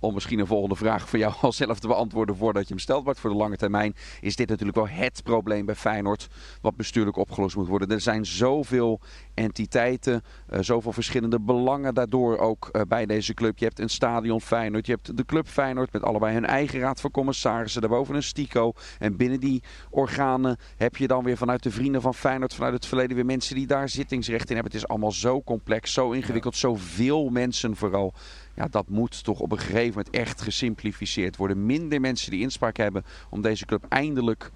om 0.00 0.14
misschien 0.14 0.38
een 0.38 0.46
volgende 0.46 0.76
vraag 0.76 1.08
voor 1.08 1.18
jou 1.18 1.34
al 1.40 1.52
zelf 1.52 1.78
te 1.78 1.86
beantwoorden 1.86 2.36
voordat 2.36 2.62
je 2.62 2.68
hem 2.68 2.78
stelt. 2.78 3.04
Maar 3.04 3.16
voor 3.16 3.30
de 3.30 3.36
lange 3.36 3.56
termijn 3.56 3.94
is 4.20 4.36
dit 4.36 4.48
natuurlijk 4.48 4.76
wel 4.76 4.88
het 4.88 5.22
probleem 5.22 5.66
bij 5.66 5.74
Feyenoord. 5.74 6.28
Wat 6.60 6.76
bestuurlijk 6.76 7.16
opgelost 7.16 7.56
moet 7.56 7.68
worden. 7.68 7.90
Er 7.90 8.00
zijn 8.00 8.26
zoveel 8.26 9.00
entiteiten, 9.34 10.22
uh, 10.50 10.58
zoveel 10.60 10.92
verschillende 10.92 11.40
belangen 11.40 11.94
daardoor 11.94 12.38
ook 12.38 12.68
uh, 12.72 12.82
bij 12.88 13.06
deze 13.06 13.34
club. 13.34 13.58
Je 13.58 13.64
hebt 13.64 13.78
een 13.78 13.88
stadion 13.88 14.40
Feyenoord, 14.40 14.86
je 14.86 14.92
hebt 14.92 15.16
de 15.16 15.24
club 15.24 15.46
Feyenoord 15.46 15.92
met 15.92 16.02
allebei 16.02 16.34
hun 16.34 16.46
eigen 16.46 16.80
raad 16.80 17.00
van 17.00 17.10
commissarissen. 17.10 17.80
Daarboven 17.80 18.14
een 18.14 18.22
stico. 18.22 18.72
En 18.98 19.16
binnen 19.16 19.40
die 19.40 19.62
organen 19.90 20.56
heb 20.76 20.96
je 20.96 21.06
dan 21.06 21.24
weer 21.24 21.36
vanuit 21.36 21.62
de 21.62 21.70
vrienden 21.70 22.02
van 22.02 22.14
Feyenoord, 22.14 22.54
vanuit 22.54 22.74
het 22.74 22.86
verleden 22.86 23.16
weer 23.16 23.26
mensen 23.26 23.54
die 23.54 23.66
daar 23.66 23.88
zittingsrecht 23.88 24.48
in 24.48 24.54
hebben. 24.54 24.72
Het 24.72 24.82
is 24.82 24.88
allemaal 24.88 25.12
zo 25.12 25.42
complex, 25.42 25.92
zo 25.92 26.10
ingewikkeld, 26.10 26.56
zoveel 26.56 27.28
mensen 27.28 27.76
vooral. 27.76 28.14
Ja, 28.60 28.66
dat 28.70 28.88
moet 28.88 29.24
toch 29.24 29.40
op 29.40 29.52
een 29.52 29.58
gegeven 29.58 29.88
moment 29.88 30.10
echt 30.10 30.40
gesimplificeerd 30.40 31.36
worden. 31.36 31.66
Minder 31.66 32.00
mensen 32.00 32.30
die 32.30 32.40
inspraak 32.40 32.76
hebben 32.76 33.04
om 33.30 33.42
deze 33.42 33.66
club 33.66 33.84
eindelijk 33.88 34.50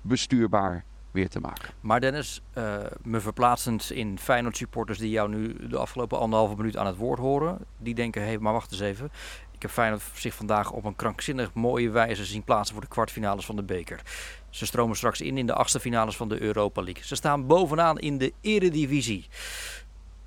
bestuurbaar 0.00 0.84
weer 1.10 1.28
te 1.28 1.40
maken. 1.40 1.74
Maar 1.80 2.00
Dennis, 2.00 2.42
uh, 2.54 2.76
me 3.02 3.20
verplaatsend 3.20 3.90
in 3.90 4.18
Feyenoord 4.18 4.56
supporters 4.56 4.98
die 4.98 5.10
jou 5.10 5.28
nu 5.28 5.68
de 5.68 5.78
afgelopen 5.78 6.18
anderhalve 6.18 6.56
minuut 6.56 6.76
aan 6.76 6.86
het 6.86 6.96
woord 6.96 7.18
horen. 7.18 7.58
Die 7.76 7.94
denken, 7.94 8.22
hé, 8.22 8.28
hey, 8.28 8.38
maar 8.38 8.52
wacht 8.52 8.72
eens 8.72 8.80
even. 8.80 9.10
Ik 9.52 9.62
heb 9.62 9.70
Feyenoord 9.70 10.02
zich 10.14 10.34
vandaag 10.34 10.70
op 10.70 10.84
een 10.84 10.96
krankzinnig 10.96 11.54
mooie 11.54 11.90
wijze 11.90 12.24
zien 12.24 12.44
plaatsen 12.44 12.74
voor 12.74 12.84
de 12.84 12.90
kwartfinales 12.90 13.46
van 13.46 13.56
de 13.56 13.62
beker. 13.62 14.02
Ze 14.50 14.66
stromen 14.66 14.96
straks 14.96 15.20
in 15.20 15.38
in 15.38 15.46
de 15.46 15.54
achtste 15.54 15.80
finales 15.80 16.16
van 16.16 16.28
de 16.28 16.40
Europa 16.42 16.82
League. 16.82 17.04
Ze 17.04 17.14
staan 17.14 17.46
bovenaan 17.46 17.98
in 17.98 18.18
de 18.18 18.32
eredivisie. 18.40 19.28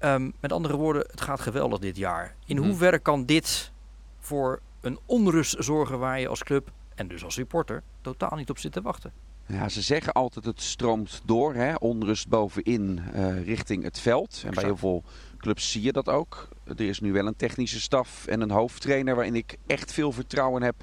Um, 0.03 0.33
met 0.39 0.51
andere 0.51 0.75
woorden, 0.75 1.05
het 1.11 1.21
gaat 1.21 1.39
geweldig 1.39 1.79
dit 1.79 1.97
jaar. 1.97 2.35
In 2.45 2.55
Mhm. 2.57 2.65
hoeverre 2.67 2.99
kan 2.99 3.25
dit 3.25 3.71
voor 4.19 4.59
een 4.81 4.99
onrust 5.05 5.55
zorgen 5.63 5.99
waar 5.99 6.19
je 6.19 6.27
als 6.27 6.43
club 6.43 6.71
en 6.95 7.07
dus 7.07 7.23
als 7.23 7.33
supporter 7.33 7.83
totaal 8.01 8.37
niet 8.37 8.49
op 8.49 8.57
zit 8.57 8.71
te 8.71 8.81
wachten? 8.81 9.11
Ja, 9.45 9.69
ze 9.69 9.81
zeggen 9.81 10.13
altijd 10.13 10.45
het 10.45 10.61
stroomt 10.61 11.21
door, 11.25 11.53
hè? 11.53 11.73
onrust 11.75 12.27
bovenin 12.27 13.01
uh, 13.15 13.45
richting 13.45 13.83
het 13.83 13.99
veld. 13.99 14.43
En 14.45 14.53
bij 14.53 14.63
heel 14.63 14.77
veel 14.77 15.03
clubs 15.37 15.71
zie 15.71 15.81
je 15.81 15.91
dat 15.91 16.09
ook. 16.09 16.47
Er 16.65 16.81
is 16.81 16.99
nu 16.99 17.11
wel 17.11 17.27
een 17.27 17.35
technische 17.35 17.81
staf 17.81 18.27
en 18.27 18.41
een 18.41 18.51
hoofdtrainer 18.51 19.15
waarin 19.15 19.35
ik 19.35 19.57
echt 19.67 19.93
veel 19.93 20.11
vertrouwen 20.11 20.61
heb 20.61 20.75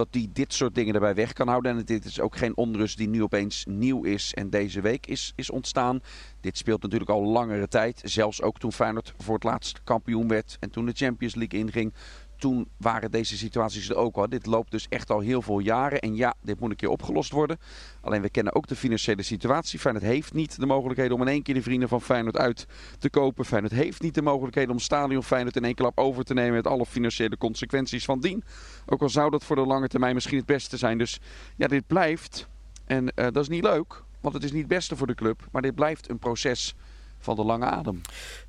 dat 0.00 0.12
die 0.12 0.30
dit 0.32 0.52
soort 0.52 0.74
dingen 0.74 0.94
erbij 0.94 1.14
weg 1.14 1.32
kan 1.32 1.48
houden. 1.48 1.76
En 1.76 1.84
dit 1.84 2.04
is 2.04 2.20
ook 2.20 2.36
geen 2.36 2.56
onrust 2.56 2.96
die 2.96 3.08
nu 3.08 3.22
opeens 3.22 3.64
nieuw 3.68 4.04
is 4.04 4.34
en 4.34 4.50
deze 4.50 4.80
week 4.80 5.06
is, 5.06 5.32
is 5.36 5.50
ontstaan. 5.50 6.00
Dit 6.40 6.56
speelt 6.56 6.82
natuurlijk 6.82 7.10
al 7.10 7.22
langere 7.22 7.68
tijd. 7.68 8.00
Zelfs 8.04 8.42
ook 8.42 8.58
toen 8.58 8.72
Feyenoord 8.72 9.14
voor 9.18 9.34
het 9.34 9.44
laatst 9.44 9.80
kampioen 9.84 10.28
werd 10.28 10.56
en 10.60 10.70
toen 10.70 10.86
de 10.86 10.92
Champions 10.94 11.34
League 11.34 11.60
inging. 11.60 11.92
Toen 12.40 12.68
waren 12.76 13.10
deze 13.10 13.36
situaties 13.36 13.88
er 13.88 13.96
ook 13.96 14.16
al. 14.16 14.28
Dit 14.28 14.46
loopt 14.46 14.70
dus 14.70 14.86
echt 14.88 15.10
al 15.10 15.20
heel 15.20 15.42
veel 15.42 15.58
jaren. 15.58 16.00
En 16.00 16.16
ja, 16.16 16.34
dit 16.42 16.60
moet 16.60 16.70
een 16.70 16.76
keer 16.76 16.88
opgelost 16.88 17.32
worden. 17.32 17.58
Alleen 18.00 18.22
we 18.22 18.30
kennen 18.30 18.54
ook 18.54 18.66
de 18.66 18.76
financiële 18.76 19.22
situatie. 19.22 19.78
Feyenoord 19.78 20.04
heeft 20.04 20.32
niet 20.32 20.60
de 20.60 20.66
mogelijkheden 20.66 21.14
om 21.14 21.22
in 21.22 21.28
één 21.28 21.42
keer 21.42 21.54
de 21.54 21.62
vrienden 21.62 21.88
van 21.88 22.02
Feyenoord 22.02 22.36
uit 22.36 22.66
te 22.98 23.10
kopen. 23.10 23.44
Feyenoord 23.44 23.72
heeft 23.72 24.02
niet 24.02 24.14
de 24.14 24.22
mogelijkheden 24.22 24.70
om 24.70 24.78
stadion 24.78 25.22
Feyenoord 25.22 25.56
in 25.56 25.64
één 25.64 25.74
klap 25.74 25.98
over 25.98 26.24
te 26.24 26.34
nemen. 26.34 26.54
Met 26.54 26.66
alle 26.66 26.86
financiële 26.86 27.36
consequenties 27.36 28.04
van 28.04 28.20
dien. 28.20 28.44
Ook 28.86 29.02
al 29.02 29.08
zou 29.08 29.30
dat 29.30 29.44
voor 29.44 29.56
de 29.56 29.66
lange 29.66 29.88
termijn 29.88 30.14
misschien 30.14 30.38
het 30.38 30.46
beste 30.46 30.76
zijn. 30.76 30.98
Dus 30.98 31.20
ja, 31.56 31.66
dit 31.66 31.86
blijft. 31.86 32.48
En 32.84 33.04
uh, 33.04 33.10
dat 33.14 33.36
is 33.36 33.48
niet 33.48 33.64
leuk. 33.64 34.02
Want 34.20 34.34
het 34.34 34.44
is 34.44 34.52
niet 34.52 34.60
het 34.60 34.70
beste 34.70 34.96
voor 34.96 35.06
de 35.06 35.14
club. 35.14 35.48
Maar 35.52 35.62
dit 35.62 35.74
blijft 35.74 36.08
een 36.08 36.18
proces 36.18 36.74
van 37.20 37.36
de 37.36 37.44
lange 37.44 37.64
adem. 37.64 38.00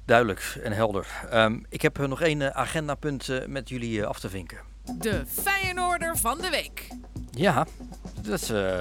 Duidelijk 0.06 0.60
en 0.64 0.72
helder. 0.72 1.08
Um, 1.34 1.66
ik 1.70 1.82
heb 1.82 1.98
nog 1.98 2.22
één 2.22 2.40
uh, 2.40 2.48
agendapunt 2.48 3.28
uh, 3.28 3.46
met 3.46 3.70
jullie 3.70 4.00
uh, 4.00 4.06
af 4.06 4.20
te 4.20 4.30
vinken. 4.30 4.58
De 4.98 5.24
Feyenoorder 5.28 6.18
van 6.18 6.38
de 6.38 6.50
week. 6.50 6.88
Ja, 7.32 7.66
dat 8.22 8.42
is 8.42 8.52
uh, 8.52 8.80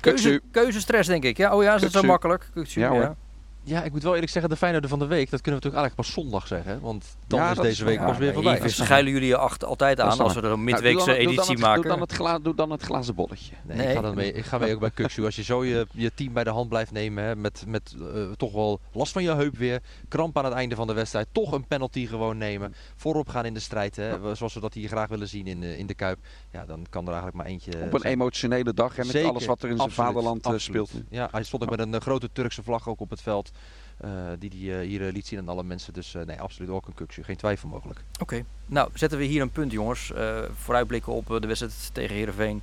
keuze, 0.00 0.40
keuzestress 0.50 1.08
denk 1.08 1.24
ik. 1.24 1.36
Ja, 1.36 1.56
oh 1.56 1.62
ja, 1.62 1.74
is 1.74 1.82
het 1.82 1.92
zo 1.92 2.02
makkelijk? 2.02 2.50
Kuksu, 2.54 2.80
ja, 2.80 2.88
hoor. 2.88 3.00
ja. 3.00 3.16
Ja, 3.64 3.82
ik 3.82 3.92
moet 3.92 4.02
wel 4.02 4.12
eerlijk 4.14 4.32
zeggen, 4.32 4.50
de 4.50 4.56
Feyenoorder 4.56 4.90
van 4.90 4.98
de 4.98 5.06
week, 5.06 5.30
dat 5.30 5.40
kunnen 5.40 5.60
we 5.60 5.66
natuurlijk 5.68 5.82
eigenlijk 5.84 5.94
pas 5.94 6.24
zondag 6.24 6.46
zeggen. 6.46 6.80
Want 6.80 7.16
dan 7.26 7.38
Ja, 7.40 7.50
is 7.50 7.56
deze 7.56 7.68
is 7.68 7.80
week 7.80 7.98
pas 8.04 8.16
weer 8.18 8.32
voorbij. 8.32 8.58
hier 8.60 8.70
schuilen 8.70 9.12
jullie 9.12 9.28
je 9.28 9.36
acht 9.36 9.64
altijd 9.64 10.00
aan 10.00 10.18
als 10.20 10.34
we 10.34 10.40
er 10.40 10.50
een 10.50 10.64
midweekse 10.64 11.04
doe 11.04 11.14
dan 11.14 11.26
editie 11.26 11.50
het- 11.52 11.60
maken. 11.60 11.82
Doe 11.82 11.90
dan, 11.90 12.00
het 12.00 12.12
gla, 12.12 12.38
doe 12.38 12.54
dan 12.54 12.70
het 12.70 12.82
glazen 12.82 13.14
bolletje. 13.14 13.54
Nee, 13.62 13.76
Nee. 13.76 13.86
Ik, 13.88 13.94
ga 13.94 14.00
dan 14.00 14.14
mee, 14.14 14.32
ik 14.32 14.44
ga 14.44 14.58
mee 14.58 14.74
ook 14.74 14.80
bij 14.80 14.90
Kuksu. 14.90 15.24
Als 15.24 15.36
je 15.36 15.42
zo 15.42 15.64
je, 15.64 15.86
je 15.92 16.10
team 16.14 16.32
bij 16.32 16.44
de 16.44 16.50
hand 16.50 16.68
blijft 16.68 16.92
nemen, 16.92 17.24
hè, 17.24 17.36
met, 17.36 17.64
met 17.66 17.94
eh, 18.14 18.30
toch 18.36 18.52
wel 18.52 18.80
last 18.92 19.12
van 19.12 19.22
je 19.22 19.34
heup 19.34 19.56
weer, 19.56 19.80
kramp 20.08 20.38
aan 20.38 20.44
het 20.44 20.54
einde 20.54 20.74
van 20.74 20.86
de 20.86 20.92
wedstrijd, 20.92 21.26
toch 21.32 21.52
een 21.52 21.66
penalty 21.66 22.06
gewoon 22.06 22.38
nemen, 22.38 22.74
voorop 22.96 23.28
gaan 23.28 23.44
in 23.44 23.54
de 23.54 23.60
strijd, 23.60 23.96
hè, 23.96 24.34
zoals 24.34 24.54
we 24.54 24.60
dat 24.60 24.74
hier 24.74 24.88
graag 24.88 25.08
willen 25.08 25.28
zien 25.28 25.46
in 25.46 25.60
de, 25.60 25.78
in 25.78 25.86
de 25.86 25.94
Kuip, 25.94 26.18
ja, 26.52 26.64
dan 26.66 26.86
kan 26.90 27.02
er 27.02 27.12
eigenlijk 27.12 27.36
maar 27.42 27.46
eentje 27.46 27.72
Op 27.84 27.92
een 27.94 28.00
zijn. 28.00 28.12
emotionele 28.12 28.74
dag 28.74 28.90
en 28.90 28.96
met 29.06 29.06
Zeker, 29.14 29.28
alles 29.28 29.46
wat 29.46 29.62
er 29.62 29.68
in 29.68 29.76
zijn 29.76 29.88
absoluut, 29.88 30.10
vaderland 30.12 30.44
eh, 30.46 30.52
absoluut. 30.52 30.88
speelt. 30.88 31.02
Ja, 31.10 31.28
hij 31.30 31.42
stond 31.42 31.62
ook 31.62 31.70
met 31.70 31.78
een 31.78 31.94
eh, 31.94 32.00
grote 32.00 32.28
Turkse 32.32 32.62
vlag 32.62 32.88
ook 32.88 33.00
op 33.00 33.10
het 33.10 33.22
veld. 33.22 33.50
Eh, 33.96 34.10
die 34.38 34.50
hij 34.68 34.80
eh, 34.80 34.86
hier 34.88 35.06
eh, 35.06 35.12
liet 35.12 35.26
zien 35.26 35.38
aan 35.38 35.48
alle 35.48 35.62
mensen. 35.64 35.92
Dus 35.92 36.14
eh, 36.14 36.22
nee, 36.26 36.40
absoluut 36.40 36.70
ook 36.70 36.86
een 36.86 36.94
Kuksu. 36.94 37.22
Geen 37.22 37.36
twijfel 37.36 37.68
mogelijk. 37.68 38.00
Oké, 38.20 38.44
nou 38.66 38.88
zetten 38.94 39.18
we 39.18 39.24
hier 39.24 39.42
een 39.42 39.50
punt 39.50 39.72
jongens. 39.72 40.12
Eh, 40.12 40.38
vooruitblikken 40.62 41.12
op 41.12 41.26
de 41.40 41.46
wedstrijd 41.46 41.90
tegen 41.92 42.16
Heerenveen. 42.16 42.62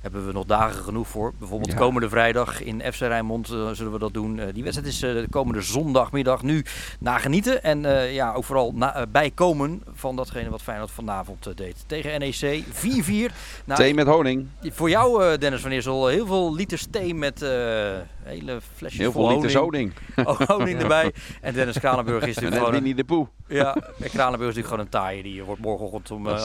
Hebben 0.00 0.26
we 0.26 0.32
nog 0.32 0.44
dagen 0.46 0.82
genoeg 0.84 1.08
voor. 1.08 1.32
Bijvoorbeeld 1.38 1.72
Ja. 1.72 1.78
komende 1.78 2.08
vrijdag 2.08 2.62
in 2.62 2.82
FC 2.92 3.00
Rijnmond 3.00 3.46
zullen 3.46 3.92
we 3.92 3.98
dat 3.98 4.12
doen. 4.14 4.38
Eh, 4.38 4.54
die 4.54 4.62
wedstrijd 4.62 4.92
is 4.92 5.02
eh, 5.02 5.12
de 5.12 5.26
komende 5.30 5.60
zondagmiddag 5.60 6.42
nu 6.42 6.64
nagenieten. 6.98 7.62
En 7.62 7.84
eh, 7.84 8.14
ja, 8.14 8.32
ook 8.32 8.44
vooral 8.44 8.72
na, 8.74 9.06
bijkomen 9.06 9.82
van 9.92 10.16
datgene 10.16 10.50
wat 10.50 10.62
Feyenoord 10.62 10.90
vanavond 10.90 11.46
eh, 11.46 11.54
deed. 11.56 11.84
Tegen 11.86 12.20
NEC 12.20 12.64
4-4. 12.70 13.32
Nou, 13.64 13.80
Thee 13.80 13.94
met 13.94 14.06
honing. 14.06 14.46
voor 14.62 14.90
jou 14.90 15.24
eh, 15.24 15.38
Dennis 15.38 15.60
van 15.60 15.70
Eersel 15.70 16.06
heel 16.06 16.26
veel 16.26 16.54
liters 16.54 16.86
thee 16.90 17.14
met 17.14 17.42
eh, 17.42 17.48
hele 18.24 18.60
flesjes 18.76 19.00
Heel 19.00 19.12
vol 19.12 19.30
honing. 19.30 19.52
honing. 19.54 19.92
Oh, 20.24 20.40
honing 20.40 20.80
erbij. 20.80 21.12
En 21.40 21.54
Dennis 21.54 21.78
Kranenburg 21.78 22.20
is 22.22 22.34
natuurlijk 22.34 22.54
gewoon... 22.54 22.68
een- 22.68 22.74
Winnie 22.74 22.94
de 22.94 23.04
Poe. 23.04 23.26
ja, 23.48 23.74
en 23.74 24.10
Kranenburg 24.10 24.50
is 24.50 24.56
natuurlijk 24.56 24.66
gewoon 24.66 24.80
een 24.80 24.88
taaie. 24.88 25.22
Die 25.22 25.42
wordt 25.44 25.60
morgenochtend 25.60 26.10
om 26.10 26.26
eh, 26.28 26.44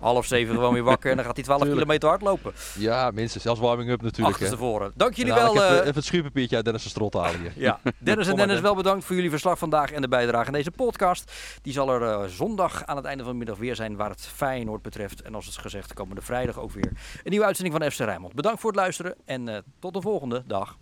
half, 0.00 0.26
zeven 0.26 0.54
gewoon 0.54 0.72
weer 0.72 0.82
wakker. 0.82 1.10
En 1.10 1.16
dan 1.16 1.24
gaat 1.24 1.34
hij 1.34 1.44
12 1.44 1.60
Tuurlijk. 1.60 1.80
kilometer 1.82 2.08
hardlopen. 2.08 2.52
Ja, 2.78 3.10
minstens. 3.14 3.42
Zelfs 3.42 3.60
warming-up 3.60 4.02
natuurlijk. 4.02 4.38
hè. 4.38 4.44
Achterstevoren. 4.44 4.92
Dank 4.96 5.14
jullie 5.14 5.32
wel. 5.32 5.54
ik 5.54 5.60
eh, 5.60 5.70
even, 5.76 5.94
het 5.94 6.04
schuurpapiertje 6.04 6.56
uit 6.56 6.64
Dennis' 6.64 6.88
strot 6.88 7.14
halen 7.14 7.40
hier. 7.40 7.52
ja, 7.56 7.80
Dennis 7.98 8.26
en 8.28 8.36
Dennis, 8.36 8.54
Den. 8.54 8.62
wel 8.64 8.74
bedankt 8.74 9.04
voor 9.04 9.14
jullie 9.14 9.30
verslag 9.30 9.58
vandaag 9.58 9.90
en 9.92 10.00
de 10.02 10.08
bijdrage 10.08 10.46
aan 10.46 10.52
deze 10.52 10.70
podcast. 10.70 11.32
Die 11.62 11.72
zal 11.72 11.88
er 11.90 12.02
eh, 12.02 12.24
zondag 12.28 12.84
aan 12.86 12.96
het 12.96 13.04
einde 13.04 13.22
van 13.22 13.32
de 13.32 13.38
middag 13.38 13.58
weer 13.58 13.74
zijn 13.76 13.96
waar 13.96 14.10
het 14.10 14.26
Feyenoord 14.34 14.82
betreft. 14.82 15.22
En 15.22 15.34
als 15.34 15.46
het 15.46 15.56
gezegd, 15.56 15.94
komende 15.94 16.22
vrijdag 16.22 16.58
ook 16.58 16.70
weer 16.72 16.86
een 17.24 17.30
nieuwe 17.30 17.46
uitzending 17.46 17.76
van 17.78 17.90
FC 17.90 17.98
Rijnmond. 17.98 18.34
Bedankt 18.34 18.60
voor 18.60 18.70
het 18.70 18.80
luisteren 18.80 19.14
en 19.24 19.48
eh, 19.48 19.58
tot 19.78 19.94
de 19.94 20.00
volgende 20.00 20.42
dag. 20.46 20.76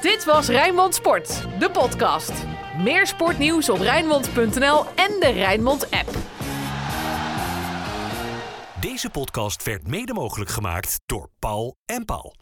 Dit 0.00 0.24
was 0.24 0.48
Rijnmond 0.48 0.94
Sport, 0.94 1.46
de 1.58 1.70
podcast. 1.70 2.32
Meer 2.78 3.06
sportnieuws 3.06 3.68
op 3.68 3.78
Rijnmond.nl 3.78 4.84
en 4.94 5.16
de 5.20 5.30
Rijnmond 5.34 5.90
app. 5.90 6.08
Deze 8.80 9.10
podcast 9.10 9.62
werd 9.62 9.88
mede 9.88 10.12
mogelijk 10.12 10.50
gemaakt 10.50 11.00
door 11.06 11.28
Paul 11.38 11.76
en 11.84 12.04
Paul. 12.04 12.40